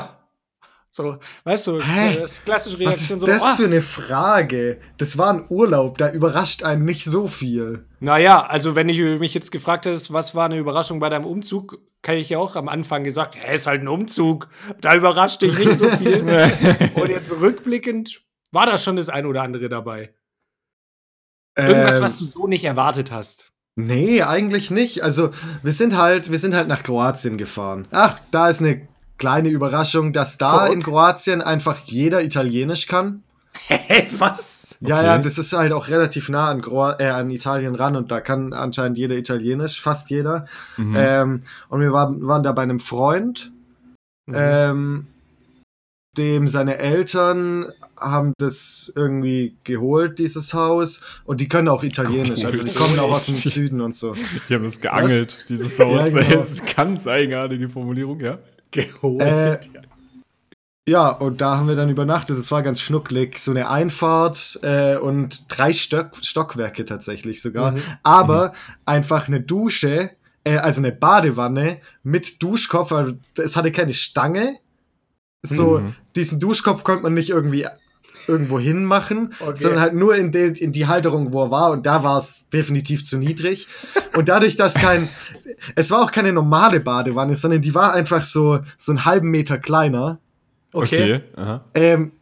so, 0.94 1.18
weißt 1.42 1.66
du, 1.66 1.80
Hä? 1.80 2.20
das 2.20 2.44
klassische 2.44 2.76
Was 2.76 2.86
Reaktion 2.86 3.18
ist 3.18 3.20
so, 3.20 3.26
das 3.26 3.42
oh. 3.42 3.56
für 3.56 3.64
eine 3.64 3.80
Frage? 3.80 4.78
Das 4.96 5.18
war 5.18 5.32
ein 5.32 5.44
Urlaub, 5.48 5.98
da 5.98 6.12
überrascht 6.12 6.62
einen 6.62 6.84
nicht 6.84 7.04
so 7.04 7.26
viel. 7.26 7.84
Naja, 7.98 8.46
also 8.46 8.76
wenn 8.76 8.86
du 8.86 9.18
mich 9.18 9.34
jetzt 9.34 9.50
gefragt 9.50 9.86
hättest, 9.86 10.12
was 10.12 10.36
war 10.36 10.44
eine 10.44 10.56
Überraschung 10.56 11.00
bei 11.00 11.08
deinem 11.08 11.24
Umzug, 11.24 11.80
kann 12.02 12.14
ich 12.14 12.28
ja 12.28 12.38
auch 12.38 12.54
am 12.54 12.68
Anfang 12.68 13.02
gesagt, 13.02 13.34
hä, 13.34 13.56
ist 13.56 13.66
halt 13.66 13.82
ein 13.82 13.88
Umzug. 13.88 14.48
Da 14.80 14.94
überrascht 14.94 15.42
dich 15.42 15.58
nicht 15.58 15.76
so 15.76 15.88
viel. 15.88 16.22
Und 16.94 17.08
jetzt 17.08 17.32
rückblickend 17.32 18.22
war 18.52 18.66
da 18.66 18.78
schon 18.78 18.94
das 18.94 19.08
ein 19.08 19.26
oder 19.26 19.42
andere 19.42 19.68
dabei. 19.68 20.14
Irgendwas, 21.56 21.96
Ähm, 21.96 22.02
was 22.04 22.18
du 22.20 22.24
so 22.24 22.46
nicht 22.46 22.64
erwartet 22.64 23.10
hast. 23.10 23.50
Nee, 23.74 24.22
eigentlich 24.22 24.70
nicht. 24.70 25.02
Also, 25.02 25.30
wir 25.64 25.72
sind 25.72 25.96
halt, 25.96 26.30
wir 26.30 26.38
sind 26.38 26.54
halt 26.54 26.68
nach 26.68 26.84
Kroatien 26.84 27.36
gefahren. 27.36 27.88
Ach, 27.90 28.20
da 28.30 28.48
ist 28.48 28.60
eine 28.60 28.86
kleine 29.24 29.48
Überraschung, 29.48 30.12
dass 30.12 30.36
da 30.36 30.66
Guck. 30.66 30.74
in 30.74 30.82
Kroatien 30.82 31.40
einfach 31.40 31.78
jeder 31.86 32.22
Italienisch 32.22 32.86
kann. 32.86 33.22
Was? 34.18 34.76
Ja, 34.80 34.96
Okay. 34.98 35.06
ja, 35.06 35.18
das 35.18 35.38
ist 35.38 35.52
halt 35.54 35.72
auch 35.72 35.88
relativ 35.88 36.28
nah 36.28 36.50
an, 36.50 36.60
Kroa 36.60 36.96
äh, 36.98 37.06
an 37.08 37.30
Italien 37.30 37.74
ran 37.74 37.96
und 37.96 38.10
da 38.10 38.20
kann 38.20 38.52
anscheinend 38.52 38.98
jeder 38.98 39.16
Italienisch, 39.16 39.80
fast 39.80 40.10
jeder. 40.10 40.46
Mhm. 40.76 40.94
Ähm, 40.98 41.42
und 41.70 41.80
wir 41.80 41.90
waren, 41.92 42.26
waren 42.26 42.42
da 42.42 42.52
bei 42.52 42.62
einem 42.62 42.80
Freund. 42.80 43.50
Mhm. 44.26 44.34
Ähm, 44.36 45.06
dem 46.18 46.46
seine 46.48 46.78
Eltern 46.78 47.72
haben 47.98 48.34
das 48.38 48.92
irgendwie 48.94 49.56
geholt, 49.64 50.18
dieses 50.18 50.52
Haus. 50.52 51.00
Und 51.24 51.40
die 51.40 51.48
können 51.48 51.68
auch 51.68 51.82
Italienisch. 51.82 52.44
Also 52.44 52.62
die 52.62 52.72
kommen 52.74 52.98
auch 52.98 53.14
aus 53.16 53.26
dem 53.26 53.34
Süden 53.52 53.80
und 53.80 53.96
so. 53.96 54.14
Die 54.48 54.54
haben 54.54 54.64
das 54.64 54.80
geangelt, 54.80 55.46
dieses 55.48 55.78
Ja, 55.78 55.86
Haus. 55.86 56.12
genau. 56.12 56.28
Das 56.30 56.50
ist 56.60 56.76
ganz 56.76 57.06
eigenartige 57.06 57.68
Formulierung, 57.70 58.20
ja. 58.20 58.38
Geholt. 58.74 59.22
Äh, 59.22 59.58
ja, 60.86 61.08
und 61.08 61.40
da 61.40 61.56
haben 61.56 61.68
wir 61.68 61.76
dann 61.76 61.88
übernachtet. 61.88 62.36
Das 62.36 62.50
war 62.50 62.62
ganz 62.62 62.80
schnucklig. 62.80 63.38
So 63.38 63.52
eine 63.52 63.70
Einfahrt 63.70 64.58
äh, 64.62 64.96
und 64.96 65.46
drei 65.48 65.72
Stock 65.72 66.10
Stockwerke 66.20 66.84
tatsächlich 66.84 67.40
sogar. 67.40 67.72
Mhm. 67.72 67.82
Aber 68.02 68.52
einfach 68.84 69.28
eine 69.28 69.40
Dusche, 69.40 70.10
äh, 70.44 70.58
also 70.58 70.80
eine 70.82 70.92
Badewanne 70.92 71.80
mit 72.02 72.42
Duschkopf. 72.42 72.92
Also 72.92 73.14
es 73.38 73.56
hatte 73.56 73.72
keine 73.72 73.94
Stange. 73.94 74.56
So, 75.42 75.80
Mhm. 75.80 75.94
diesen 76.16 76.38
Duschkopf 76.40 76.84
konnte 76.84 77.02
man 77.02 77.14
nicht 77.14 77.30
irgendwie 77.30 77.66
irgendwo 78.26 78.58
hinmachen, 78.58 79.34
Okay. 79.40 79.52
sondern 79.56 79.80
halt 79.82 79.94
nur 79.94 80.16
in, 80.16 80.32
den, 80.32 80.54
in 80.54 80.72
die 80.72 80.86
Halterung, 80.86 81.32
wo 81.32 81.44
er 81.44 81.50
war. 81.50 81.70
Und 81.72 81.84
da 81.84 82.02
war 82.02 82.16
es 82.18 82.48
definitiv 82.48 83.04
zu 83.04 83.18
niedrig. 83.18 83.66
Und 84.16 84.28
dadurch, 84.30 84.56
dass 84.56 84.74
kein, 84.74 85.08
es 85.74 85.90
war 85.90 86.02
auch 86.02 86.12
keine 86.12 86.32
normale 86.32 86.80
Badewanne, 86.80 87.34
sondern 87.36 87.60
die 87.60 87.74
war 87.74 87.92
einfach 87.92 88.22
so, 88.22 88.60
so 88.76 88.92
einen 88.92 89.04
halben 89.04 89.30
Meter 89.30 89.58
kleiner. 89.58 90.18
okay. 90.72 91.20
Aha. 91.36 91.64
Ähm, 91.74 92.12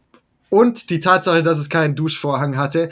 und 0.49 0.89
die 0.91 0.99
Tatsache, 0.99 1.41
dass 1.41 1.57
es 1.57 1.69
keinen 1.69 1.95
Duschvorhang 1.95 2.57
hatte, 2.57 2.89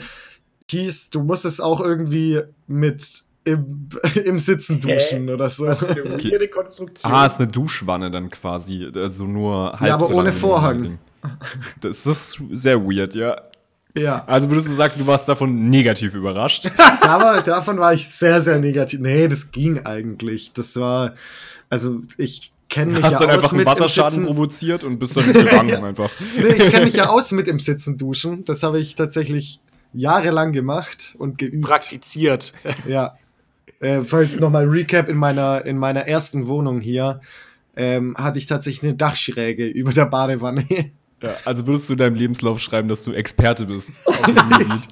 hieß, 0.68 1.10
du 1.10 1.22
musstest 1.22 1.62
auch 1.62 1.80
irgendwie 1.80 2.40
mit 2.66 3.24
im, 3.44 3.88
im 4.24 4.38
Sitzen 4.38 4.80
duschen 4.80 5.28
oder 5.28 5.48
so. 5.48 5.66
Was 5.66 5.80
für 5.80 5.90
eine 5.90 6.04
weirde 6.04 6.48
Konstruktion. 6.48 7.12
Ah, 7.12 7.26
ist 7.26 7.38
eine 7.38 7.48
Duschwanne 7.48 8.10
dann 8.10 8.30
quasi. 8.30 8.90
Also 8.94 9.26
nur 9.26 9.72
halb 9.78 9.88
Ja, 9.88 9.94
aber 9.94 10.06
so 10.06 10.14
ohne 10.14 10.32
Vorhang. 10.32 10.98
Das 11.80 12.04
ist 12.04 12.42
sehr 12.50 12.82
weird, 12.82 13.14
ja. 13.14 13.40
Ja, 13.96 14.24
Also 14.26 14.48
würdest 14.48 14.68
du 14.68 14.72
sagen, 14.72 14.94
du 14.96 15.06
warst 15.06 15.28
davon 15.28 15.68
negativ 15.68 16.14
überrascht? 16.14 16.70
aber 17.02 17.42
davon 17.42 17.78
war 17.78 17.92
ich 17.92 18.08
sehr, 18.08 18.40
sehr 18.40 18.58
negativ. 18.58 19.00
Nee, 19.00 19.28
das 19.28 19.52
ging 19.52 19.84
eigentlich. 19.84 20.52
Das 20.52 20.76
war, 20.76 21.14
also 21.68 22.00
ich 22.16 22.52
kenne 22.70 22.94
mich 22.94 23.02
Hast 23.04 23.20
ja 23.20 23.26
dann 23.26 23.30
aus 23.30 23.34
einfach 23.36 23.50
einen 23.50 23.58
mit 23.58 23.66
im 23.66 23.72
Wasserschaden 23.72 24.26
provoziert 24.26 24.84
und 24.84 24.98
bist 24.98 25.16
dann 25.16 25.30
gegangen 25.30 25.84
einfach. 25.84 26.10
Nee, 26.36 26.54
ich 26.54 26.70
kenne 26.70 26.86
mich 26.86 26.94
ja 26.94 27.10
aus 27.10 27.32
mit 27.32 27.48
im 27.48 27.60
Sitzen 27.60 27.98
duschen. 27.98 28.44
Das 28.46 28.62
habe 28.62 28.80
ich 28.80 28.94
tatsächlich 28.94 29.60
jahrelang 29.92 30.52
gemacht 30.52 31.14
und 31.18 31.36
geübt. 31.36 31.62
Praktiziert. 31.62 32.54
Ja. 32.88 33.14
Äh, 33.80 34.02
falls 34.06 34.38
nochmal 34.40 34.66
Recap 34.66 35.08
in 35.08 35.16
meiner, 35.18 35.66
in 35.66 35.76
meiner 35.76 36.06
ersten 36.06 36.46
Wohnung 36.46 36.80
hier, 36.80 37.20
ähm, 37.76 38.14
hatte 38.16 38.38
ich 38.38 38.46
tatsächlich 38.46 38.82
eine 38.82 38.94
Dachschräge 38.94 39.66
über 39.66 39.92
der 39.92 40.06
Badewanne. 40.06 40.64
Ja, 41.22 41.36
also 41.44 41.66
würdest 41.66 41.88
du 41.88 41.92
in 41.94 41.98
deinem 42.00 42.16
Lebenslauf 42.16 42.58
schreiben, 42.60 42.88
dass 42.88 43.04
du 43.04 43.12
Experte 43.12 43.66
bist 43.66 44.06
auf 44.06 44.20
diesem 44.26 44.48
Gebiet? 44.50 44.88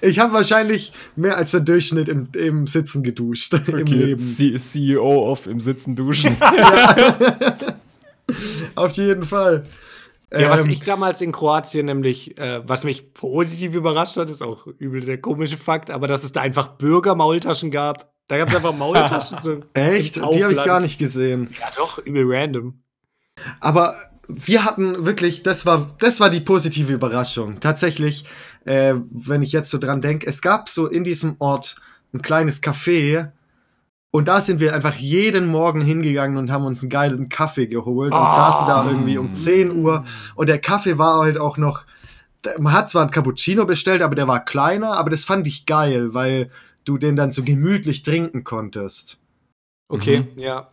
Ich 0.00 0.18
habe 0.20 0.32
wahrscheinlich 0.32 0.92
mehr 1.16 1.36
als 1.36 1.50
der 1.50 1.60
Durchschnitt 1.60 2.08
im, 2.08 2.28
im 2.36 2.66
Sitzen 2.66 3.02
geduscht 3.02 3.52
im 3.66 3.74
Okay, 3.82 3.94
Leben. 3.94 4.18
C 4.20 4.56
CEO 4.56 5.28
auf 5.30 5.46
im 5.46 5.60
Sitzen 5.60 5.96
duschen. 5.96 6.36
Auf 8.74 8.92
jeden 8.92 9.24
Fall. 9.24 9.64
Ja, 10.32 10.48
was 10.48 10.64
Ähm, 10.64 10.70
ich 10.70 10.82
damals 10.84 11.20
in 11.20 11.32
Kroatien 11.32 11.84
nämlich, 11.86 12.38
äh, 12.38 12.66
was 12.66 12.84
mich 12.84 13.12
positiv 13.12 13.74
überrascht 13.74 14.16
hat, 14.16 14.30
ist 14.30 14.42
auch 14.42 14.66
übel 14.66 15.02
der 15.02 15.20
komische 15.20 15.58
Fakt, 15.58 15.90
aber 15.90 16.06
dass 16.08 16.24
es 16.24 16.32
da 16.32 16.40
einfach 16.40 16.68
Bürgermaultaschen 16.68 17.70
gab. 17.70 18.10
Da 18.28 18.38
gab 18.38 18.48
es 18.48 18.54
einfach 18.54 18.74
Maultaschen. 18.74 19.38
so 19.42 19.52
im 19.52 19.64
Echt? 19.74 20.16
Die 20.16 20.42
habe 20.42 20.54
ich 20.54 20.64
gar 20.64 20.80
nicht 20.80 20.98
gesehen. 20.98 21.54
Ja, 21.60 21.66
doch, 21.76 21.98
übel 21.98 22.24
random. 22.26 22.80
Aber 23.60 23.94
wir 24.28 24.64
hatten 24.64 25.04
wirklich, 25.04 25.42
das 25.42 25.66
war, 25.66 25.94
das 25.98 26.20
war 26.20 26.30
die 26.30 26.40
positive 26.40 26.92
Überraschung. 26.92 27.60
Tatsächlich, 27.60 28.24
äh, 28.64 28.94
wenn 29.10 29.42
ich 29.42 29.52
jetzt 29.52 29.70
so 29.70 29.78
dran 29.78 30.00
denke, 30.00 30.26
es 30.26 30.40
gab 30.42 30.68
so 30.68 30.86
in 30.86 31.04
diesem 31.04 31.36
Ort 31.38 31.76
ein 32.14 32.22
kleines 32.22 32.62
Café 32.62 33.30
und 34.10 34.28
da 34.28 34.40
sind 34.40 34.60
wir 34.60 34.74
einfach 34.74 34.94
jeden 34.94 35.46
Morgen 35.46 35.80
hingegangen 35.80 36.36
und 36.36 36.50
haben 36.52 36.66
uns 36.66 36.82
einen 36.82 36.90
geilen 36.90 37.28
Kaffee 37.28 37.66
geholt 37.66 38.12
und 38.12 38.18
Ah. 38.20 38.50
saßen 38.52 38.66
da 38.66 38.86
irgendwie 38.86 39.18
um 39.18 39.32
10 39.34 39.70
Uhr 39.72 40.04
und 40.34 40.48
der 40.48 40.58
Kaffee 40.58 40.98
war 40.98 41.20
halt 41.20 41.38
auch 41.38 41.56
noch, 41.56 41.84
man 42.58 42.72
hat 42.72 42.88
zwar 42.90 43.02
einen 43.02 43.10
Cappuccino 43.10 43.64
bestellt, 43.66 44.02
aber 44.02 44.14
der 44.14 44.28
war 44.28 44.44
kleiner, 44.44 44.92
aber 44.92 45.10
das 45.10 45.24
fand 45.24 45.46
ich 45.46 45.64
geil, 45.66 46.12
weil 46.14 46.50
du 46.84 46.98
den 46.98 47.16
dann 47.16 47.30
so 47.32 47.42
gemütlich 47.42 48.02
trinken 48.02 48.44
konntest. 48.44 49.18
Okay, 49.88 50.20
Mhm. 50.34 50.38
ja. 50.40 50.68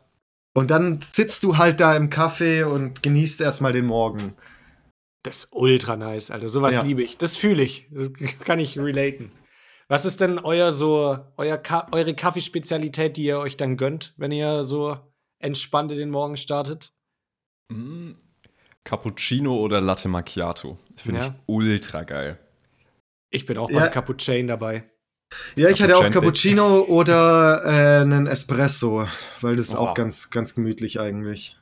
Und 0.60 0.72
dann 0.72 1.00
sitzt 1.00 1.46
du 1.46 1.56
halt 1.58 1.80
da 1.80 1.96
im 1.96 2.10
Kaffee 2.10 2.64
und 2.64 3.02
genießt 3.02 3.40
erstmal 3.40 3.72
den 3.72 3.86
Morgen. 3.86 4.34
Das 5.24 5.46
ist 5.46 5.54
ultra 5.54 5.96
nice, 5.96 6.32
Alter. 6.32 6.50
Sowas 6.50 6.76
Ja. 6.76 6.82
liebe 6.82 7.02
ich. 7.02 7.18
Das 7.18 7.38
fühle 7.38 7.64
ich. 7.64 7.88
Das 7.92 8.12
kann 8.44 8.60
ich 8.60 8.78
relaten. 8.78 9.32
Was 9.88 10.04
ist 10.04 10.20
denn 10.20 10.38
euer 10.38 10.74
so, 10.74 11.18
euer 11.38 11.58
Ka 11.58 11.88
eure 11.94 12.14
Kaffeespezialität, 12.14 13.16
die 13.16 13.24
ihr 13.24 13.40
euch 13.40 13.56
dann 13.56 13.78
gönnt, 13.78 14.14
wenn 14.18 14.32
ihr 14.34 14.66
so 14.66 14.98
entspannt 15.42 15.94
in 15.94 15.98
den 15.98 16.10
Morgen 16.10 16.36
startet? 16.36 16.92
Mm, 17.72 18.12
Cappuccino 18.84 19.56
oder 19.56 19.80
Latte 19.80 20.10
Macchiato. 20.10 20.78
Finde 20.98 21.22
Ja. 21.22 21.26
ich 21.28 21.32
ultra 21.46 22.04
geil. 22.04 22.38
Ich 23.32 23.46
bin 23.46 23.58
auch 23.58 23.70
Ja. 23.70 23.80
beim 23.80 23.92
Cappuccino 23.92 24.46
dabei. 24.50 24.92
Ja, 25.56 25.70
ich 25.70 25.82
hatte 25.82 25.96
auch 25.98 26.10
Cappuccino. 26.10 26.82
Oder 26.88 27.62
äh, 27.64 28.02
einen 28.02 28.28
Espresso, 28.28 29.08
weil 29.42 29.56
das 29.56 29.68
ist 29.70 29.76
Oh. 29.76 29.80
auch 29.80 29.94
ganz, 29.94 30.30
ganz 30.30 30.56
gemütlich 30.56 31.00
eigentlich. 31.00 31.56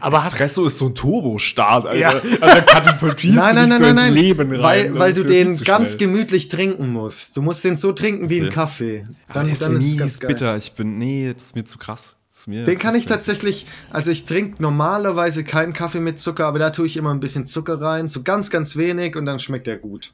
Aber 0.00 0.24
Espresso 0.24 0.64
ist 0.66 0.78
so 0.78 0.86
ein 0.86 0.94
Turbostart, 0.94 1.84
also, 1.86 2.00
Ja. 2.00 2.10
also 2.10 2.28
da 2.40 2.60
katapultierst 2.60 3.36
Nein, 3.36 3.56
du 3.56 3.62
nein, 3.62 3.70
dich 3.70 3.70
nein, 3.70 3.78
so 3.78 3.84
nein, 3.84 3.90
ins 3.90 4.00
nein. 4.02 4.14
Leben 4.14 4.50
rein. 4.52 4.62
Weil, 4.62 4.98
weil 4.98 5.12
du 5.12 5.24
den 5.24 5.54
ganz 5.64 5.88
schnell. 5.94 5.98
gemütlich 5.98 6.48
trinken 6.48 6.92
musst. 6.92 7.36
Du 7.36 7.42
musst 7.42 7.64
den 7.64 7.74
so 7.74 7.90
trinken 7.92 8.30
wie 8.30 8.34
Okay. 8.36 8.42
einen 8.42 8.52
Kaffee. 8.52 9.04
Aber 9.26 9.34
Dann, 9.34 9.44
der 9.46 9.52
ist 9.54 9.62
dann 9.62 9.76
ist 9.76 10.00
es 10.00 10.18
bitter. 10.20 10.56
Ich 10.56 10.72
bin, 10.74 10.98
nee, 10.98 11.32
das 11.32 11.46
ist 11.46 11.54
mir 11.56 11.64
zu 11.64 11.78
krass. 11.78 12.14
Mir 12.46 12.62
Den 12.62 12.78
kann 12.78 12.94
ich 12.94 13.04
bitter. 13.06 13.16
tatsächlich, 13.16 13.66
also 13.90 14.12
ich 14.12 14.24
trinke 14.24 14.62
normalerweise 14.62 15.42
keinen 15.42 15.72
Kaffee 15.72 15.98
mit 15.98 16.20
Zucker, 16.20 16.46
aber 16.46 16.60
da 16.60 16.70
tue 16.70 16.86
ich 16.86 16.96
immer 16.96 17.10
ein 17.12 17.18
bisschen 17.18 17.48
Zucker 17.48 17.80
rein, 17.80 18.06
so 18.06 18.22
ganz, 18.22 18.50
ganz 18.50 18.76
wenig 18.76 19.16
und 19.16 19.26
dann 19.26 19.40
schmeckt 19.40 19.66
er 19.66 19.76
gut. 19.76 20.12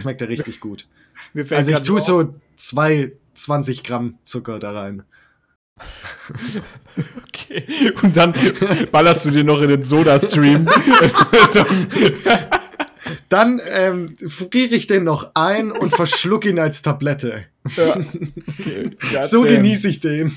Schmeckt 0.00 0.20
er 0.20 0.28
richtig 0.28 0.58
gut. 0.58 0.88
Mir 1.32 1.46
fällt 1.46 1.58
Also 1.58 1.72
ich 1.72 1.82
tue 1.82 2.00
so 2.00 2.34
zwei, 2.56 3.12
20 3.34 3.82
Gramm 3.82 4.18
Zucker 4.24 4.58
da 4.58 4.72
rein. 4.72 5.02
Okay. 7.28 7.92
Und 8.02 8.16
dann 8.16 8.32
ballerst 8.92 9.24
du 9.24 9.30
dir 9.30 9.44
noch 9.44 9.60
in 9.62 9.68
den 9.68 9.84
Soda-Stream. 9.84 10.68
Dann 13.28 13.60
ähm, 13.66 14.06
friere 14.28 14.74
ich 14.74 14.86
den 14.86 15.04
noch 15.04 15.32
ein 15.34 15.72
und 15.72 15.94
verschluck 15.94 16.44
ihn 16.44 16.58
als 16.58 16.82
Tablette. 16.82 17.46
So 19.24 19.42
genieße 19.42 19.88
ich 19.88 20.00
den. 20.00 20.32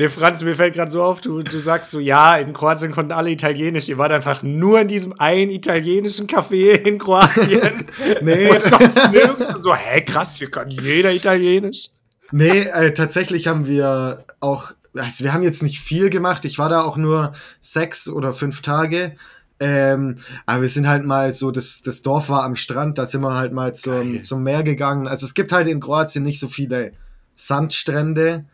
Nee, 0.00 0.08
Franz, 0.08 0.44
mir 0.44 0.54
fällt 0.54 0.74
gerade 0.74 0.92
so 0.92 1.02
auf, 1.02 1.20
du, 1.20 1.42
du 1.42 1.58
sagst 1.58 1.90
so, 1.90 1.98
ja, 1.98 2.36
in 2.36 2.52
Kroatien 2.52 2.92
konnten 2.92 3.10
alle 3.10 3.30
Italienisch. 3.30 3.88
Ihr 3.88 3.98
wart 3.98 4.12
einfach 4.12 4.44
nur 4.44 4.80
in 4.80 4.86
diesem 4.86 5.18
einen 5.18 5.50
italienischen 5.50 6.28
Café 6.28 6.74
in 6.86 6.98
Kroatien. 6.98 7.84
Nee. 8.22 8.48
Und 8.48 8.60
sonst 8.60 9.10
nirgends. 9.10 9.54
Und 9.54 9.60
so, 9.60 9.74
hä, 9.74 10.00
krass, 10.02 10.36
hier 10.36 10.52
kann 10.52 10.70
jeder 10.70 11.12
Italienisch. 11.12 11.88
Nee, 12.30 12.60
äh, 12.60 12.94
tatsächlich 12.94 13.48
haben 13.48 13.66
wir 13.66 14.24
auch, 14.38 14.70
also 14.94 15.24
wir 15.24 15.32
haben 15.32 15.42
jetzt 15.42 15.64
nicht 15.64 15.80
viel 15.80 16.10
gemacht. 16.10 16.44
Ich 16.44 16.60
war 16.60 16.68
da 16.68 16.82
auch 16.82 16.96
nur 16.96 17.32
sechs 17.60 18.08
oder 18.08 18.32
fünf 18.32 18.62
Tage. 18.62 19.16
Ähm, 19.58 20.18
aber 20.46 20.62
wir 20.62 20.68
sind 20.68 20.86
halt 20.86 21.04
mal 21.04 21.32
so, 21.32 21.50
das, 21.50 21.82
das 21.82 22.02
Dorf 22.02 22.28
war 22.28 22.44
am 22.44 22.54
Strand, 22.54 22.98
da 22.98 23.06
sind 23.06 23.22
wir 23.22 23.34
halt 23.34 23.52
mal 23.52 23.74
zum, 23.74 24.12
Geil. 24.12 24.20
zum 24.22 24.44
Meer 24.44 24.62
gegangen. 24.62 25.08
Also 25.08 25.26
es 25.26 25.34
gibt 25.34 25.50
halt 25.50 25.66
in 25.66 25.80
Kroatien 25.80 26.22
nicht 26.22 26.38
so 26.38 26.46
viele 26.46 26.92
Sandstrände. 27.34 28.44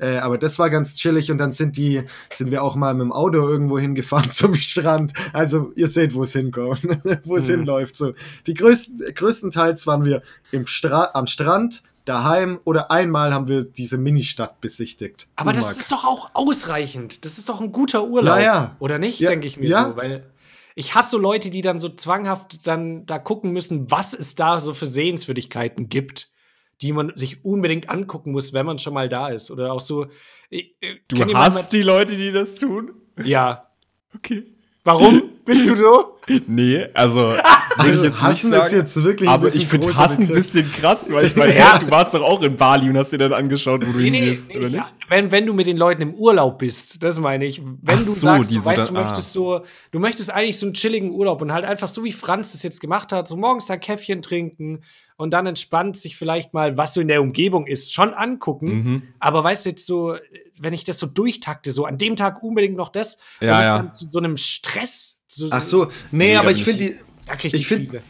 Äh, 0.00 0.16
aber 0.18 0.38
das 0.38 0.58
war 0.58 0.70
ganz 0.70 0.94
chillig 0.96 1.30
und 1.30 1.38
dann 1.38 1.52
sind 1.52 1.76
die, 1.76 2.02
sind 2.32 2.50
wir 2.50 2.62
auch 2.62 2.74
mal 2.74 2.94
mit 2.94 3.02
dem 3.02 3.12
Auto 3.12 3.36
irgendwo 3.48 3.78
hingefahren 3.78 4.30
zum 4.30 4.54
Strand. 4.54 5.12
Also 5.32 5.72
ihr 5.76 5.88
seht, 5.88 6.14
wo 6.14 6.22
es 6.22 6.32
hinkommt, 6.32 6.82
wo 7.24 7.36
es 7.36 7.44
Mhm. 7.48 7.50
hinläuft. 7.58 7.94
So. 7.96 8.14
Die 8.46 8.54
größten, 8.54 9.14
größtenteils 9.14 9.86
waren 9.86 10.04
wir 10.04 10.22
im 10.52 10.66
Stra 10.66 11.10
am 11.14 11.26
Strand, 11.26 11.82
daheim 12.06 12.58
oder 12.64 12.90
einmal 12.90 13.32
haben 13.34 13.46
wir 13.46 13.62
diese 13.62 13.98
Ministadt 13.98 14.60
besichtigt. 14.62 15.28
Aber 15.36 15.52
das 15.52 15.64
Umag. 15.66 15.78
ist 15.78 15.92
doch 15.92 16.04
auch 16.04 16.30
ausreichend. 16.34 17.24
Das 17.24 17.38
ist 17.38 17.48
doch 17.48 17.60
ein 17.60 17.72
guter 17.72 18.04
Urlaub. 18.06 18.38
Ja, 18.38 18.42
ja. 18.42 18.76
Oder 18.80 18.98
nicht, 18.98 19.20
Ja, 19.20 19.30
denke 19.30 19.46
ich 19.46 19.58
mir 19.58 19.68
ja. 19.68 19.88
so. 19.90 19.96
Weil 19.96 20.24
ich 20.74 20.94
hasse 20.94 21.10
so 21.10 21.18
Leute, 21.18 21.50
die 21.50 21.60
dann 21.60 21.78
so 21.78 21.90
zwanghaft 21.90 22.66
dann 22.66 23.04
da 23.04 23.18
gucken 23.18 23.52
müssen, 23.52 23.90
was 23.90 24.14
es 24.14 24.34
da 24.34 24.60
so 24.60 24.72
für 24.72 24.86
Sehenswürdigkeiten 24.86 25.88
gibt, 25.90 26.29
die 26.82 26.92
man 26.92 27.12
sich 27.14 27.44
unbedingt 27.44 27.88
angucken 27.90 28.32
muss, 28.32 28.52
wenn 28.52 28.66
man 28.66 28.78
schon 28.78 28.94
mal 28.94 29.08
da 29.08 29.28
ist. 29.28 29.50
Oder 29.50 29.72
auch 29.72 29.80
so. 29.80 30.06
äh, 30.50 30.64
Du 31.08 31.34
hast 31.34 31.72
die 31.72 31.82
Leute, 31.82 32.16
die 32.16 32.32
das 32.32 32.54
tun? 32.54 32.92
Ja. 33.22 33.66
Okay. 34.14 34.44
Warum 34.82 35.22
bist 35.44 35.68
du 35.68 35.76
so? 35.76 36.16
Nee, 36.46 36.86
also 36.94 37.20
würde 37.30 37.40
ich 37.40 37.78
Also, 37.78 38.04
jetzt 38.04 38.12
nicht 38.14 38.22
hassen 38.22 38.50
sagen. 38.50 38.66
ist 38.66 38.72
jetzt 38.72 39.02
wirklich 39.02 39.28
aber 39.28 39.52
ich 39.52 39.66
finde 39.66 39.92
Hassen 39.96 40.22
ein 40.28 40.28
bisschen 40.28 40.70
krass, 40.70 41.10
weil 41.12 41.24
ich 41.26 41.34
meine, 41.36 41.56
Ja. 41.56 41.72
hey, 41.72 41.80
du 41.80 41.90
warst 41.90 42.14
doch 42.14 42.22
auch 42.22 42.40
in 42.42 42.54
Bali 42.54 42.88
und 42.88 42.96
hast 42.96 43.10
dir 43.12 43.18
dann 43.18 43.32
angeschaut, 43.32 43.84
wo 43.84 43.90
du 43.90 43.98
hingehst, 43.98 44.54
oder 44.54 44.68
ja. 44.68 44.78
nicht? 44.78 44.94
Wenn, 45.08 45.32
wenn 45.32 45.46
du 45.46 45.54
mit 45.54 45.66
den 45.66 45.76
Leuten 45.76 46.02
im 46.02 46.14
Urlaub 46.14 46.58
bist, 46.60 47.02
das 47.02 47.18
meine 47.18 47.46
ich. 47.46 47.60
Wenn 47.60 47.96
Ach 47.96 47.98
du 47.98 48.04
so, 48.04 48.12
sagst, 48.12 48.50
die 48.52 48.56
du 48.56 48.60
so 48.60 48.70
weißt, 48.70 48.86
dann- 48.88 48.94
du 48.94 49.00
ah. 49.00 49.04
möchtest 49.04 49.32
so, 49.32 49.60
du 49.90 49.98
möchtest 49.98 50.30
eigentlich 50.30 50.56
so 50.58 50.66
einen 50.66 50.74
chilligen 50.74 51.10
Urlaub 51.10 51.42
und 51.42 51.52
halt 51.52 51.64
einfach 51.64 51.88
so 51.88 52.04
wie 52.04 52.12
Franz 52.12 52.52
das 52.52 52.62
jetzt 52.62 52.80
gemacht 52.80 53.10
hat, 53.10 53.26
so 53.26 53.36
morgens 53.36 53.68
ein 53.70 53.80
Käffchen 53.80 54.22
trinken 54.22 54.82
und 55.20 55.30
dann 55.30 55.46
entspannt 55.46 55.96
sich 55.96 56.16
vielleicht 56.16 56.52
mal, 56.54 56.76
was 56.76 56.94
so 56.94 57.00
in 57.00 57.08
der 57.08 57.22
Umgebung 57.22 57.66
ist, 57.66 57.92
schon 57.94 58.12
angucken. 58.14 58.66
Mhm. 58.68 59.02
Aber 59.20 59.44
weißt 59.44 59.66
du 59.66 59.70
jetzt 59.70 59.86
so, 59.86 60.16
wenn 60.58 60.72
ich 60.72 60.84
das 60.84 60.98
so 60.98 61.06
durchtakte, 61.06 61.70
so 61.72 61.84
an 61.84 61.98
dem 61.98 62.16
Tag 62.16 62.42
unbedingt 62.42 62.76
noch 62.76 62.88
das, 62.88 63.18
Ja, 63.40 63.54
und 63.56 63.60
es 63.60 63.66
ja. 63.66 63.76
dann 63.76 63.92
zu 63.92 64.08
so 64.10 64.18
einem 64.18 64.36
Stress. 64.36 65.20
Zu, 65.28 65.48
Ach 65.50 65.62
so, 65.62 65.84
nee, 66.10 66.28
Nee, 66.30 66.36
aber 66.36 66.50
ich 66.50 66.64
finde 66.64 66.78
die, 66.80 66.96
da 67.26 67.36
krieg 67.36 67.54
ich, 67.54 67.60
ich 67.60 67.60
die 67.60 67.64
find- 67.74 67.84
Krise. 67.90 68.02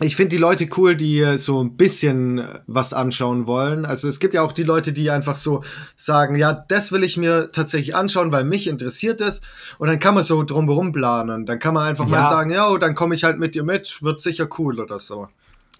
Ich 0.00 0.16
finde 0.16 0.30
die 0.30 0.38
Leute 0.38 0.66
cool, 0.78 0.96
die 0.96 1.20
äh, 1.20 1.36
so 1.36 1.62
ein 1.62 1.76
bisschen 1.76 2.38
äh, 2.38 2.60
was 2.66 2.92
anschauen 2.94 3.46
wollen. 3.46 3.84
Also 3.84 4.08
es 4.08 4.20
gibt 4.20 4.32
ja 4.32 4.42
auch 4.42 4.52
die 4.52 4.62
Leute, 4.62 4.92
die 4.92 5.10
einfach 5.10 5.36
so 5.36 5.62
sagen, 5.96 6.34
ja, 6.34 6.52
das 6.54 6.90
will 6.92 7.04
ich 7.04 7.18
mir 7.18 7.52
tatsächlich 7.52 7.94
anschauen, 7.94 8.32
weil 8.32 8.42
mich 8.44 8.66
interessiert 8.68 9.20
es. 9.20 9.42
Und 9.78 9.88
dann 9.88 9.98
kann 9.98 10.14
man 10.14 10.24
so 10.24 10.42
drumherum 10.44 10.92
planen. 10.92 11.44
Dann 11.44 11.58
kann 11.58 11.74
man 11.74 11.86
einfach 11.86 12.06
mal 12.06 12.22
Ja. 12.22 12.28
sagen, 12.28 12.50
ja, 12.50 12.70
oh, 12.70 12.78
dann 12.78 12.94
komme 12.94 13.14
ich 13.14 13.22
halt 13.22 13.38
mit 13.38 13.54
dir 13.54 13.64
mit, 13.64 14.02
wird 14.02 14.18
sicher 14.18 14.48
cool 14.58 14.80
oder 14.80 14.98
so. 14.98 15.28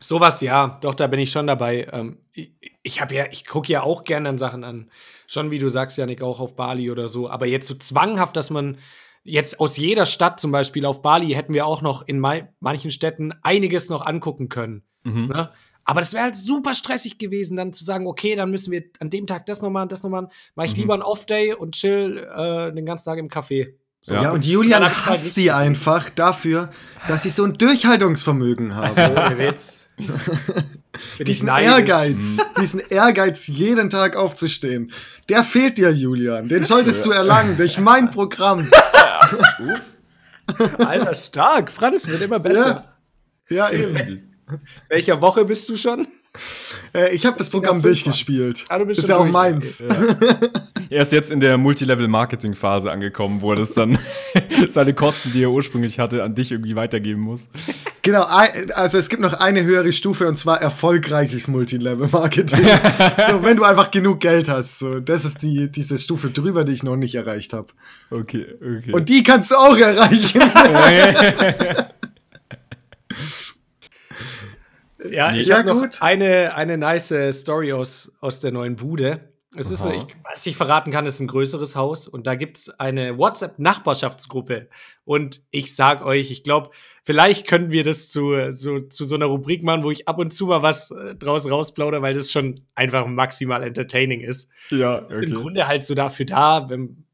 Sowas 0.02 0.40
ja, 0.40 0.78
doch, 0.82 0.94
da 0.94 1.06
bin 1.06 1.20
ich 1.20 1.30
schon 1.30 1.46
dabei. 1.46 1.86
Ähm, 1.92 2.18
ich 2.34 2.52
ich 2.82 3.00
habe 3.00 3.14
ja, 3.14 3.26
ich 3.30 3.46
gucke 3.46 3.72
ja 3.72 3.82
auch 3.82 4.04
gerne 4.04 4.28
an 4.28 4.38
Sachen 4.38 4.64
an. 4.64 4.90
Schon 5.28 5.50
wie 5.50 5.58
du 5.60 5.68
sagst, 5.68 5.96
Janik, 5.98 6.20
auch 6.20 6.40
auf 6.40 6.56
Bali 6.56 6.90
oder 6.90 7.06
so. 7.08 7.30
Aber 7.30 7.46
jetzt 7.46 7.68
so 7.68 7.74
zwanghaft, 7.74 8.36
dass 8.36 8.50
man 8.50 8.78
jetzt 9.22 9.60
aus 9.60 9.76
jeder 9.76 10.04
Stadt, 10.04 10.40
zum 10.40 10.50
Beispiel 10.50 10.84
auf 10.84 11.00
Bali, 11.00 11.28
hätten 11.32 11.54
wir 11.54 11.64
auch 11.64 11.80
noch 11.80 12.02
in 12.02 12.18
manchen 12.18 12.90
Städten 12.90 13.32
einiges 13.42 13.88
noch 13.88 14.04
angucken 14.04 14.48
können. 14.48 14.82
Mhm. 15.04 15.28
Ne? 15.28 15.50
Aber 15.84 16.00
das 16.00 16.12
wäre 16.12 16.24
halt 16.24 16.36
super 16.36 16.74
stressig 16.74 17.18
gewesen, 17.18 17.56
dann 17.56 17.72
zu 17.72 17.84
sagen, 17.84 18.06
okay, 18.06 18.34
dann 18.34 18.50
müssen 18.50 18.72
wir 18.72 18.82
an 19.00 19.10
dem 19.10 19.26
Tag 19.26 19.46
das 19.46 19.62
noch 19.62 19.70
machen, 19.70 19.88
das 19.88 20.02
noch 20.02 20.10
machen. 20.10 20.28
Mach 20.54 20.64
ich 20.64 20.74
Mhm. 20.74 20.80
lieber 20.80 20.94
einen 20.94 21.02
Off-Day 21.02 21.54
und 21.54 21.74
chill 21.76 22.18
äh, 22.18 22.72
den 22.72 22.84
ganzen 22.86 23.04
Tag 23.06 23.18
im 23.18 23.28
Café. 23.28 23.74
So. 24.04 24.14
Ja, 24.14 24.32
und 24.32 24.44
Julian 24.44 24.82
ich's 24.82 25.06
halt 25.06 25.06
hasst 25.06 25.24
nicht 25.24 25.36
die 25.36 25.42
gesehen. 25.44 25.54
einfach 25.56 26.10
dafür, 26.10 26.70
dass 27.06 27.22
sie 27.22 27.30
so 27.30 27.44
ein 27.44 27.54
Durchhaltungsvermögen 27.54 28.74
haben. 28.74 28.96
Ohne 28.98 29.38
Witz. 29.38 29.88
Ich 31.18 31.24
diesen. 31.24 31.48
Ehrgeiz, 31.48 32.36
diesen 32.60 32.80
Ehrgeiz, 32.80 33.46
jeden 33.46 33.88
Tag 33.88 34.14
aufzustehen, 34.14 34.92
der 35.30 35.42
fehlt 35.42 35.78
dir, 35.78 35.90
Julian. 35.90 36.48
Den 36.48 36.64
solltest 36.64 37.06
du 37.06 37.12
erlangen 37.12 37.56
durch 37.56 37.78
mein 37.80 38.10
Programm. 38.10 38.70
Alter, 40.78 41.14
stark. 41.14 41.72
Franz 41.72 42.06
wird 42.08 42.20
immer 42.20 42.38
besser. 42.38 42.92
Ja, 43.48 43.70
ja 43.70 43.78
eben. 43.78 44.34
Welcher 44.90 45.20
Woche 45.22 45.46
bist 45.46 45.66
du 45.70 45.76
schon? 45.76 46.06
Äh, 46.94 47.14
ich 47.14 47.26
habe 47.26 47.36
das 47.36 47.50
Programm 47.50 47.82
durchgespielt. 47.82 48.64
Ah, 48.68 48.78
du 48.78 48.86
bist 48.86 49.00
ist 49.00 49.08
ja 49.08 49.18
auch 49.18 49.26
meins. 49.26 49.82
Er 50.92 51.00
ist 51.00 51.12
jetzt 51.12 51.32
in 51.32 51.40
der 51.40 51.56
Multilevel-Marketing-Phase 51.56 52.92
angekommen, 52.92 53.40
wo 53.40 53.52
er 53.52 53.56
das 53.56 53.72
dann 53.72 53.96
seine 54.68 54.92
Kosten, 54.92 55.32
die 55.32 55.42
er 55.42 55.50
ursprünglich 55.50 55.98
hatte, 55.98 56.22
an 56.22 56.34
dich 56.34 56.52
irgendwie 56.52 56.76
weitergeben 56.76 57.22
muss. 57.22 57.48
Genau, 58.02 58.24
also 58.24 58.98
es 58.98 59.08
gibt 59.08 59.22
noch 59.22 59.32
eine 59.32 59.64
höhere 59.64 59.90
Stufe 59.94 60.28
und 60.28 60.36
zwar 60.36 60.60
erfolgreiches 60.60 61.48
Multilevel-Marketing. 61.48 62.60
so, 63.26 63.42
wenn 63.42 63.56
du 63.56 63.64
einfach 63.64 63.90
genug 63.90 64.20
Geld 64.20 64.50
hast. 64.50 64.80
So, 64.80 65.00
das 65.00 65.24
ist 65.24 65.42
die, 65.42 65.72
diese 65.72 65.96
Stufe 65.96 66.28
drüber, 66.28 66.62
die 66.62 66.72
ich 66.72 66.82
noch 66.82 66.96
nicht 66.96 67.14
erreicht 67.14 67.54
habe. 67.54 67.68
Okay, 68.10 68.44
okay. 68.60 68.92
Und 68.92 69.08
die 69.08 69.22
kannst 69.22 69.50
du 69.50 69.54
auch 69.54 69.78
erreichen. 69.78 70.42
Ja, 75.10 75.32
Nee. 75.32 75.40
ich 75.40 75.46
Ja, 75.48 75.58
habe 75.58 75.74
noch 75.74 76.00
eine, 76.00 76.54
eine 76.54 76.78
nice 76.78 77.14
Story 77.32 77.72
aus, 77.72 78.12
aus 78.20 78.40
der 78.40 78.52
neuen 78.52 78.76
Bude. 78.76 79.32
Es 79.54 79.70
ist, 79.70 79.84
ich, 79.84 80.06
was 80.24 80.46
ich 80.46 80.56
verraten 80.56 80.90
kann, 80.90 81.04
ist 81.04 81.20
ein 81.20 81.26
größeres 81.26 81.76
Haus 81.76 82.08
und 82.08 82.26
da 82.26 82.36
gibt 82.36 82.56
es 82.56 82.70
eine 82.80 83.18
WhatsApp-Nachbarschaftsgruppe. 83.18 84.68
Und 85.04 85.40
ich 85.50 85.76
sag 85.76 86.02
euch, 86.06 86.30
ich 86.30 86.42
glaube, 86.42 86.70
vielleicht 87.04 87.46
können 87.46 87.70
wir 87.70 87.84
das 87.84 88.08
zu, 88.08 88.32
so, 88.52 88.80
zu 88.80 89.04
so 89.04 89.14
einer 89.14 89.26
Rubrik 89.26 89.62
machen, 89.62 89.82
wo 89.84 89.90
ich 89.90 90.08
ab 90.08 90.18
und 90.18 90.32
zu 90.32 90.46
mal 90.46 90.62
was 90.62 90.90
äh, 90.90 91.14
draus 91.16 91.50
rausplaudere, 91.50 92.00
weil 92.00 92.14
das 92.14 92.32
schon 92.32 92.62
einfach 92.74 93.06
maximal 93.06 93.62
entertaining 93.62 94.20
ist. 94.20 94.50
ja, 94.70 94.94
ist 94.94 95.22
im. 95.22 95.34
Grunde 95.34 95.66
halt 95.68 95.84
so 95.84 95.94
dafür 95.94 96.24
da, 96.24 96.70
wenn, 96.70 97.04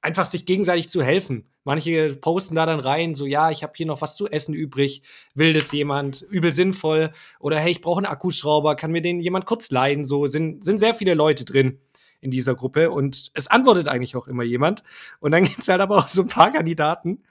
einfach 0.00 0.24
sich 0.24 0.46
gegenseitig 0.46 0.88
zu 0.88 1.02
helfen. 1.02 1.50
Manche 1.64 2.14
posten 2.14 2.54
da 2.54 2.66
dann 2.66 2.80
rein, 2.80 3.14
so 3.14 3.26
ja, 3.26 3.50
ich 3.50 3.62
habe 3.62 3.72
hier 3.74 3.86
noch 3.86 4.02
was 4.02 4.16
zu 4.16 4.28
essen 4.28 4.54
übrig, 4.54 5.02
will 5.34 5.54
das 5.54 5.72
jemand, 5.72 6.22
übel 6.22 6.52
sinnvoll. 6.52 7.10
Oder 7.40 7.58
hey, 7.58 7.72
ich 7.72 7.80
brauche 7.80 7.98
einen 7.98 8.06
Akkuschrauber, 8.06 8.76
kann 8.76 8.92
mir 8.92 9.02
den 9.02 9.20
jemand 9.20 9.46
kurz 9.46 9.70
leihen, 9.70 10.04
so 10.04 10.26
sind, 10.26 10.62
sind 10.64 10.78
sehr 10.78 10.94
viele 10.94 11.14
Leute 11.14 11.44
drin 11.44 11.80
in 12.20 12.30
dieser 12.30 12.54
Gruppe 12.54 12.90
und 12.90 13.30
es 13.34 13.48
antwortet 13.48 13.88
eigentlich 13.88 14.16
auch 14.16 14.26
immer 14.28 14.42
jemand. 14.42 14.82
Und 15.20 15.32
dann 15.32 15.44
gibt 15.44 15.60
es 15.60 15.68
halt 15.68 15.80
aber 15.80 15.98
auch 15.98 16.08
so 16.08 16.22
ein 16.22 16.28
paar 16.28 16.52
Kandidaten 16.52 17.22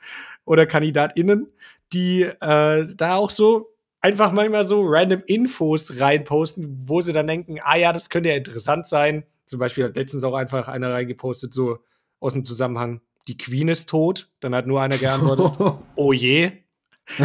oder 0.45 0.65
KandidatInnen, 0.65 1.51
die 1.93 2.23
äh, 2.23 2.87
da 2.95 3.15
auch 3.15 3.29
so 3.29 3.73
einfach 4.01 4.31
manchmal 4.31 4.65
so 4.65 4.83
random 4.85 5.23
Infos 5.25 5.99
reinposten, 5.99 6.83
wo 6.85 7.01
sie 7.01 7.13
dann 7.13 7.27
denken, 7.27 7.57
ah 7.63 7.75
ja, 7.75 7.93
das 7.93 8.09
könnte 8.09 8.29
ja 8.29 8.35
interessant 8.35 8.87
sein. 8.87 9.25
Zum 9.45 9.59
Beispiel 9.59 9.85
hat 9.85 9.95
letztens 9.95 10.23
auch 10.23 10.35
einfach 10.35 10.67
einer 10.67 10.91
reingepostet, 10.91 11.53
so 11.53 11.79
aus 12.19 12.33
dem 12.33 12.43
Zusammenhang, 12.43 13.01
die 13.27 13.37
Queen 13.37 13.67
ist 13.67 13.89
tot. 13.89 14.29
Dann 14.39 14.53
hat 14.55 14.67
nur 14.67 14.81
einer 14.81 14.97
geantwortet, 14.97 15.77
oh 15.95 16.13
je. 16.13 16.51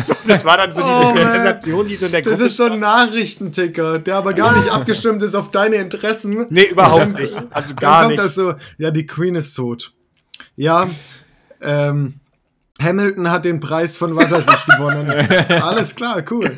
So, 0.00 0.12
das 0.26 0.44
war 0.44 0.56
dann 0.56 0.72
so 0.72 0.82
diese 0.82 0.92
Oh. 0.92 1.12
Konversation, 1.14 1.86
die 1.86 1.94
so 1.94 2.06
in 2.06 2.10
der 2.12 2.22
Das 2.22 2.32
Gruppe 2.32 2.48
ist 2.48 2.56
so 2.56 2.64
ein 2.64 2.80
Nachrichtenticker, 2.80 4.00
der 4.00 4.16
aber 4.16 4.34
gar 4.34 4.56
nicht 4.58 4.68
abgestimmt 4.72 5.22
ist 5.22 5.36
auf 5.36 5.52
deine 5.52 5.76
Interessen. 5.76 6.46
Nee, 6.50 6.64
überhaupt 6.64 7.12
nicht. 7.20 7.32
Also 7.50 7.74
Dann 7.74 7.76
gar 7.76 8.00
kommt 8.02 8.10
nicht. 8.14 8.24
das 8.24 8.34
so, 8.34 8.54
ja, 8.78 8.90
die 8.90 9.06
Queen 9.06 9.36
ist 9.36 9.54
tot. 9.54 9.92
Ja, 10.56 10.90
ähm, 11.62 12.14
Hamilton 12.82 13.30
hat 13.30 13.44
den 13.44 13.60
Preis 13.60 13.96
von 13.96 14.16
was 14.16 14.32
weiß 14.32 14.48
ich 14.48 14.66
gewonnen. 14.74 15.10
Alles 15.62 15.94
klar, 15.94 16.24
cool. 16.30 16.50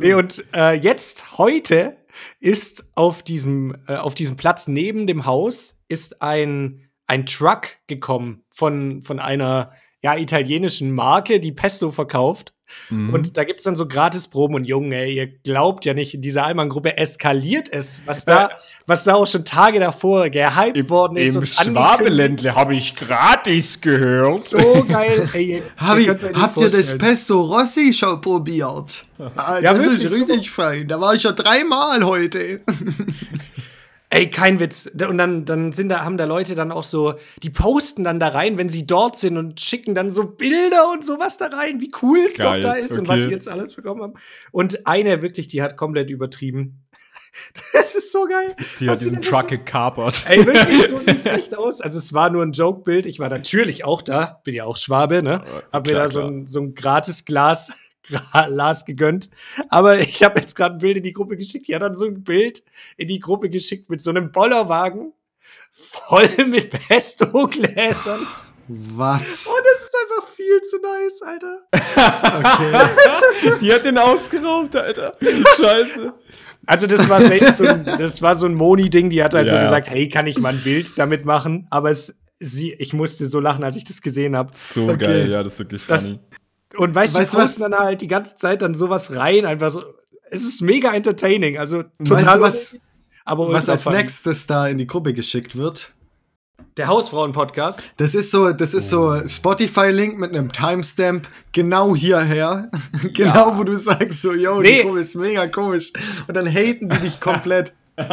Nee, 0.00 0.14
und 0.14 0.42
äh, 0.54 0.72
jetzt, 0.72 1.36
heute, 1.36 1.98
ist 2.40 2.86
auf 2.94 3.22
diesem, 3.22 3.76
äh, 3.88 3.96
auf 3.96 4.14
diesem 4.14 4.36
Platz 4.36 4.68
neben 4.68 5.06
dem 5.06 5.26
Haus 5.26 5.82
ist 5.88 6.22
ein, 6.22 6.85
ein 7.06 7.26
Truck 7.26 7.68
gekommen 7.86 8.44
von, 8.50 9.02
von 9.02 9.18
einer 9.18 9.72
ja, 10.02 10.16
italienischen 10.16 10.92
Marke, 10.92 11.40
die 11.40 11.52
Pesto 11.52 11.90
verkauft. 11.90 12.52
Mhm. 12.90 13.14
Und 13.14 13.36
da 13.36 13.44
gibt 13.44 13.60
es 13.60 13.64
dann 13.64 13.76
so 13.76 13.86
Gratisproben 13.86 14.56
und 14.56 14.64
Junge, 14.64 14.96
ey, 14.96 15.14
ihr 15.14 15.26
glaubt 15.26 15.84
ja 15.84 15.94
nicht, 15.94 16.14
in 16.14 16.22
dieser 16.22 16.44
Allmann-Gruppe 16.44 16.96
eskaliert 16.96 17.72
es, 17.72 18.02
was 18.06 18.24
da, 18.24 18.50
was 18.86 19.04
da 19.04 19.14
auch 19.14 19.26
schon 19.26 19.44
Tage 19.44 19.78
davor 19.78 20.28
gehypt 20.30 20.90
worden 20.90 21.16
ist. 21.16 21.36
Im. 21.36 21.46
Schwabeländle 21.46 22.54
habe 22.54 22.74
ich 22.74 22.96
gratis 22.96 23.80
gehört. 23.80 24.40
So 24.40 24.84
geil, 24.88 25.28
ey. 25.32 25.62
Hab 25.76 25.98
ihr 25.98 26.12
ich, 26.30 26.34
habt 26.34 26.56
ihr 26.56 26.68
das. 26.68 26.98
Pesto 26.98 27.40
Rossi 27.40 27.92
schon 27.92 28.20
probiert? 28.20 29.04
Ah, 29.36 29.58
Ja, 29.60 29.72
das 29.72 29.82
wirklich, 29.82 30.04
ist 30.04 30.14
richtig 30.14 30.50
fein. 30.50 30.88
Da 30.88 31.00
war 31.00 31.14
ich 31.14 31.22
schon 31.22 31.36
dreimal 31.36 32.04
heute. 32.04 32.60
Ey, 34.08 34.28
kein 34.30 34.60
Witz. 34.60 34.88
Und 35.08 35.18
dann, 35.18 35.44
dann 35.44 35.72
sind 35.72 35.88
da, 35.88 36.04
haben 36.04 36.16
da 36.16 36.26
Leute 36.26 36.54
dann 36.54 36.70
auch 36.70 36.84
so, 36.84 37.14
die 37.42 37.50
posten 37.50 38.04
dann 38.04 38.20
da 38.20 38.28
rein, 38.28 38.56
wenn 38.56 38.68
sie 38.68 38.86
dort 38.86 39.16
sind 39.16 39.36
und 39.36 39.60
schicken 39.60 39.94
dann 39.94 40.10
so 40.12 40.26
Bilder 40.26 40.90
und 40.92 41.04
sowas 41.04 41.38
da 41.38 41.46
rein, 41.46 41.80
wie 41.80 41.90
cool 42.02 42.18
es 42.26 42.34
doch 42.34 42.56
da 42.60 42.74
ist 42.74 42.96
und 42.98 43.08
was 43.08 43.18
okay. 43.18 43.28
sie 43.28 43.34
jetzt 43.34 43.48
alles 43.48 43.74
bekommen 43.74 44.02
haben. 44.02 44.14
Und 44.52 44.86
eine 44.86 45.22
wirklich, 45.22 45.48
die 45.48 45.60
hat 45.62 45.76
komplett 45.76 46.10
übertrieben. 46.10 46.82
Das 47.74 47.94
ist 47.94 48.12
so 48.12 48.24
geil. 48.24 48.56
Die 48.80 48.88
hat 48.88 48.98
diesen 48.98 49.20
Truck 49.20 49.48
gekapert. 49.48 50.24
Ey, 50.26 50.44
wirklich, 50.46 50.88
so 50.88 50.98
sieht's 51.00 51.26
echt 51.26 51.54
aus. 51.54 51.82
Also 51.82 51.98
es 51.98 52.14
war 52.14 52.30
nur 52.30 52.42
ein 52.42 52.52
Joke-Bild. 52.52 53.04
Ich 53.04 53.18
war 53.18 53.28
natürlich 53.28 53.84
auch 53.84 54.00
da, 54.00 54.40
bin 54.42 54.54
ja 54.54 54.64
auch 54.64 54.78
Schwabe, 54.78 55.22
ne? 55.22 55.42
Hab 55.70 55.86
mir 55.86 55.92
klar, 55.92 56.04
da 56.04 56.08
so 56.08 56.22
ein, 56.22 56.46
so 56.46 56.60
ein 56.60 56.74
gratis 56.74 57.26
Glas, 57.26 57.72
Glas 58.08 58.84
gegönnt. 58.84 59.30
Aber 59.68 59.98
ich 59.98 60.22
habe 60.22 60.40
jetzt 60.40 60.54
gerade 60.56 60.76
ein 60.76 60.78
Bild 60.78 60.96
in 60.98 61.02
die 61.02 61.12
Gruppe 61.12 61.36
geschickt. 61.36 61.68
Die 61.68 61.74
hat 61.74 61.82
dann 61.82 61.96
so 61.96 62.06
ein 62.06 62.22
Bild 62.24 62.62
in 62.96 63.08
die 63.08 63.20
Gruppe 63.20 63.50
geschickt 63.50 63.88
mit 63.90 64.00
so 64.00 64.10
einem 64.10 64.32
Bollerwagen 64.32 65.12
voll 65.72 66.28
mit 66.46 66.70
Pesto-Gläsern. 66.70 68.26
Was? 68.68 69.46
Und 69.46 69.54
das 69.72 69.86
ist 69.86 69.94
einfach 70.02 70.28
viel 70.28 70.60
zu 70.62 70.78
nice, 70.80 71.22
Alter. 71.22 71.60
Okay. 71.72 73.52
Die 73.60 73.72
hat 73.72 73.84
den 73.84 73.96
ausgeraubt, 73.96 74.74
Alter. 74.74 75.16
Scheiße. 75.56 76.12
Also 76.66 76.88
das 76.88 77.08
war 77.08 77.20
selbst 77.20 77.58
so 77.58 77.64
ein, 77.64 77.84
das 77.84 78.20
war 78.22 78.34
so 78.34 78.46
ein 78.46 78.54
Moni-Ding, 78.54 79.08
die 79.10 79.22
hat 79.22 79.34
halt 79.34 79.48
so 79.48 79.54
Ja, 79.54 79.60
ja. 79.60 79.68
gesagt, 79.68 79.88
hey, 79.90 80.08
kann 80.08 80.26
ich 80.26 80.38
mal 80.40 80.52
ein 80.52 80.60
Bild 80.64 80.98
damit 80.98 81.24
machen? 81.24 81.68
Aber 81.70 81.90
es, 81.90 82.18
sie, 82.40 82.72
ich 82.74 82.92
musste 82.92 83.26
so 83.26 83.38
lachen, 83.38 83.62
als 83.62 83.76
ich 83.76 83.84
das 83.84 84.02
gesehen 84.02 84.34
habe. 84.34 84.50
So 84.52 84.88
Okay. 84.88 84.96
geil, 84.98 85.30
ja, 85.30 85.44
das 85.44 85.52
ist 85.52 85.58
wirklich 85.60 85.86
Das- 85.86 86.08
funny. 86.08 86.20
Und 86.78 86.94
weißt, 86.94 87.14
Weißt 87.14 87.32
du, 87.34 87.38
du 87.38 87.42
posten 87.42 87.62
dann 87.62 87.74
halt 87.74 88.00
die 88.00 88.08
ganze 88.08 88.36
Zeit 88.36 88.62
dann 88.62 88.74
sowas 88.74 89.14
rein, 89.14 89.44
einfach 89.46 89.70
so. 89.70 89.82
Es 90.30 90.42
ist 90.42 90.60
mega 90.60 90.92
entertaining, 90.92 91.56
also 91.58 91.84
total. 92.04 92.24
Weißt 92.24 92.36
du, 92.36 92.40
was, 92.40 92.80
aber 93.24 93.48
was 93.52 93.68
als 93.68 93.86
nächstes 93.86 94.46
da 94.46 94.66
in 94.68 94.78
die 94.78 94.86
Gruppe 94.86 95.14
geschickt 95.14 95.56
wird? 95.56 95.92
Der 96.76 96.88
Hausfrauen-Podcast. 96.88 97.82
Das 97.96 98.14
ist 98.14 98.30
so, 98.30 98.52
das 98.52 98.74
ist 98.74 98.90
so 98.90 99.26
Spotify-Link 99.26 100.18
mit 100.18 100.30
einem 100.30 100.52
Timestamp 100.52 101.26
genau 101.52 101.96
hierher. 101.96 102.70
genau, 103.14 103.56
wo 103.56 103.64
du 103.64 103.74
sagst 103.74 104.20
so, 104.20 104.34
yo, 104.34 104.60
Nee. 104.60 104.78
die 104.78 104.82
Gruppe 104.82 105.00
ist 105.00 105.14
mega 105.14 105.46
komisch. 105.46 105.92
Und 106.26 106.36
dann 106.36 106.46
haten 106.46 106.88
die 106.88 106.98
dich 106.98 107.20
komplett. 107.20 107.72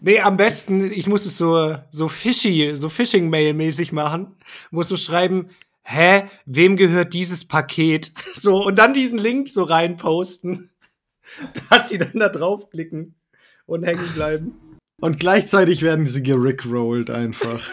Nee, 0.00 0.20
am 0.20 0.36
besten, 0.36 0.92
ich 0.92 1.08
muss 1.08 1.26
es 1.26 1.36
so, 1.36 1.76
so 1.90 2.08
fishy, 2.08 2.70
so 2.76 2.88
Phishing-Mail-mäßig 2.88 3.90
machen. 3.90 4.36
Muss 4.70 4.88
so 4.88 4.96
schreiben, 4.96 5.48
hä, 5.88 6.28
wem 6.44 6.76
gehört 6.76 7.14
dieses 7.14 7.46
Paket? 7.46 8.12
So, 8.34 8.64
und 8.64 8.78
dann 8.78 8.94
diesen 8.94 9.18
Link 9.18 9.48
so 9.48 9.64
reinposten, 9.64 10.70
dass 11.70 11.88
die 11.88 11.98
dann 11.98 12.12
da 12.14 12.28
draufklicken 12.28 13.16
und 13.66 13.84
hängen 13.84 14.08
bleiben. 14.14 14.54
Und 15.00 15.18
gleichzeitig 15.18 15.82
werden 15.82 16.06
sie 16.06 16.22
gerickrollt 16.22 17.10
einfach. 17.10 17.60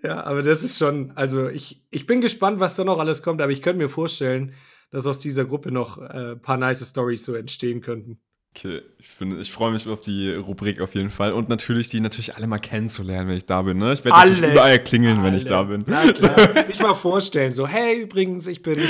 Ja, 0.00 0.22
aber 0.22 0.42
das 0.42 0.62
ist 0.62 0.78
schon, 0.78 1.10
also 1.16 1.48
ich, 1.48 1.84
ich 1.90 2.06
bin 2.06 2.20
gespannt, 2.20 2.60
was 2.60 2.76
da 2.76 2.84
noch 2.84 3.00
alles 3.00 3.20
kommt, 3.20 3.42
aber 3.42 3.50
ich 3.50 3.62
könnte 3.62 3.82
mir 3.82 3.88
vorstellen, 3.88 4.54
dass 4.92 5.08
aus 5.08 5.18
dieser 5.18 5.44
Gruppe 5.44 5.72
noch 5.72 5.98
äh, 5.98 6.32
ein 6.32 6.40
paar 6.40 6.56
nice 6.56 6.88
Stories 6.88 7.24
so 7.24 7.34
entstehen 7.34 7.80
könnten. 7.80 8.20
Okay, 8.58 8.82
ich, 8.98 9.08
finde, 9.08 9.40
ich 9.40 9.52
freue 9.52 9.70
mich 9.70 9.86
auf 9.86 10.00
die 10.00 10.34
Rubrik 10.34 10.80
auf 10.80 10.96
jeden 10.96 11.10
Fall. 11.10 11.32
Und 11.32 11.48
natürlich, 11.48 11.88
die 11.88 12.00
natürlich 12.00 12.34
alle 12.34 12.48
mal 12.48 12.58
kennenzulernen, 12.58 13.28
wenn 13.28 13.36
ich 13.36 13.46
da 13.46 13.62
bin. 13.62 13.78
Ne? 13.78 13.92
Ich 13.92 14.04
werde 14.04 14.18
natürlich 14.18 14.42
Alle. 14.42 14.52
überall 14.52 14.78
klingeln, 14.80 15.22
wenn 15.22 15.34
ich 15.34 15.44
da 15.44 15.62
bin. 15.62 15.84
Na 15.86 16.10
klar. 16.10 16.34
Nicht 16.66 16.82
mal 16.82 16.94
vorstellen, 16.94 17.52
so, 17.52 17.68
hey, 17.68 18.00
übrigens, 18.00 18.48
ich 18.48 18.60
bin's. 18.60 18.82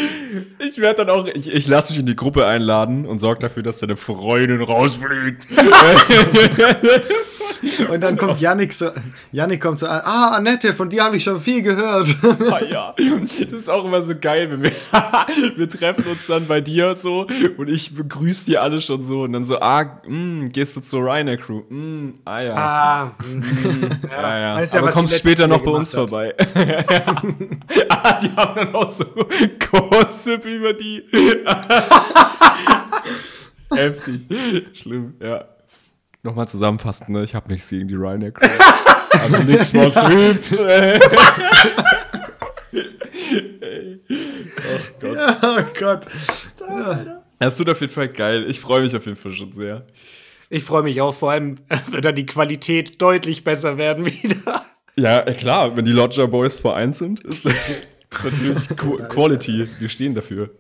Ich 0.59 0.79
werde 0.79 1.05
dann 1.05 1.11
auch, 1.11 1.27
ich, 1.27 1.49
ich 1.53 1.69
lasse 1.69 1.93
mich 1.93 2.01
in 2.01 2.07
die 2.07 2.16
Gruppe 2.16 2.47
einladen 2.47 3.05
und 3.05 3.19
sorge 3.19 3.41
dafür, 3.41 3.62
dass 3.62 3.81
deine 3.81 3.97
Freundin 3.97 4.62
rausfliegt. 4.62 5.43
Und 7.91 8.01
dann 8.01 8.17
kommt 8.17 8.41
Yannick 8.41 8.73
so, 8.73 8.91
Yannick 9.33 9.61
kommt 9.61 9.79
so 9.79 9.87
an, 9.87 10.01
ah, 10.05 10.35
Annette, 10.37 10.73
von 10.75 10.89
dir 10.89 11.05
habe 11.05 11.17
ich 11.17 11.25
schon 11.25 11.41
viel 11.41 11.63
gehört. 11.63 12.15
ah, 12.51 12.61
ja, 12.65 12.95
das 12.97 13.61
ist 13.61 13.71
auch 13.71 13.85
immer 13.85 14.03
so 14.03 14.15
geil, 14.19 14.51
wenn 14.51 14.63
wir, 14.63 14.73
wir 15.57 15.69
treffen 15.69 16.05
uns 16.07 16.27
dann 16.27 16.47
bei 16.47 16.61
dir 16.61 16.95
so 16.97 17.27
und 17.57 17.69
ich 17.69 17.95
begrüße 17.95 18.47
die 18.47 18.59
alle 18.59 18.81
schon 18.81 19.03
so 19.03 19.23
und 19.23 19.33
dann 19.33 19.45
so, 19.45 19.61
ah, 19.61 20.01
mh, 20.07 20.49
gehst 20.49 20.77
du 20.77 20.81
zur 20.81 21.03
Ryanair 21.03 21.37
Crew? 21.37 21.63
Mh, 21.69 22.13
ah 22.25 22.41
ja. 22.41 22.55
Ah, 22.55 23.13
mm, 23.25 24.09
Ja, 24.11 24.39
ja. 24.39 24.55
Weißt 24.57 24.75
ja, 24.75 24.81
Aber 24.81 24.91
kommst 24.91 25.19
später 25.19 25.47
noch 25.47 25.63
bei 25.63 25.71
uns 25.71 25.93
gemacht 25.93 26.11
vorbei. 26.11 26.35
ah, 27.89 28.19
die 28.21 28.31
haben 28.37 28.55
dann 28.55 28.75
auch 28.75 28.89
so 28.89 29.05
Gossip 29.71 30.45
über 30.45 30.73
die. 30.73 31.03
Heftig. 33.71 34.27
Schlimm, 34.75 35.15
ja. 35.21 35.45
Nochmal 36.29 36.47
zusammenfassen, 36.47 37.11
ne? 37.11 37.24
Ich 37.24 37.35
habe 37.35 37.51
nichts 37.51 37.70
gegen 37.70 37.89
die 37.89 37.95
Ryanair 37.95 38.33
Crew. 38.33 38.47
Also 39.11 39.39
nichts, 39.43 39.74
was 39.74 40.07
hilft. 40.07 40.53
oh 45.43 45.62
Gott. 45.79 46.07
Das 47.39 47.59
wird 47.59 47.70
auf 47.70 47.81
jeden 47.81 47.93
Fall 47.93 48.09
geil. 48.11 48.45
Ich 48.49 48.61
freue 48.61 48.83
mich 48.83 48.95
auf 48.95 49.07
jeden 49.07 49.16
Fall 49.16 49.33
schon 49.33 49.51
sehr. 49.53 49.87
ich 50.51 50.62
freue 50.62 50.83
mich 50.83 51.01
auch, 51.01 51.14
vor 51.14 51.31
allem 51.31 51.57
wird 51.91 52.05
dann 52.05 52.14
die 52.14 52.26
Qualität 52.26 53.01
deutlich 53.01 53.43
besser 53.45 53.79
werden 53.79 54.05
wieder. 54.05 54.66
Ja, 54.97 55.20
äh, 55.20 55.33
klar, 55.33 55.74
wenn 55.74 55.87
die 55.87 55.93
Lodger 55.93 56.29
Boys 56.29 56.61
vereint 56.61 56.95
sind, 56.95 57.20
ist, 57.20 57.47
ist 57.47 57.89
natürlich 58.22 58.68
Qu 58.76 58.99
Quality. 59.09 59.68
Wir 59.79 59.89
stehen 59.89 60.14
dafür. 60.14 60.51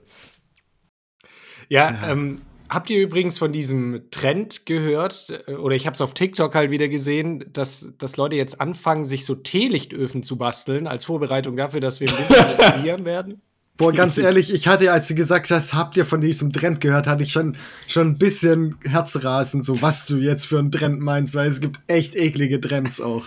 Ja, 1.68 1.94
Ähm, 2.08 2.40
habt 2.68 2.90
ihr 2.90 3.00
übrigens 3.00 3.38
von 3.38 3.52
diesem 3.52 4.02
Trend 4.10 4.66
gehört, 4.66 5.44
oder 5.48 5.74
ich 5.74 5.86
habe 5.86 5.94
es 5.94 6.00
auf 6.00 6.14
TikTok 6.14 6.54
halt 6.54 6.70
wieder 6.70 6.88
gesehen, 6.88 7.44
dass, 7.52 7.92
dass 7.98 8.16
Leute 8.16 8.36
jetzt 8.36 8.60
anfangen, 8.60 9.04
sich 9.04 9.24
so 9.24 9.34
Teelichtöfen 9.34 10.22
zu 10.22 10.36
basteln, 10.36 10.86
als 10.86 11.04
Vorbereitung 11.04 11.56
dafür, 11.56 11.80
dass 11.80 12.00
wir 12.00 12.08
im 12.08 12.18
Winter 12.18 12.72
frieren 12.80 13.04
werden? 13.04 13.38
Boah, 13.78 13.92
ganz 13.92 14.18
ehrlich, 14.18 14.52
ich 14.52 14.66
hatte, 14.66 14.90
als 14.90 15.06
du 15.06 15.14
gesagt 15.14 15.52
hast, 15.52 15.72
habt 15.72 15.96
ihr 15.96 16.04
von 16.04 16.20
diesem 16.20 16.52
Trend 16.52 16.80
gehört, 16.80 17.06
hatte 17.06 17.22
ich 17.22 17.30
schon, 17.30 17.56
schon 17.86 18.08
ein 18.08 18.18
bisschen 18.18 18.76
Herzrasen, 18.82 19.62
so 19.62 19.80
was 19.80 20.04
du 20.04 20.16
jetzt 20.16 20.46
für 20.46 20.58
einen 20.58 20.72
Trend 20.72 21.00
meinst, 21.00 21.36
weil 21.36 21.46
es 21.46 21.60
gibt 21.60 21.78
echt 21.86 22.16
eklige 22.16 22.60
Trends 22.60 23.00
auch. 23.00 23.26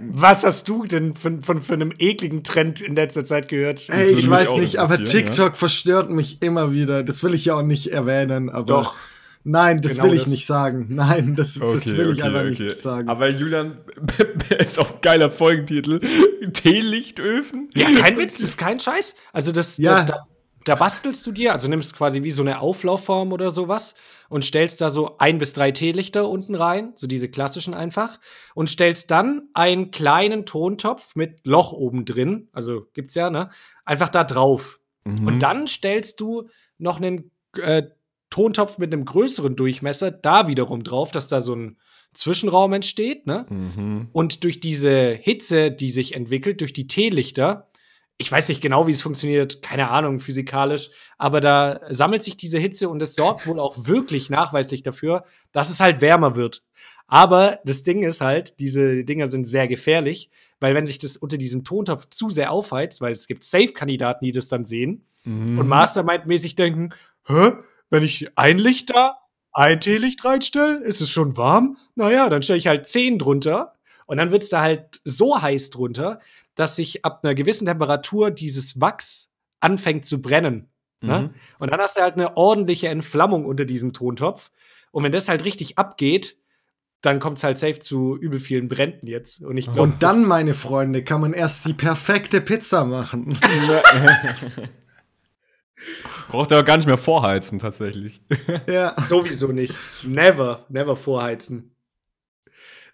Was 0.00 0.44
hast 0.44 0.68
du 0.68 0.84
denn 0.84 1.14
von, 1.14 1.42
von, 1.42 1.60
von 1.62 1.74
einem 1.74 1.92
ekligen 1.98 2.44
Trend 2.44 2.80
in 2.80 2.94
letzter 2.94 3.24
Zeit 3.24 3.48
gehört? 3.48 3.88
Ey, 3.90 4.12
ich 4.12 4.28
weiß 4.28 4.56
nicht, 4.56 4.76
aber 4.78 5.02
TikTok 5.02 5.56
verstört 5.56 6.10
mich 6.10 6.42
immer 6.42 6.72
wieder. 6.72 7.02
Das 7.02 7.22
will 7.22 7.34
ich 7.34 7.46
ja 7.46 7.54
auch 7.56 7.62
nicht 7.62 7.88
erwähnen, 7.88 8.50
aber. 8.50 8.66
Doch. 8.82 8.94
Nein, 9.42 9.80
das 9.80 9.92
Genau 9.94 10.04
will 10.04 10.14
ich 10.14 10.24
das. 10.24 10.30
nicht 10.30 10.44
sagen. 10.46 10.86
Nein, 10.90 11.34
das, 11.34 11.54
das 11.54 11.86
will 11.86 12.12
ich 12.12 12.22
einfach 12.22 12.44
nicht 12.44 12.76
sagen. 12.76 13.08
Aber 13.08 13.28
Julian, 13.30 13.78
ist 14.58 14.78
auch 14.78 14.90
ein 14.90 15.00
geiler 15.00 15.30
Folgentitel. 15.30 15.98
Teelichtöfen? 16.52 17.70
Ja, 17.74 17.86
kein 18.00 18.18
Witz, 18.18 18.34
das 18.38 18.48
ist 18.50 18.56
kein 18.58 18.78
Scheiß. 18.78 19.14
Also 19.32 19.52
das, 19.52 19.78
Ja. 19.78 20.02
da, 20.02 20.12
da, 20.12 20.26
da 20.64 20.74
bastelst 20.74 21.26
du 21.26 21.32
dir, 21.32 21.52
also 21.52 21.68
nimmst 21.68 21.96
quasi 21.96 22.22
wie 22.22 22.30
so 22.30 22.42
eine 22.42 22.60
Auflaufform 22.60 23.32
oder 23.32 23.50
sowas 23.50 23.94
und 24.28 24.44
stellst 24.44 24.80
da 24.80 24.90
so 24.90 25.16
ein 25.18 25.38
bis 25.38 25.52
drei 25.52 25.70
Teelichter 25.70 26.28
unten 26.28 26.54
rein, 26.54 26.92
so 26.94 27.06
diese 27.06 27.30
klassischen 27.30 27.74
einfach, 27.74 28.20
und 28.54 28.68
stellst 28.68 29.10
dann 29.10 29.48
einen 29.54 29.90
kleinen 29.90 30.44
Tontopf 30.46 31.16
mit 31.16 31.40
Loch 31.44 31.72
oben 31.72 32.04
drin, 32.04 32.48
also 32.52 32.86
gibt's 32.92 33.14
ja, 33.14 33.30
ne, 33.30 33.50
einfach 33.84 34.08
da 34.08 34.24
drauf. 34.24 34.80
Mhm. 35.04 35.26
Und 35.26 35.38
dann 35.40 35.66
stellst 35.66 36.20
du 36.20 36.48
noch 36.78 37.00
einen 37.00 37.30
äh, 37.56 37.84
Tontopf 38.28 38.78
mit 38.78 38.92
einem 38.92 39.04
größeren 39.04 39.56
Durchmesser 39.56 40.10
da 40.10 40.46
wiederum 40.46 40.84
drauf, 40.84 41.10
dass 41.10 41.26
da 41.26 41.40
so 41.40 41.54
ein 41.54 41.78
Zwischenraum 42.12 42.72
entsteht, 42.72 43.26
ne? 43.26 43.46
Mhm. 43.48 44.08
Und 44.12 44.44
durch 44.44 44.60
diese 44.60 45.12
Hitze, 45.12 45.70
die 45.70 45.90
sich 45.90 46.14
entwickelt, 46.14 46.60
durch 46.60 46.72
die 46.72 46.86
Teelichter, 46.86 47.69
ich 48.20 48.30
weiß 48.30 48.50
nicht 48.50 48.60
genau, 48.60 48.86
wie 48.86 48.92
es 48.92 49.00
funktioniert, 49.00 49.62
keine 49.62 49.88
Ahnung, 49.88 50.20
physikalisch, 50.20 50.90
aber 51.16 51.40
da 51.40 51.80
sammelt 51.88 52.22
sich 52.22 52.36
diese 52.36 52.58
Hitze 52.58 52.90
und 52.90 53.00
es 53.00 53.14
sorgt 53.14 53.46
wohl 53.46 53.58
auch 53.58 53.86
wirklich 53.86 54.28
nachweislich 54.28 54.82
dafür, 54.82 55.24
dass 55.52 55.70
es 55.70 55.80
halt 55.80 56.02
wärmer 56.02 56.36
wird. 56.36 56.62
Aber 57.06 57.60
das 57.64 57.82
Ding 57.82 58.02
ist 58.02 58.20
halt, 58.20 58.60
diese 58.60 59.04
Dinger 59.04 59.26
sind 59.26 59.46
sehr 59.46 59.66
gefährlich, 59.68 60.28
weil 60.60 60.74
wenn 60.74 60.84
sich 60.84 60.98
das 60.98 61.16
unter 61.16 61.38
diesem 61.38 61.64
Tontopf 61.64 62.08
zu 62.10 62.28
sehr 62.28 62.52
aufheizt, 62.52 63.00
weil 63.00 63.12
es 63.12 63.26
gibt 63.26 63.42
Safe-Kandidaten, 63.42 64.24
die 64.24 64.32
das 64.32 64.48
dann 64.48 64.64
sehen 64.66 65.06
Mhm. 65.24 65.58
und 65.58 65.66
Mastermind-mäßig 65.68 66.56
denken, 66.56 66.90
hä, 67.26 67.52
wenn 67.88 68.02
ich 68.02 68.28
ein 68.38 68.58
Licht 68.58 68.90
da, 68.90 69.18
ein 69.52 69.80
Teelicht 69.80 70.24
reinstelle, 70.24 70.76
ist 70.84 71.00
es 71.00 71.10
schon 71.10 71.36
warm? 71.38 71.76
Naja, 71.94 72.28
dann 72.28 72.42
stelle 72.42 72.58
ich 72.58 72.66
halt 72.66 72.86
zehn 72.86 73.18
drunter 73.18 73.74
und 74.06 74.18
dann 74.18 74.30
wird 74.30 74.42
es 74.42 74.48
da 74.50 74.60
halt 74.62 75.00
so 75.04 75.40
heiß 75.40 75.70
drunter, 75.70 76.20
dass 76.54 76.76
sich 76.76 77.04
ab 77.04 77.20
einer 77.22 77.34
gewissen 77.34 77.66
Temperatur 77.66 78.30
dieses 78.30 78.80
Wachs 78.80 79.32
anfängt 79.60 80.04
zu 80.04 80.20
brennen. 80.20 80.68
Ne? 81.00 81.20
Mhm. 81.20 81.30
Und 81.58 81.70
dann 81.70 81.80
hast 81.80 81.96
du 81.96 82.02
halt 82.02 82.14
eine 82.14 82.36
ordentliche 82.36 82.88
Entflammung 82.88 83.46
unter 83.46 83.64
diesem 83.64 83.92
Tontopf. 83.92 84.50
Und 84.90 85.04
wenn 85.04 85.12
das 85.12 85.28
halt 85.28 85.44
richtig 85.44 85.78
abgeht, 85.78 86.36
dann 87.00 87.20
kommt 87.20 87.38
es 87.38 87.44
halt 87.44 87.56
safe 87.56 87.78
zu 87.78 88.16
übel 88.16 88.40
vielen 88.40 88.68
Bränden 88.68 89.06
jetzt. 89.06 89.42
Und 89.42 89.56
ich 89.56 89.66
glaube, 89.66 89.80
Und 89.82 90.02
dann, 90.02 90.26
meine 90.26 90.52
Freunde, 90.52 91.02
kann 91.02 91.20
man 91.22 91.32
erst 91.32 91.66
die 91.66 91.72
perfekte 91.72 92.40
Pizza 92.40 92.84
machen. 92.84 93.38
Braucht 96.28 96.52
er 96.52 96.60
auch 96.60 96.64
gar 96.64 96.76
nicht 96.76 96.86
mehr 96.86 96.98
vorheizen, 96.98 97.58
tatsächlich. 97.58 98.20
ja. 98.66 98.94
Sowieso 99.08 99.48
nicht. 99.48 99.74
Never, 100.02 100.66
never 100.68 100.94
vorheizen. 100.94 101.74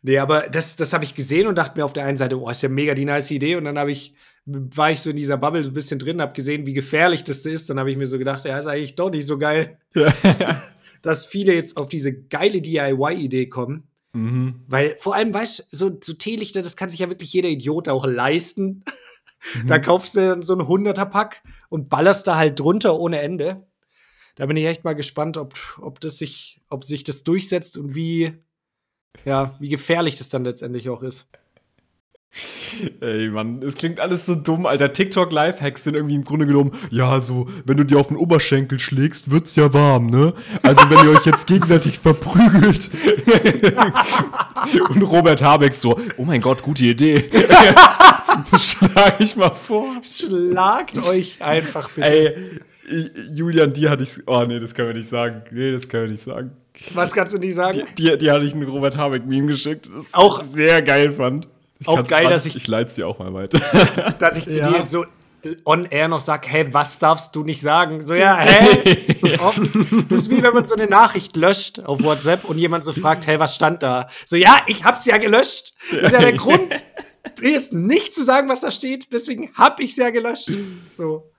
Nee, 0.03 0.19
aber 0.19 0.49
das, 0.49 0.77
das 0.77 0.93
habe 0.93 1.05
ich 1.05 1.15
gesehen 1.15 1.47
und 1.47 1.57
dachte 1.57 1.79
mir 1.79 1.85
auf 1.85 1.93
der 1.93 2.05
einen 2.05 2.17
Seite, 2.17 2.41
oh, 2.41 2.51
ist 2.51 2.63
ja 2.63 2.69
mega 2.69 2.95
die 2.95 3.05
nice 3.05 3.31
Idee. 3.31 3.57
Und 3.57 3.65
dann 3.65 3.79
habe 3.79 3.93
ich, 3.93 4.15
war 4.45 4.91
ich 4.91 5.01
so 5.01 5.11
in 5.11 5.17
dieser 5.17 5.37
Bubble 5.37 5.65
so 5.65 5.71
ein 5.71 5.75
bisschen 5.75 5.99
drin, 5.99 6.21
habe 6.21 6.33
gesehen, 6.33 6.67
wie 6.67 6.73
gefährlich 6.73 7.25
das 7.25 7.45
ist. 7.47 7.71
Dann 7.71 7.79
habe 7.79 7.91
ich 7.91 7.97
mir 7.97 8.07
so 8.07 8.19
gedacht, 8.19 8.45
ja, 8.45 8.59
ist 8.59 8.67
eigentlich 8.67 8.95
doch 8.95 9.11
nicht 9.11 9.27
so 9.27 9.39
geil, 9.39 9.79
dass 11.03 11.27
viele 11.27 11.55
jetzt 11.55 11.77
auf 11.77 11.89
diese 11.89 12.13
geile 12.13 12.61
DIY-Idee 12.61 13.49
kommen. 13.49 13.89
mhm. 14.13 14.65
Weil 14.69 14.97
vor 14.99 15.15
allem, 15.15 15.33
weißt 15.33 15.59
du, 15.59 15.65
so, 15.71 15.99
so 16.01 16.13
Teelichter, 16.15 16.63
das 16.63 16.77
kann 16.77 16.89
sich 16.89 17.01
ja 17.01 17.11
wirklich 17.11 17.33
jeder 17.33 17.49
Idiot 17.49 17.89
auch 17.89 18.07
leisten. 18.07 18.85
Da 19.67 19.79
kaufst 19.79 20.17
du 20.17 20.43
so 20.43 20.55
ein 20.55 20.63
100er-Pack 20.63 21.43
und 21.69 21.89
ballerst 21.89 22.27
da 22.27 22.37
halt 22.37 22.59
drunter 22.59 22.99
ohne 22.99 23.21
Ende. 23.21 23.67
Da 24.35 24.47
bin 24.47 24.57
ich 24.57 24.67
echt 24.67 24.85
mal 24.85 24.95
gespannt, 24.95 25.37
ob, 25.37 25.55
ob, 25.81 26.01
das 26.01 26.19
sich, 26.19 26.61
ob 26.69 26.85
sich 26.85 27.05
das 27.05 27.25
durchsetzt 27.25 27.79
und 27.79 27.95
wie, 27.95 28.35
ja, 29.25 29.55
wie 29.59 29.69
gefährlich 29.69 30.17
das 30.17 30.29
dann 30.29 30.45
letztendlich 30.45 30.89
auch 30.89 31.03
ist. 31.03 31.29
Ey, 33.01 33.31
Mann, 33.31 33.63
es 33.63 33.75
klingt 33.77 34.01
alles 34.01 34.27
so 34.27 34.35
dumm, 34.35 34.67
Alter. 34.67 34.93
TikTok-Lifehacks 34.93 35.85
sind 35.85 35.95
irgendwie 35.95 36.17
im 36.17 36.25
Grunde 36.25 36.47
genommen, 36.47 36.73
ja, 36.91 37.21
so, 37.21 37.49
wenn 37.65 37.79
du 37.79 37.85
dir 37.85 37.99
auf 37.99 38.09
den 38.09 38.19
Oberschenkel 38.19 38.79
schlägst, 38.79 39.31
wird's 39.31 39.57
ja 39.57 39.73
warm, 39.73 40.11
ne? 40.11 40.35
Also, 40.63 40.91
wenn 40.91 41.07
ihr 41.07 41.17
euch 41.17 41.25
jetzt 41.25 41.47
gegenseitig 41.47 41.99
verprügelt. 42.03 42.91
Und 44.91 45.03
Robert 45.03 45.43
Habeck 45.43 45.73
so, 45.73 45.99
oh 46.19 46.25
mein 46.25 46.43
Gott, 46.43 46.63
gute 46.63 46.85
Idee. 46.85 47.25
Schlag 48.59 49.21
ich 49.21 49.37
mal 49.37 49.51
vor. 49.51 50.03
Schlagt 50.03 50.99
euch 50.99 51.41
einfach 51.41 51.89
bitte. 51.91 52.07
Ey, 52.07 52.61
Julian, 53.33 53.73
die 53.73 53.89
hatte 53.89 54.03
ich. 54.03 54.19
Oh, 54.27 54.45
nee, 54.47 54.61
das 54.61 54.75
können 54.75 54.89
wir 54.89 54.95
nicht 54.95 55.09
sagen. 55.09 55.43
Nee, 55.51 55.73
das 55.73 55.89
können 55.89 56.05
wir 56.05 56.11
nicht 56.11 56.23
sagen. 56.23 56.51
Was 56.95 57.13
kannst 57.13 57.35
du 57.35 57.39
nicht 57.39 57.55
sagen? 57.55 57.83
Die, 57.99 58.17
die 58.19 58.31
hatte 58.31 58.45
ich 58.45 58.55
ein 58.55 58.63
Robert 58.63 58.97
Habeck-Meme 58.97 59.47
geschickt, 59.49 59.89
das 59.95 60.13
Auch- 60.15 60.41
ich 60.43 60.47
sehr 60.51 60.83
geil 60.83 61.13
fand. 61.13 61.49
Ich 61.79 61.89
auch 61.89 62.03
geil, 62.07 62.29
dass 62.29 62.47
ich- 62.47 62.57
Ich 62.57 62.67
leite 62.69 62.89
es 62.91 62.95
dir 62.97 63.07
auch 63.07 63.19
mal 63.19 63.33
weiter. 63.35 63.59
Dass 64.19 64.37
ich 64.37 64.45
zu 64.45 64.57
Ja. 64.59 64.71
dir 64.71 64.79
jetzt 64.79 64.91
so 64.91 65.05
on 65.65 65.85
air 65.85 66.09
noch 66.09 66.21
sag, 66.21 66.49
hey, 66.49 66.67
was 66.73 66.99
darfst 66.99 67.37
du 67.37 67.45
nicht 67.45 67.61
sagen? 67.61 68.05
So, 68.07 68.15
ja, 68.15 68.37
hä? 68.39 69.13
Das 70.09 70.21
ist 70.21 70.31
wie 70.31 70.43
wenn 70.43 70.55
man 70.55 70.65
so 70.65 70.75
eine 70.75 70.87
Nachricht 70.87 71.37
löscht 71.37 71.79
auf 71.81 72.03
WhatsApp 72.03 72.45
und 72.47 72.59
jemand 72.59 72.83
so 72.83 72.93
fragt, 72.93 73.27
hey, 73.27 73.39
was 73.39 73.55
stand 73.55 73.83
da? 73.83 74.09
So, 74.25 74.37
ja, 74.37 74.59
ich 74.67 74.85
hab's 74.85 75.05
ja 75.05 75.19
gelöscht. 75.19 75.75
Das 75.93 76.07
ist 76.07 76.13
ja 76.13 76.21
der 76.21 76.33
Grund, 76.33 76.83
ist 77.41 77.73
nicht 77.75 78.15
zu 78.15 78.25
sagen, 78.25 78.49
was 78.49 78.63
da 78.63 78.71
steht. 78.71 79.13
Deswegen 79.13 79.53
hab 79.55 79.79
ich's 79.81 79.97
ja 79.97 80.11
gelöscht. 80.11 80.51
So. 80.91 81.31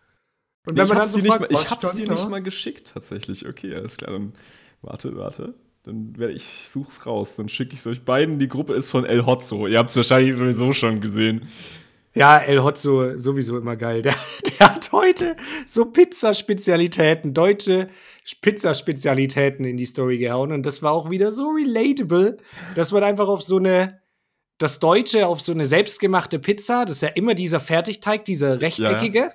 Und 0.65 0.75
Nee, 0.75 0.79
wenn 0.81 0.83
ich 0.85 0.89
man 0.89 0.89
dann 0.89 0.97
hab's 0.99 1.11
so 1.11 1.17
dir 1.17 1.23
nicht, 1.23 1.33
fragt, 1.35 1.51
mal, 1.51 1.61
ich 1.61 1.69
hab's 1.71 1.91
dir 1.95 2.05
da? 2.05 2.13
nicht 2.13 2.29
mal 2.29 2.41
geschickt, 2.43 2.91
tatsächlich. 2.93 3.47
Okay, 3.47 3.73
alles 3.75 3.97
klar. 3.97 4.11
Dann 4.11 4.33
warte, 4.87 5.15
warte. 5.17 5.53
Dann 5.83 6.17
werde 6.17 6.33
ich 6.33 6.43
such's 6.43 7.05
raus. 7.05 7.35
Dann 7.35 7.49
schicke 7.49 7.73
ich 7.73 7.79
es 7.79 7.87
euch 7.87 8.03
beiden. 8.03 8.39
Die 8.39 8.47
Gruppe 8.47 8.73
ist 8.73 8.89
von 8.89 9.05
El 9.05 9.25
Hotzo. 9.25 9.67
Ihr 9.67 9.77
habt's 9.77 9.95
wahrscheinlich 9.95 10.35
sowieso 10.35 10.73
schon 10.73 11.01
gesehen. 11.01 11.47
Ja, 12.13 12.37
El 12.39 12.63
Hotzo 12.63 13.17
sowieso 13.17 13.57
immer 13.57 13.75
geil. 13.75 14.01
Der, 14.03 14.15
der 14.59 14.73
hat 14.73 14.91
heute 14.91 15.35
so 15.65 15.85
Pizzaspezialitäten, 15.85 17.33
deutsche 17.33 17.89
Pizzaspezialitäten 18.41 19.65
in 19.65 19.77
die 19.77 19.85
Story 19.85 20.17
gehauen. 20.17 20.51
Und 20.51 20.65
das 20.65 20.81
war 20.81 20.91
auch 20.91 21.09
wieder 21.09 21.31
so 21.31 21.49
relatable, 21.49 22.37
dass 22.75 22.91
man 22.91 23.03
einfach 23.03 23.27
auf 23.27 23.41
so 23.41 23.57
eine, 23.57 24.01
das 24.57 24.79
Deutsche 24.79 25.27
auf 25.27 25.41
so 25.41 25.51
eine 25.51 25.65
selbstgemachte 25.65 26.39
Pizza, 26.39 26.85
das 26.85 26.97
ist 26.97 27.01
ja 27.01 27.09
immer 27.09 27.35
dieser 27.35 27.59
Fertigteig, 27.59 28.25
dieser 28.25 28.59
rechteckige. 28.59 29.31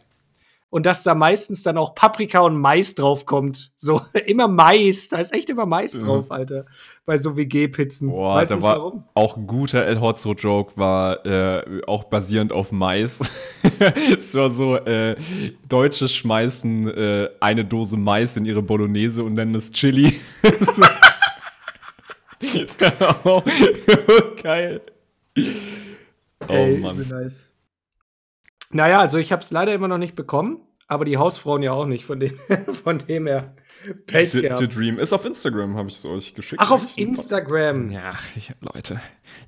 Und 0.72 0.86
dass 0.86 1.02
da 1.02 1.14
meistens 1.14 1.62
dann 1.62 1.76
auch 1.76 1.94
Paprika 1.94 2.40
und 2.40 2.56
Mais 2.56 2.94
drauf 2.94 3.26
kommt. 3.26 3.72
So, 3.76 4.00
immer 4.24 4.48
Mais. 4.48 5.10
Da 5.10 5.18
ist 5.18 5.34
echt 5.34 5.50
immer 5.50 5.66
Mais 5.66 5.92
Mhm. 5.94 6.00
drauf, 6.00 6.30
Alter. 6.30 6.64
Bei 7.04 7.18
so 7.18 7.36
WG-Pizzen. 7.36 8.08
Boah, 8.08 8.36
Weiß 8.36 8.48
da 8.48 8.54
nicht 8.54 8.64
war 8.64 8.76
warum. 8.78 9.04
auch 9.12 9.36
ein 9.36 9.46
guter 9.46 9.84
El 9.84 10.00
Hotzo-Joke, 10.00 10.74
war 10.78 11.26
äh, 11.26 11.82
auch 11.86 12.04
basierend 12.04 12.54
auf 12.54 12.72
Mais. 12.72 13.20
es 14.18 14.34
war 14.34 14.50
so, 14.50 14.76
äh, 14.76 15.14
Deutsche 15.68 16.08
schmeißen 16.08 16.88
äh, 16.88 17.28
eine 17.40 17.66
Dose 17.66 17.98
Mais 17.98 18.38
in 18.38 18.46
ihre 18.46 18.62
Bolognese 18.62 19.24
und 19.24 19.34
nennen 19.34 19.54
es 19.54 19.70
Chili. 19.72 20.18
oh, 23.24 23.42
geil. 24.42 24.80
Oh 26.48 26.52
Ey, 26.52 26.78
Mann. 26.78 27.06
nice. 27.10 27.44
Naja, 28.72 29.00
also 29.00 29.18
ich 29.18 29.32
habe 29.32 29.42
es 29.42 29.50
leider 29.50 29.74
immer 29.74 29.88
noch 29.88 29.98
nicht 29.98 30.14
bekommen, 30.14 30.60
aber 30.88 31.04
die 31.04 31.16
Hausfrauen 31.16 31.62
ja 31.62 31.72
auch 31.72 31.86
nicht, 31.86 32.04
von 32.04 32.20
dem, 32.20 32.36
von 32.84 32.98
dem 32.98 33.26
her 33.26 33.54
Pech 34.06 34.30
The, 34.30 34.42
gehabt. 34.42 34.60
The 34.60 34.68
Dream 34.68 34.98
ist 34.98 35.12
auf 35.12 35.24
Instagram, 35.24 35.76
habe 35.76 35.88
ich 35.88 35.96
es 35.96 36.04
euch 36.04 36.34
geschickt. 36.34 36.62
Ach, 36.64 36.70
auf? 36.70 36.96
Instagram. 36.96 37.90
Ja, 37.90 38.12
ich, 38.36 38.52
Leute. 38.60 39.00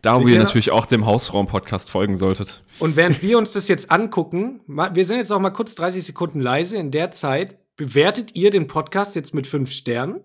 Da, 0.02 0.20
wo 0.20 0.26
Wir 0.26 0.34
ihr 0.34 0.38
natürlich 0.40 0.70
auch 0.70 0.86
dem 0.86 1.06
Hausraum-Podcast 1.06 1.90
folgen 1.90 2.16
solltet. 2.16 2.64
Und 2.78 2.96
während 2.96 3.22
wir 3.22 3.38
uns 3.38 3.52
das 3.52 3.68
jetzt 3.68 3.90
angucken, 3.90 4.60
wir 4.66 5.04
sind 5.04 5.18
jetzt 5.18 5.32
auch 5.32 5.40
mal 5.40 5.50
kurz 5.50 5.74
30 5.74 6.04
Sekunden 6.04 6.40
leise. 6.40 6.76
In 6.76 6.90
der 6.90 7.10
Zeit 7.10 7.58
bewertet 7.76 8.34
ihr 8.34 8.50
den 8.50 8.66
Podcast 8.66 9.14
jetzt 9.14 9.34
mit 9.34 9.46
fünf 9.46 9.70
Sternen. 9.70 10.20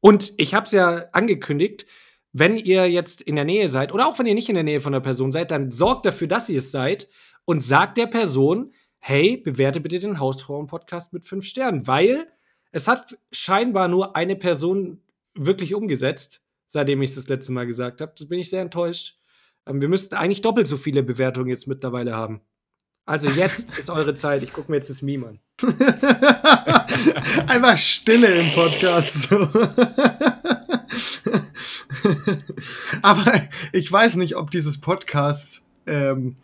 Und 0.00 0.34
ich 0.36 0.54
habe 0.54 0.66
es 0.66 0.72
ja 0.72 1.06
angekündigt, 1.12 1.86
wenn 2.32 2.56
ihr 2.56 2.88
jetzt 2.90 3.22
in 3.22 3.36
der 3.36 3.44
Nähe 3.44 3.68
seid 3.68 3.92
oder 3.92 4.06
auch 4.06 4.18
wenn 4.18 4.26
ihr 4.26 4.34
nicht 4.34 4.48
in 4.48 4.54
der 4.54 4.64
Nähe 4.64 4.80
von 4.80 4.92
der 4.92 5.00
Person 5.00 5.32
seid, 5.32 5.50
dann 5.50 5.70
sorgt 5.70 6.04
dafür, 6.06 6.28
dass 6.28 6.48
ihr 6.48 6.58
es 6.58 6.70
seid 6.70 7.08
und 7.46 7.62
sagt 7.62 7.96
der 7.96 8.06
Person, 8.06 8.74
hey, 8.98 9.38
bewerte 9.38 9.80
bitte 9.80 9.98
den 9.98 10.20
Hausfrauen-Podcast 10.20 11.14
mit 11.14 11.24
fünf 11.24 11.46
Sternen, 11.46 11.86
weil 11.86 12.26
es 12.72 12.88
hat 12.88 13.16
scheinbar 13.32 13.88
nur 13.88 14.16
eine 14.16 14.36
Person 14.36 15.00
wirklich 15.34 15.74
umgesetzt, 15.74 16.42
seitdem 16.66 17.00
ich 17.00 17.08
es 17.10 17.16
das 17.16 17.28
letzte 17.28 17.52
Mal 17.52 17.66
gesagt 17.66 18.02
habe. 18.02 18.12
Das 18.18 18.28
bin 18.28 18.38
ich 18.38 18.50
sehr 18.50 18.60
enttäuscht. 18.60 19.18
Ähm, 19.66 19.80
wir 19.80 19.88
müssten 19.88 20.16
eigentlich 20.16 20.42
doppelt 20.42 20.66
so 20.66 20.76
viele 20.76 21.02
Bewertungen 21.02 21.48
jetzt 21.48 21.66
mittlerweile 21.66 22.14
haben. 22.14 22.42
Also 23.06 23.30
jetzt 23.30 23.78
ist 23.78 23.88
eure 23.88 24.12
Zeit. 24.14 24.42
Ich 24.42 24.52
gucke 24.52 24.68
mir 24.70 24.76
jetzt 24.78 24.90
das 24.90 25.00
Meme 25.00 25.28
an. 25.28 25.38
Einfach 27.46 27.78
Stille 27.78 28.26
im 28.26 28.50
Podcast. 28.50 29.32
Aber 33.02 33.32
ich 33.72 33.90
weiß 33.90 34.16
nicht, 34.16 34.34
ob 34.34 34.50
dieses 34.50 34.80
Podcast 34.80 35.64
ähm, 35.86 36.36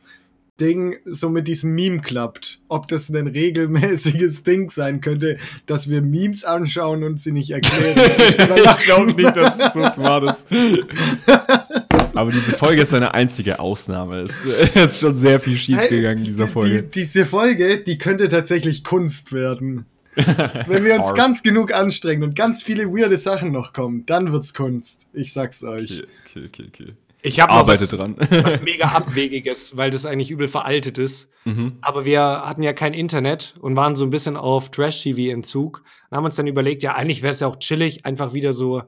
Ding 0.63 0.97
so 1.05 1.29
mit 1.29 1.49
diesem 1.49 1.75
Meme 1.75 2.01
klappt. 2.01 2.61
Ob 2.69 2.87
das 2.87 3.11
ein 3.11 3.27
regelmäßiges 3.27 4.43
Ding 4.45 4.71
sein 4.71 5.01
könnte, 5.01 5.37
dass 5.67 5.91
wir 5.91 6.03
Memes 6.03 6.45
anschauen 6.45 7.03
und 7.03 7.21
sie 7.21 7.33
nicht 7.33 7.51
erklären. 7.51 7.99
ich 8.57 8.85
glaube 8.85 9.13
nicht, 9.13 9.37
dass 9.37 9.59
es 9.59 9.73
so 9.75 9.85
smart 9.91 10.31
ist. 10.31 10.47
Aber 12.15 12.31
diese 12.31 12.53
Folge 12.53 12.83
ist 12.83 12.95
eine 12.95 13.15
einzige 13.15 13.59
Ausnahme. 13.59 14.21
Es 14.21 14.45
ist 14.45 15.01
schon 15.01 15.17
sehr 15.17 15.41
viel 15.41 15.57
schief 15.57 15.89
gegangen 15.89 16.19
in 16.19 16.25
dieser 16.27 16.47
Die, 16.47 16.53
Folge. 16.53 16.83
diese 16.83 17.27
Folge, 17.27 17.79
die 17.79 17.99
könnte 17.99 18.29
tatsächlich 18.29 18.85
Kunst 18.85 19.33
werden. 19.33 19.87
Wenn 20.15 20.85
wir 20.85 21.01
uns 21.01 21.15
ganz 21.15 21.43
genug 21.43 21.73
anstrengen 21.73 22.23
und 22.23 22.37
ganz 22.37 22.63
viele 22.63 22.87
weirde 22.89 23.17
Sachen 23.17 23.51
noch 23.51 23.73
kommen, 23.73 24.05
dann 24.05 24.31
wird's 24.31 24.53
Kunst. 24.53 25.07
Ich 25.15 25.33
sag's 25.33 25.65
euch. 25.65 26.03
Okay, 26.03 26.47
okay, 26.47 26.49
okay, 26.49 26.65
okay. 26.69 26.93
Ich 27.25 27.41
habe 27.41 27.53
noch 27.53 27.61
Arbeite 27.61 27.83
was, 27.83 27.91
dran. 27.91 28.17
was 28.43 28.63
mega 28.63 28.87
abwegiges, 28.87 29.77
weil 29.77 29.91
das 29.91 30.05
eigentlich 30.05 30.31
übel 30.31 30.49
veraltet 30.49 30.99
ist. 30.99 31.33
Mhm. 31.45 31.79
Aber 31.81 32.05
wir 32.05 32.21
hatten 32.21 32.63
ja 32.65 32.73
kein 32.73 32.95
Internet 32.95 33.55
und 33.61 33.77
waren 33.77 33.95
so 33.95 34.05
ein 34.05 34.11
bisschen 34.11 34.37
auf 34.37 34.71
Trash-TV-Entzug 34.71 35.83
und 36.11 36.17
haben 36.17 36.25
uns 36.25 36.35
dann 36.35 36.49
überlegt, 36.49 36.83
ja, 36.83 36.95
eigentlich 36.95 37.23
wäre 37.23 37.31
es 37.31 37.41
ja 37.41 37.47
auch 37.47 37.59
chillig, 37.61 38.05
einfach 38.05 38.35
wieder 38.35 38.53
so 38.53 38.83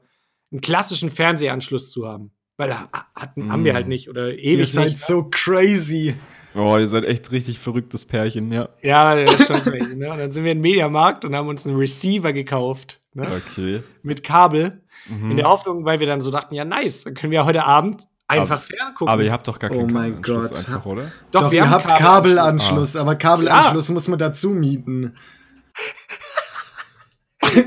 einen 0.51 0.61
klassischen 0.61 1.09
Fernsehanschluss 1.11 1.91
zu 1.91 2.07
haben. 2.07 2.31
Weil 2.57 2.69
da 2.69 2.89
hatten, 3.15 3.51
haben 3.51 3.63
wir 3.65 3.73
halt 3.73 3.87
nicht 3.87 4.09
oder 4.09 4.29
Ihr 4.31 4.39
ewig 4.39 4.71
seid 4.71 4.91
nicht. 4.91 4.99
so 4.99 5.23
crazy. 5.29 6.15
Oh, 6.55 6.77
ihr 6.77 6.87
seid 6.87 7.03
echt 7.03 7.31
richtig 7.33 7.59
verrücktes 7.59 8.05
Pärchen, 8.05 8.49
ja. 8.51 8.69
Ja, 8.81 9.15
das 9.15 9.33
ist 9.41 9.47
schon 9.47 9.61
crazy. 9.61 9.95
Ne? 9.95 10.09
Und 10.11 10.19
dann 10.19 10.31
sind 10.31 10.45
wir 10.45 10.51
in 10.53 10.59
den 10.59 10.61
Mediamarkt 10.61 11.25
und 11.25 11.35
haben 11.35 11.49
uns 11.49 11.67
einen 11.67 11.75
Receiver 11.75 12.31
gekauft. 12.31 13.01
Ne? 13.13 13.27
Okay. 13.45 13.83
Mit 14.03 14.23
Kabel. 14.23 14.81
Mhm. 15.09 15.31
In 15.31 15.37
der 15.37 15.47
Hoffnung, 15.49 15.83
weil 15.83 15.99
wir 15.99 16.07
dann 16.07 16.21
so 16.21 16.31
dachten, 16.31 16.55
ja, 16.55 16.63
nice, 16.63 17.03
dann 17.03 17.13
können 17.13 17.31
wir 17.31 17.45
heute 17.45 17.65
Abend 17.65 18.07
einfach 18.27 18.61
ferngucken. 18.61 19.07
Aber 19.07 19.23
ihr 19.23 19.31
habt 19.31 19.47
doch 19.47 19.59
gar 19.59 19.69
keinen 19.69 19.89
Oh 19.89 19.93
mein 19.93 20.21
Kabelanschluss 20.21 20.49
Gott. 20.49 20.57
einfach, 20.75 20.85
oder? 20.85 21.11
Doch, 21.31 21.41
Doch, 21.43 21.51
wir 21.51 21.57
ihr 21.59 21.69
haben 21.69 21.83
habt 21.83 21.95
Kabelanschluss, 21.97 22.95
aber 22.95 23.15
Kabelanschluss 23.15 23.89
muss 23.89 24.07
man 24.07 24.19
dazu 24.19 24.49
mieten. 24.49 25.15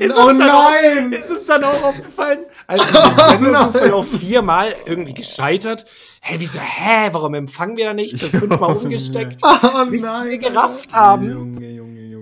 Ist 0.01 0.19
oh 0.19 0.25
uns 0.29 0.39
dann 0.41 0.51
auch- 0.51 0.71
nein! 0.71 1.13
Ist 1.13 1.31
uns 1.31 1.47
dann 1.47 1.63
auch 1.65 1.83
aufgefallen, 1.83 2.41
als 2.67 2.83
wir 2.93 3.29
Sendungszufall 3.29 3.93
auf 3.93 4.09
viermal 4.11 4.75
irgendwie 4.85 5.15
gescheitert. 5.15 5.87
Hä, 6.21 6.35
wieso, 6.39 6.59
hä, 6.59 7.09
warum 7.13 7.35
empfangen 7.35 7.77
wir 7.77 7.85
da 7.87 7.95
nichts? 7.95 8.23
Und 8.25 8.31
fünfmal 8.31 8.77
umgesteckt. 8.77 9.41
Oh 9.43 9.85
Bis 9.87 10.03
nein! 10.03 10.31
wir 10.31 10.39
gerafft 10.39 10.93
haben, 10.93 11.31
Junge. 11.31 11.68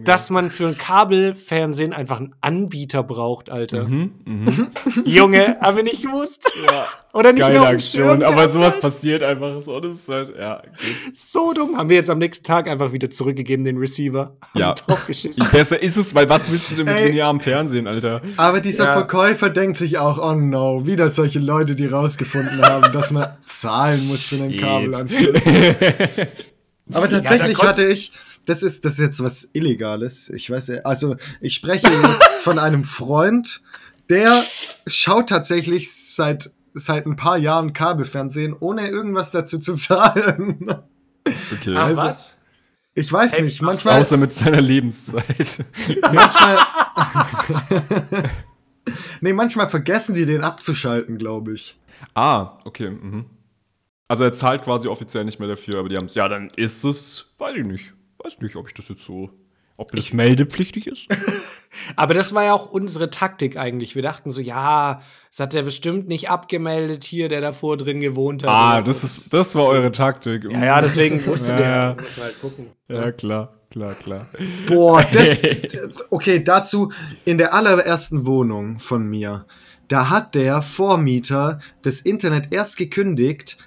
Dass 0.06 0.30
man 0.30 0.50
für 0.50 0.68
ein 0.68 0.78
Kabelfernsehen 0.78 1.92
einfach 1.92 2.18
einen 2.20 2.34
Anbieter 2.40 3.02
braucht, 3.02 3.50
Alter. 3.50 3.84
Mhm, 3.84 4.12
mhm. 4.24 4.68
Junge, 5.04 5.58
haben 5.60 5.76
wir 5.76 5.82
nicht 5.82 6.02
gewusst. 6.02 6.50
Oder 7.12 7.32
nicht 7.32 7.40
mehr 7.40 7.54
Geile 7.60 7.68
Aktion, 7.68 8.22
aber 8.22 8.48
sowas 8.48 8.78
passiert 8.78 9.22
einfach 9.22 9.60
so. 9.62 9.80
Das 9.80 9.94
ist 9.94 10.08
halt, 10.08 10.34
ja, 10.38 10.62
geht. 10.62 11.16
So 11.16 11.52
dumm. 11.52 11.76
Haben 11.76 11.88
wir 11.88 11.96
jetzt 11.96 12.10
am 12.10 12.18
nächsten 12.18 12.44
Tag 12.44 12.68
einfach 12.68 12.92
wieder 12.92 13.10
zurückgegeben, 13.10 13.64
den 13.64 13.78
Receiver. 13.78 14.36
Ja. 14.54 14.74
Besser 15.52 15.82
ist 15.82 15.96
es, 15.96 16.14
weil 16.14 16.28
was 16.28 16.50
willst 16.52 16.70
du 16.70 16.76
denn 16.76 16.84
mit 16.86 17.06
linearem 17.06 17.40
Fernsehen, 17.40 17.86
Alter? 17.86 18.20
Aber 18.36 18.60
dieser 18.60 18.84
Ja. 18.84 18.92
Verkäufer 18.92 19.50
denkt 19.50 19.78
sich 19.78 19.98
auch, 19.98 20.18
oh 20.18 20.34
no, 20.34 20.86
wieder 20.86 21.10
solche 21.10 21.38
Leute, 21.40 21.74
die 21.74 21.86
rausgefunden 21.86 22.62
haben, 22.62 22.92
dass 22.92 23.10
man 23.10 23.28
zahlen 23.46 24.06
muss 24.06 24.24
für 24.24 24.36
einen. 24.36 24.56
Kabelanschluss. 24.56 25.42
Aber 26.92 27.10
tatsächlich 27.10 27.58
Ja, 27.58 27.64
hatte 27.66 27.84
ich, 27.84 28.12
das 28.46 28.62
ist, 28.62 28.84
das 28.84 28.94
ist 28.94 28.98
jetzt 29.00 29.22
was 29.22 29.50
Illegales. 29.52 30.28
Ich 30.30 30.50
weiß 30.50 30.68
ja, 30.68 30.76
also 30.84 31.16
ich 31.40 31.54
spreche 31.54 31.86
jetzt 31.88 32.22
von 32.42 32.58
einem 32.58 32.84
Freund, 32.84 33.60
der 34.08 34.44
schaut 34.86 35.28
tatsächlich 35.28 35.92
seit, 35.92 36.52
seit 36.74 37.06
ein 37.06 37.16
paar 37.16 37.36
Jahren 37.38 37.72
Kabelfernsehen, 37.72 38.54
ohne 38.58 38.88
irgendwas 38.88 39.30
dazu 39.30 39.58
zu 39.58 39.74
zahlen. 39.76 40.72
Okay. 41.52 41.76
Ah, 41.76 41.86
Also- 41.86 42.02
was? 42.02 42.32
Ich 42.98 43.12
weiß 43.12 43.34
Ey, 43.34 43.42
nicht, 43.42 43.60
manchmal, 43.60 44.00
Außer 44.00 44.16
mit 44.16 44.32
seiner 44.32 44.62
Lebenszeit. 44.62 45.62
manchmal, 46.00 46.56
nee, 49.20 49.32
manchmal 49.34 49.68
vergessen 49.68 50.14
die 50.14 50.24
den 50.24 50.42
abzuschalten, 50.42 51.18
glaube 51.18 51.52
ich. 51.52 51.78
ah, 52.14 52.58
okay. 52.64 52.90
Mhm. 52.90 53.26
Also 54.08 54.24
er 54.24 54.32
zahlt 54.32 54.62
quasi 54.62 54.88
offiziell 54.88 55.24
nicht 55.26 55.40
mehr 55.40 55.48
dafür, 55.48 55.80
aber 55.80 55.88
die 55.90 55.96
haben 55.98 56.06
es. 56.06 56.14
Ja, 56.14 56.26
dann 56.28 56.48
ist 56.56 56.84
es, 56.84 57.34
weiß 57.38 57.56
ich 57.56 57.66
nicht. 57.66 57.92
Weiß 58.26 58.40
nicht, 58.40 58.56
ob 58.56 58.66
ich 58.68 58.74
das 58.74 58.88
jetzt 58.88 59.04
so. 59.04 59.30
Ob 59.78 59.92
das 59.92 60.12
meldepflichtig 60.12 60.86
ist. 60.86 61.06
Aber 61.96 62.14
das 62.14 62.34
war 62.34 62.44
ja 62.44 62.54
auch 62.54 62.70
unsere 62.70 63.10
Taktik 63.10 63.58
eigentlich. 63.58 63.94
Wir 63.94 64.00
dachten 64.02 64.30
so, 64.30 64.40
ja, 64.40 65.02
das 65.28 65.38
hat 65.40 65.54
er 65.54 65.62
bestimmt 65.62 66.08
nicht 66.08 66.30
abgemeldet 66.30 67.04
hier, 67.04 67.28
der 67.28 67.42
davor 67.42 67.76
drin 67.76 68.00
gewohnt 68.00 68.42
hat. 68.42 68.50
ah, 68.50 68.74
oder 68.76 68.82
so. 68.84 68.88
das 68.88 69.04
ist, 69.04 69.32
das 69.34 69.54
war 69.54 69.66
eure 69.66 69.92
Taktik. 69.92 70.44
Ja, 70.50 70.64
ja, 70.64 70.80
deswegen 70.80 71.24
wussten 71.26 71.56
wir, 71.58 71.60
Ja. 71.60 71.88
ja, 71.90 71.94
müssen 71.94 72.16
wir 72.16 72.24
halt 72.24 72.40
gucken. 72.40 72.66
Ja, 72.88 73.12
klar, 73.12 73.54
klar, 73.70 73.94
klar. 73.94 74.26
Boah, 74.66 75.04
das. 75.12 75.36
Okay, 76.10 76.42
dazu 76.42 76.90
in 77.26 77.36
der 77.36 77.52
allerersten 77.52 78.24
Wohnung 78.24 78.78
von 78.80 79.06
mir. 79.06 79.44
da 79.88 80.08
hat 80.08 80.34
der 80.34 80.62
Vormieter 80.62 81.60
das 81.82 82.00
Internet 82.00 82.50
erst 82.50 82.78
gekündigt, 82.78 83.58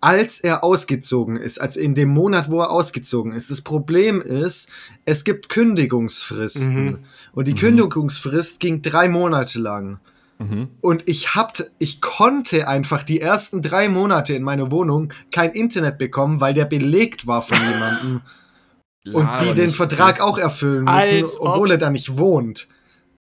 als 0.00 0.40
er 0.40 0.62
ausgezogen 0.62 1.36
ist, 1.36 1.60
also 1.60 1.80
in 1.80 1.94
dem 1.94 2.10
Monat, 2.10 2.50
wo 2.50 2.60
er 2.60 2.70
ausgezogen 2.70 3.32
ist. 3.32 3.50
Das 3.50 3.62
Problem 3.62 4.20
ist, 4.20 4.68
es 5.04 5.24
gibt 5.24 5.48
Kündigungsfristen. 5.48 6.84
Mhm. 6.84 6.98
Und 7.32 7.48
die 7.48 7.52
Mhm. 7.52 7.58
Kündigungsfrist 7.58 8.60
ging 8.60 8.82
drei 8.82 9.08
Monate 9.08 9.58
lang. 9.58 9.98
Mhm. 10.38 10.68
Und 10.82 11.04
ich 11.08 11.34
hab, 11.34 11.58
ich 11.78 12.00
konnte 12.02 12.68
einfach 12.68 13.02
die 13.02 13.20
ersten 13.22 13.62
drei 13.62 13.88
Monate 13.88 14.34
in 14.34 14.42
meiner 14.42 14.70
Wohnung 14.70 15.12
kein 15.32 15.52
Internet 15.52 15.96
bekommen, 15.98 16.40
weil 16.42 16.52
der 16.52 16.66
belegt 16.66 17.26
war 17.26 17.40
von 17.42 17.56
jemandem. 17.72 18.20
und 19.14 19.28
die 19.40 19.54
den 19.54 19.70
Vertrag 19.70 20.20
auch 20.20 20.36
erfüllen 20.36 20.84
müssen, 20.84 20.96
Als 21.24 21.38
ob- 21.40 21.48
obwohl 21.50 21.70
er 21.70 21.78
da 21.78 21.90
nicht 21.90 22.18
wohnt. 22.18 22.68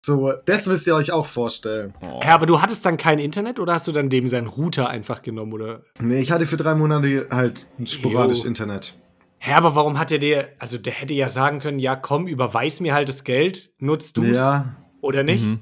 So, 0.05 0.33
das 0.45 0.65
müsst 0.65 0.85
ihr 0.85 0.95
euch 0.95 1.13
auch 1.13 1.25
vorstellen. 1.25 1.93
Oh. 2.01 2.19
Ja, 2.23 2.33
aber 2.35 2.45
du 2.45 2.61
hattest 2.61 2.85
dann 2.85 2.97
kein 2.97 3.19
Internet 3.19 3.57
oder 3.59 3.73
hast 3.75 3.87
du 3.87 3.93
dann 3.93 4.09
dem 4.09 4.27
seinen 4.27 4.47
Router 4.47 4.89
einfach 4.89 5.21
genommen? 5.21 5.53
Oder? 5.53 5.83
Nee, 6.01 6.19
ich 6.19 6.31
hatte 6.31 6.45
für 6.45 6.57
drei 6.57 6.75
Monate 6.75 7.27
halt 7.31 7.67
sporadisch 7.85 8.41
Jo. 8.41 8.47
Internet. 8.47 8.95
Hä, 9.39 9.53
aber 9.53 9.75
warum 9.75 9.97
hat 9.99 10.11
er 10.11 10.19
dir, 10.19 10.49
also 10.59 10.77
der 10.77 10.91
hätte 10.93 11.13
ja 11.13 11.29
sagen 11.29 11.59
können, 11.61 11.79
ja 11.79 11.95
komm, 11.95 12.27
überweis 12.27 12.81
mir 12.81 12.93
halt 12.93 13.07
das 13.07 13.23
Geld, 13.23 13.71
nutzt 13.79 14.17
du's 14.17 14.37
Ja, 14.37 14.75
oder 15.01 15.23
nicht? 15.23 15.45
Mhm. 15.45 15.59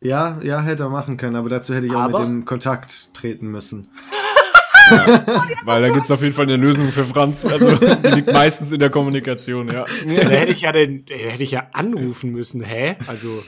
ja, 0.00 0.40
ja, 0.42 0.60
hätte 0.62 0.82
er 0.84 0.88
machen 0.90 1.16
können, 1.16 1.36
aber 1.36 1.48
dazu 1.48 1.72
hätte 1.74 1.86
ich 1.86 1.92
auch 1.92 2.00
Aber- 2.00 2.20
mit 2.20 2.28
dem 2.28 2.44
Kontakt 2.44 3.14
treten 3.14 3.48
müssen. 3.48 3.88
Weil 5.64 5.82
da 5.82 5.88
gibt 5.90 6.04
es 6.04 6.10
auf 6.12 6.22
jeden 6.22 6.34
Fall 6.34 6.44
eine 6.44 6.56
Lösung 6.56 6.88
für 6.92 7.04
Franz. 7.04 7.44
Also 7.44 7.74
die 7.74 8.08
liegt 8.14 8.32
meistens 8.32 8.70
in 8.70 8.78
der 8.78 8.90
Kommunikation, 8.90 9.68
ja. 9.68 9.84
Ja, 10.06 10.22
da 10.22 10.30
hätte 10.30 10.52
ich 10.52 10.60
ja 10.60 10.70
den, 10.72 11.04
da 11.06 11.14
hätte 11.14 11.42
ich 11.42 11.50
ja 11.52 11.66
anrufen 11.72 12.30
müssen, 12.30 12.60
hä? 12.62 12.94
Also 13.08 13.42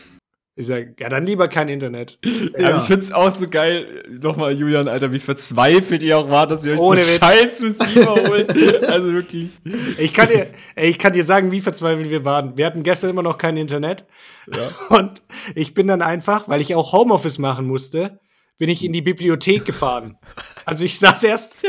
ist 0.58 0.68
ja, 0.70 0.78
ja 0.78 1.08
dann 1.08 1.24
lieber 1.24 1.46
kein 1.46 1.68
Internet. 1.68 2.18
Aber 2.54 2.60
Ja. 2.62 2.78
ich 2.78 2.84
find's 2.84 3.12
auch 3.12 3.30
so 3.30 3.48
geil, 3.48 4.02
nochmal, 4.20 4.52
Julian, 4.58 4.88
Alter, 4.88 5.12
wie 5.12 5.20
verzweifelt 5.20 6.02
ihr 6.02 6.18
auch 6.18 6.28
wart, 6.30 6.50
dass 6.50 6.66
ihr 6.66 6.72
euch 6.72 6.80
Ohne 6.80 7.00
so 7.00 7.18
scheiß 7.20 7.62
Receiver 7.62 8.14
holt. 8.28 8.48
Also 8.88 9.12
wirklich. 9.12 9.60
Ich 9.98 10.12
kann 10.12 10.28
dir, 10.28 10.48
ey, 10.74 10.90
ich 10.90 10.98
kann 10.98 11.12
dir 11.12 11.22
sagen, 11.22 11.52
wie 11.52 11.60
verzweifelt 11.60 12.10
wir 12.10 12.24
waren. 12.24 12.56
Wir 12.56 12.66
hatten 12.66 12.82
gestern 12.82 13.10
immer 13.10 13.22
noch 13.22 13.38
kein 13.38 13.56
Internet. 13.56 14.04
Und 14.88 15.22
ich 15.54 15.74
bin 15.74 15.86
dann 15.86 16.02
einfach, 16.02 16.48
weil 16.48 16.60
ich 16.60 16.74
auch 16.74 16.92
Homeoffice 16.92 17.38
machen 17.38 17.66
musste, 17.66 18.18
bin 18.58 18.68
ich 18.68 18.84
in 18.84 18.92
die 18.92 19.02
Bibliothek 19.02 19.64
gefahren. 19.64 20.18
Also 20.64 20.84
ich 20.84 20.98
saß 20.98 21.22
erst, 21.22 21.64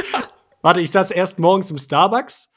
warte, 0.63 0.81
ich 0.81 0.89
saß 0.89 1.11
erst 1.11 1.37
morgens 1.37 1.69
im 1.69 1.77
Starbucks, 1.77 2.53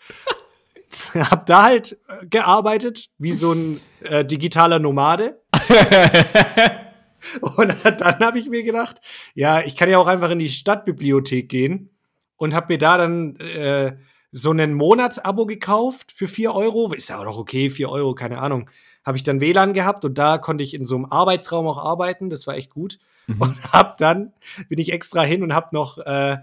hab 1.14 1.44
da 1.44 1.64
halt 1.64 1.98
äh, 2.08 2.26
gearbeitet, 2.26 3.10
wie 3.18 3.32
so 3.32 3.52
ein 3.52 3.80
äh, 4.02 4.24
digitaler 4.24 4.78
Nomade. 4.78 5.41
Und 7.40 7.74
dann 7.84 8.18
habe 8.18 8.38
ich 8.38 8.48
mir 8.48 8.62
gedacht, 8.62 9.00
ja, 9.34 9.62
ich 9.62 9.76
kann 9.76 9.88
ja 9.88 9.98
auch 9.98 10.06
einfach 10.06 10.30
in 10.30 10.38
die 10.38 10.48
Stadtbibliothek 10.48 11.48
gehen 11.48 11.90
und 12.36 12.54
habe 12.54 12.72
mir 12.72 12.78
da 12.78 12.98
dann 12.98 13.36
äh, 13.36 13.96
so 14.32 14.50
ein 14.50 14.74
Monatsabo 14.74 15.46
gekauft 15.46 16.10
für 16.12 16.26
4 16.26 16.52
Euro. 16.54 16.92
Ist 16.92 17.10
ja 17.10 17.20
auch 17.20 17.24
noch 17.24 17.38
okay, 17.38 17.70
4 17.70 17.88
Euro, 17.88 18.14
keine 18.14 18.38
Ahnung. 18.38 18.68
Habe 19.04 19.16
ich 19.16 19.22
dann 19.22 19.40
WLAN 19.40 19.72
gehabt 19.72 20.04
und 20.04 20.18
da 20.18 20.38
konnte 20.38 20.64
ich 20.64 20.74
in 20.74 20.84
so 20.84 20.96
einem 20.96 21.04
Arbeitsraum 21.06 21.66
auch 21.66 21.78
arbeiten. 21.78 22.30
Das 22.30 22.46
war 22.46 22.56
echt 22.56 22.70
gut. 22.70 22.98
Und 23.38 23.72
hab 23.72 23.98
dann, 23.98 24.32
bin 24.68 24.78
ich 24.78 24.92
extra 24.92 25.22
hin 25.22 25.42
und 25.42 25.54
hab 25.54 25.72
noch 25.72 25.98
äh, 25.98 26.38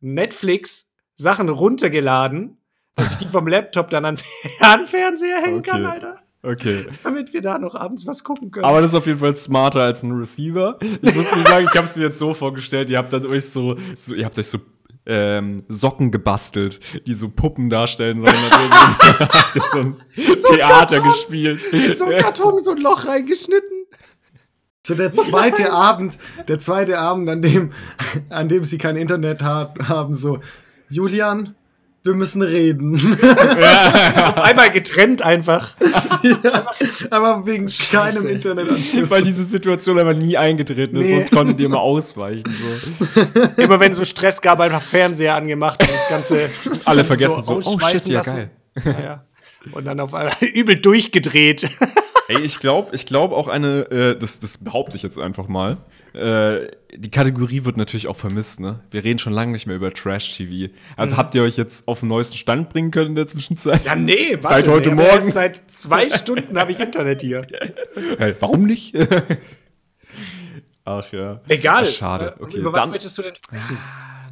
Netflix 0.00 0.92
Sachen 1.16 1.48
runtergeladen, 1.48 2.58
dass 2.96 3.12
ich 3.12 3.18
die 3.18 3.28
vom 3.28 3.46
Laptop 3.46 3.90
dann 3.90 4.04
an, 4.04 4.18
an 4.60 4.86
Fernseher 4.86 5.40
hängen 5.40 5.62
kann, 5.62 5.84
Okay. 5.84 5.92
Alter. 5.94 6.23
Okay. 6.44 6.86
Damit 7.02 7.32
wir 7.32 7.40
da 7.40 7.58
noch 7.58 7.74
abends 7.74 8.06
was 8.06 8.22
gucken 8.22 8.50
können. 8.50 8.64
Aber 8.64 8.80
das 8.80 8.90
ist 8.90 8.94
auf 8.96 9.06
jeden 9.06 9.18
Fall 9.18 9.36
smarter 9.36 9.80
als 9.80 10.02
ein 10.02 10.12
Receiver. 10.12 10.78
Ich 10.80 11.14
muss 11.14 11.34
nur 11.34 11.44
sagen, 11.44 11.66
ich 11.70 11.76
habe 11.76 11.86
es 11.86 11.96
mir 11.96 12.02
jetzt 12.02 12.18
so 12.18 12.34
vorgestellt, 12.34 12.90
ihr 12.90 12.98
habt 12.98 13.12
dann 13.12 13.24
euch 13.26 13.46
so, 13.46 13.76
so 13.98 14.14
ihr 14.14 14.24
habt 14.24 14.38
euch 14.38 14.48
so 14.48 14.58
ähm, 15.06 15.64
Socken 15.68 16.10
gebastelt, 16.10 16.80
die 17.06 17.14
so 17.14 17.28
Puppen 17.30 17.70
darstellen 17.70 18.20
sollen. 18.20 18.34
Habt 18.50 18.62
ihr 18.62 19.12
so, 19.12 19.18
habt 19.28 19.56
ihr 19.56 19.62
so 19.70 19.78
ein 19.78 19.96
Theater 20.54 20.96
Karton. 20.96 21.10
gespielt. 21.10 21.60
in 21.72 21.96
so 21.96 22.04
einen 22.04 22.18
Karton 22.18 22.60
so 22.60 22.72
ein 22.72 22.78
Loch 22.78 23.06
reingeschnitten. 23.06 23.86
So 24.86 24.94
der 24.94 25.14
zweite 25.14 25.72
Abend, 25.72 26.18
der 26.46 26.58
zweite 26.58 26.98
Abend, 26.98 27.30
an 27.30 27.40
dem, 27.40 27.72
an 28.28 28.48
dem 28.48 28.66
sie 28.66 28.76
kein 28.76 28.96
Internet 28.96 29.42
hat, 29.42 29.78
haben, 29.88 30.14
so, 30.14 30.40
Julian, 30.90 31.54
wir 32.04 32.14
müssen 32.14 32.42
reden. 32.42 32.96
Auf 33.22 34.40
einmal 34.40 34.70
getrennt 34.70 35.22
einfach. 35.22 35.74
Aber 37.10 37.46
wegen 37.46 37.66
keinem 37.90 38.26
Internetanschluss. 38.26 39.10
Weil 39.10 39.22
diese 39.22 39.42
Situation 39.42 39.98
einfach 39.98 40.14
nie 40.14 40.36
eingetreten 40.36 40.96
ist, 40.96 41.08
Nee. 41.08 41.16
sonst 41.16 41.32
konntet 41.32 41.60
ihr 41.60 41.66
immer 41.66 41.80
ausweichen. 41.80 42.44
So. 42.44 43.30
Immer 43.62 43.80
wenn 43.80 43.92
so 43.94 44.04
Stress 44.04 44.40
gab, 44.42 44.60
einfach 44.60 44.82
Fernseher 44.82 45.34
angemacht 45.34 45.80
und 45.82 45.90
das 45.90 46.08
Ganze. 46.08 46.50
Alle 46.84 47.04
vergessen 47.04 47.40
so, 47.40 47.54
oh 47.54 47.58
ausschweifen 47.58 48.00
shit, 48.00 48.08
ja 48.08 48.18
lassen. 48.18 48.36
geil. 48.36 48.50
Ja, 48.84 49.00
ja. 49.04 49.24
Und 49.72 49.86
dann 49.86 49.98
auf 50.00 50.12
einmal 50.12 50.34
übel 50.42 50.76
durchgedreht. 50.76 51.68
Ey, 52.28 52.40
ich 52.40 52.58
glaube, 52.58 52.94
ich 52.94 53.04
glaube 53.06 53.36
auch 53.36 53.48
eine, 53.48 53.90
äh, 53.90 54.18
das, 54.18 54.38
das 54.38 54.58
behaupte 54.58 54.96
ich 54.96 55.02
jetzt 55.02 55.18
einfach 55.18 55.46
mal. 55.46 55.76
Äh, 56.14 56.68
die 56.94 57.10
Kategorie 57.10 57.64
wird 57.64 57.76
natürlich 57.76 58.06
auch 58.06 58.16
vermisst, 58.16 58.60
ne? 58.60 58.80
Wir 58.90 59.04
reden 59.04 59.18
schon 59.18 59.32
lange 59.32 59.52
nicht 59.52 59.66
mehr 59.66 59.76
über 59.76 59.92
Trash-TV. 59.92 60.72
Also 60.96 61.16
habt 61.16 61.34
ihr 61.34 61.42
euch 61.42 61.56
jetzt 61.56 61.86
auf 61.86 62.00
den 62.00 62.08
neuesten 62.08 62.36
Stand 62.36 62.70
bringen 62.70 62.90
können 62.90 63.10
in 63.10 63.16
der 63.16 63.26
Zwischenzeit? 63.26 63.84
Ja, 63.84 63.94
nee, 63.94 64.38
warte, 64.40 64.48
Seit 64.48 64.68
heute 64.68 64.90
nee, 64.90 65.02
Morgen. 65.02 65.30
Seit 65.30 65.70
zwei 65.70 66.08
Stunden 66.08 66.58
habe 66.58 66.72
ich 66.72 66.80
Internet 66.80 67.20
hier. 67.20 67.46
Hey, 68.18 68.34
warum 68.40 68.64
nicht? 68.64 68.94
Ach 70.84 71.10
ja. 71.12 71.40
Egal. 71.48 71.84
Ach, 71.86 71.90
schade. 71.90 72.34
Okay, 72.38 72.58
Über 72.58 72.72
was 72.72 72.82
dann, 72.82 72.90
möchtest 72.90 73.16
du 73.18 73.22
denn 73.22 73.34
sprechen? 73.34 73.78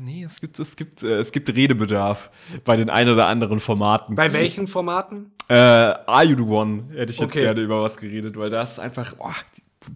Nee, 0.05 0.25
es 0.25 0.41
gibt, 0.41 0.59
es 0.59 0.75
gibt, 0.77 1.03
äh, 1.03 1.19
es 1.19 1.31
gibt 1.31 1.49
Redebedarf 1.55 2.31
bei 2.65 2.77
den 2.77 2.91
ein 2.91 3.09
oder 3.09 3.29
anderen 3.29 3.61
Formaten. 3.61 4.17
Bei 4.17 4.33
welchen 4.33 4.67
Formaten? 4.67 5.31
Äh, 5.49 5.55
Are 5.55 6.25
You 6.25 6.37
the 6.37 6.43
One? 6.43 6.85
Hätte 6.91 7.13
ich 7.13 7.19
jetzt 7.21 7.29
Okay. 7.29 7.43
gerne 7.43 7.61
über 7.61 7.83
was 7.83 7.97
geredet, 7.97 8.37
weil 8.37 8.51
das 8.51 8.73
ist 8.73 8.79
einfach 8.81 9.15
oh, 9.19 9.31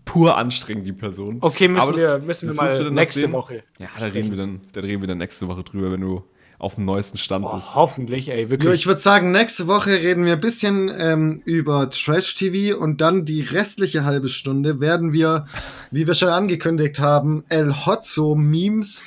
pur 0.04 0.36
anstrengend, 0.36 0.86
die 0.86 0.92
Person. 0.92 1.38
Okay, 1.40 1.66
müssen 1.66 1.88
Aber 1.88 1.96
wir, 1.96 2.18
müssen 2.20 2.48
wir 2.48 2.54
das 2.54 2.80
mal 2.80 2.90
nächste. 2.92 3.32
Woche. 3.32 3.64
Ja, 3.80 3.88
da 3.98 4.07
reden, 4.07 4.30
wir 4.30 4.36
dann, 4.38 4.61
da 4.72 4.80
reden 4.80 5.00
wir 5.02 5.09
dann 5.09 5.18
nächste 5.18 5.48
Woche 5.48 5.64
drüber, 5.64 5.90
wenn 5.90 6.00
du 6.00 6.22
auf 6.59 6.76
dem 6.76 6.84
neuesten 6.86 7.18
Stand 7.18 7.44
bist. 7.52 7.68
Oh, 7.72 7.74
hoffentlich, 7.74 8.30
ey, 8.30 8.44
Jo, 8.44 8.50
wirklich. 8.50 8.74
ich 8.74 8.86
würde 8.86 9.00
sagen, 9.00 9.30
nächste 9.30 9.66
Woche 9.66 9.90
reden 9.90 10.24
wir 10.24 10.34
ein 10.34 10.40
bisschen 10.40 10.90
ähm, 10.96 11.42
über 11.44 11.90
Trash-TV 11.90 12.78
und 12.78 13.00
dann 13.00 13.24
die 13.26 13.42
restliche 13.42 14.04
halbe 14.04 14.28
Stunde 14.28 14.80
werden 14.80 15.12
wir, 15.12 15.46
wie 15.90 16.07
wir 16.07 16.14
schon 16.14 16.30
angekündigt 16.30 16.98
haben, 16.98 17.44
El 17.50 17.72
Hotzo-Memes 17.74 19.04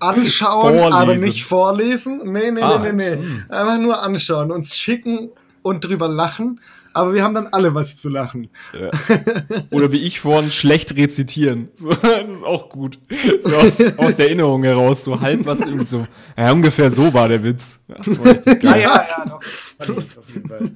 anschauen, 0.00 0.74
Vorlesen. 0.74 0.92
aber 0.92 1.14
nicht 1.16 1.44
vorlesen. 1.44 2.20
Nee, 2.32 2.50
nee, 2.50 2.60
Ah, 2.60 2.78
nee, 2.78 2.92
nee, 2.92 3.16
nee. 3.16 3.26
Einfach 3.48 3.78
nur 3.78 4.02
anschauen, 4.02 4.50
uns 4.50 4.76
schicken 4.76 5.30
und 5.62 5.84
drüber 5.84 6.08
lachen. 6.08 6.60
Aber 6.92 7.12
wir 7.12 7.22
haben 7.22 7.34
dann 7.34 7.48
alle 7.48 7.74
was 7.74 7.98
zu 7.98 8.08
lachen. 8.08 8.48
Ja. 8.72 8.90
Oder 9.70 9.92
wie 9.92 9.98
ich 9.98 10.18
vorhin 10.20 10.50
schlecht 10.50 10.96
rezitieren. 10.96 11.68
So, 11.74 11.90
das 11.90 12.30
ist 12.30 12.42
auch 12.42 12.70
gut. 12.70 12.98
So 13.40 13.54
aus, 13.54 13.82
aus 13.98 14.16
der 14.16 14.26
Erinnerung 14.28 14.64
heraus, 14.64 15.04
so 15.04 15.20
halb 15.20 15.44
was 15.44 15.60
irgendwie 15.60 15.84
so. 15.84 16.06
Ja, 16.38 16.52
ungefähr 16.52 16.90
so 16.90 17.12
war 17.12 17.28
der 17.28 17.44
Witz. 17.44 17.84
Das 17.86 18.18
war 18.18 18.32
richtig 18.32 18.62
ja, 18.62 18.76
ja, 18.76 19.06
ja, 19.08 19.24
doch. 19.26 19.42
Auf 19.88 20.34
jeden 20.34 20.48
Fall. 20.48 20.70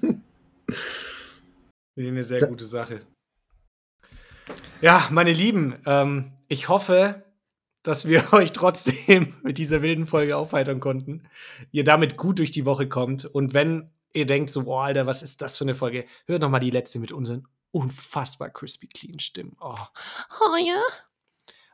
Eine 1.96 2.24
sehr 2.24 2.46
gute 2.46 2.66
Sache. 2.66 3.00
Ja, 4.82 5.06
meine 5.10 5.32
Lieben, 5.32 5.76
ähm, 5.86 6.32
ich 6.48 6.68
hoffe, 6.68 7.22
dass 7.82 8.06
wir 8.06 8.24
euch 8.32 8.52
trotzdem 8.52 9.34
mit 9.42 9.58
dieser 9.58 9.82
wilden 9.82 10.06
Folge 10.06 10.36
aufheitern 10.36 10.80
konnten. 10.80 11.22
Ihr 11.72 11.84
damit 11.84 12.16
gut 12.16 12.38
durch 12.38 12.50
die 12.50 12.66
Woche 12.66 12.88
kommt. 12.88 13.24
Und 13.24 13.54
wenn 13.54 13.90
ihr 14.12 14.26
denkt 14.26 14.50
so, 14.50 14.64
boah, 14.64 14.84
Alter, 14.84 15.06
was 15.06 15.22
ist 15.22 15.40
das 15.42 15.56
für 15.58 15.64
eine 15.64 15.74
Folge? 15.74 16.04
Hört 16.26 16.40
noch 16.42 16.50
mal 16.50 16.58
die 16.60 16.70
letzte 16.70 16.98
mit 16.98 17.12
unseren 17.12 17.46
unfassbar 17.72 18.50
crispy 18.50 18.88
clean 18.88 19.18
Stimmen. 19.20 19.56
Oh, 19.60 19.74
oh 20.40 20.56
ja. 20.64 20.80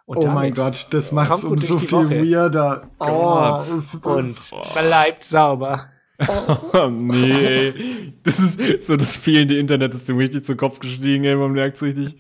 Und 0.05 0.19
oh 0.25 0.29
mein 0.29 0.55
Gott, 0.55 0.87
das 0.91 1.11
macht's 1.11 1.41
Kommt 1.41 1.45
um 1.45 1.51
gut 1.51 1.63
so 1.63 1.69
durch 1.79 1.83
die 1.83 1.87
viel 1.89 1.99
Woche. 1.99 2.31
weirder. 2.31 2.91
Oh, 3.01 3.57
ist 3.59 3.95
das- 3.95 4.53
Und 4.53 4.75
bleibt 4.75 5.25
sauber. 5.25 5.91
Oh, 6.73 6.87
nee. 6.89 7.75
Das 8.23 8.39
ist 8.39 8.87
so 8.87 8.97
das 8.97 9.19
fehlende 9.19 9.59
Internet 9.59 9.93
ist 9.93 10.09
dem 10.09 10.17
richtig 10.17 10.47
zu 10.47 10.57
Kopf 10.57 10.79
gestiegen, 10.79 11.25
ey, 11.25 11.35
man 11.37 11.53
merkt's 11.53 11.83
richtig. 11.83 12.17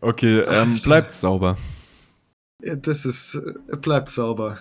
Okay, 0.00 0.40
ähm, 0.40 0.80
bleibt 0.82 1.12
sauber. 1.12 1.56
Das 2.60 3.04
ist, 3.04 3.34
äh, 3.34 3.76
bleibt 3.76 4.10
sauber. 4.10 4.58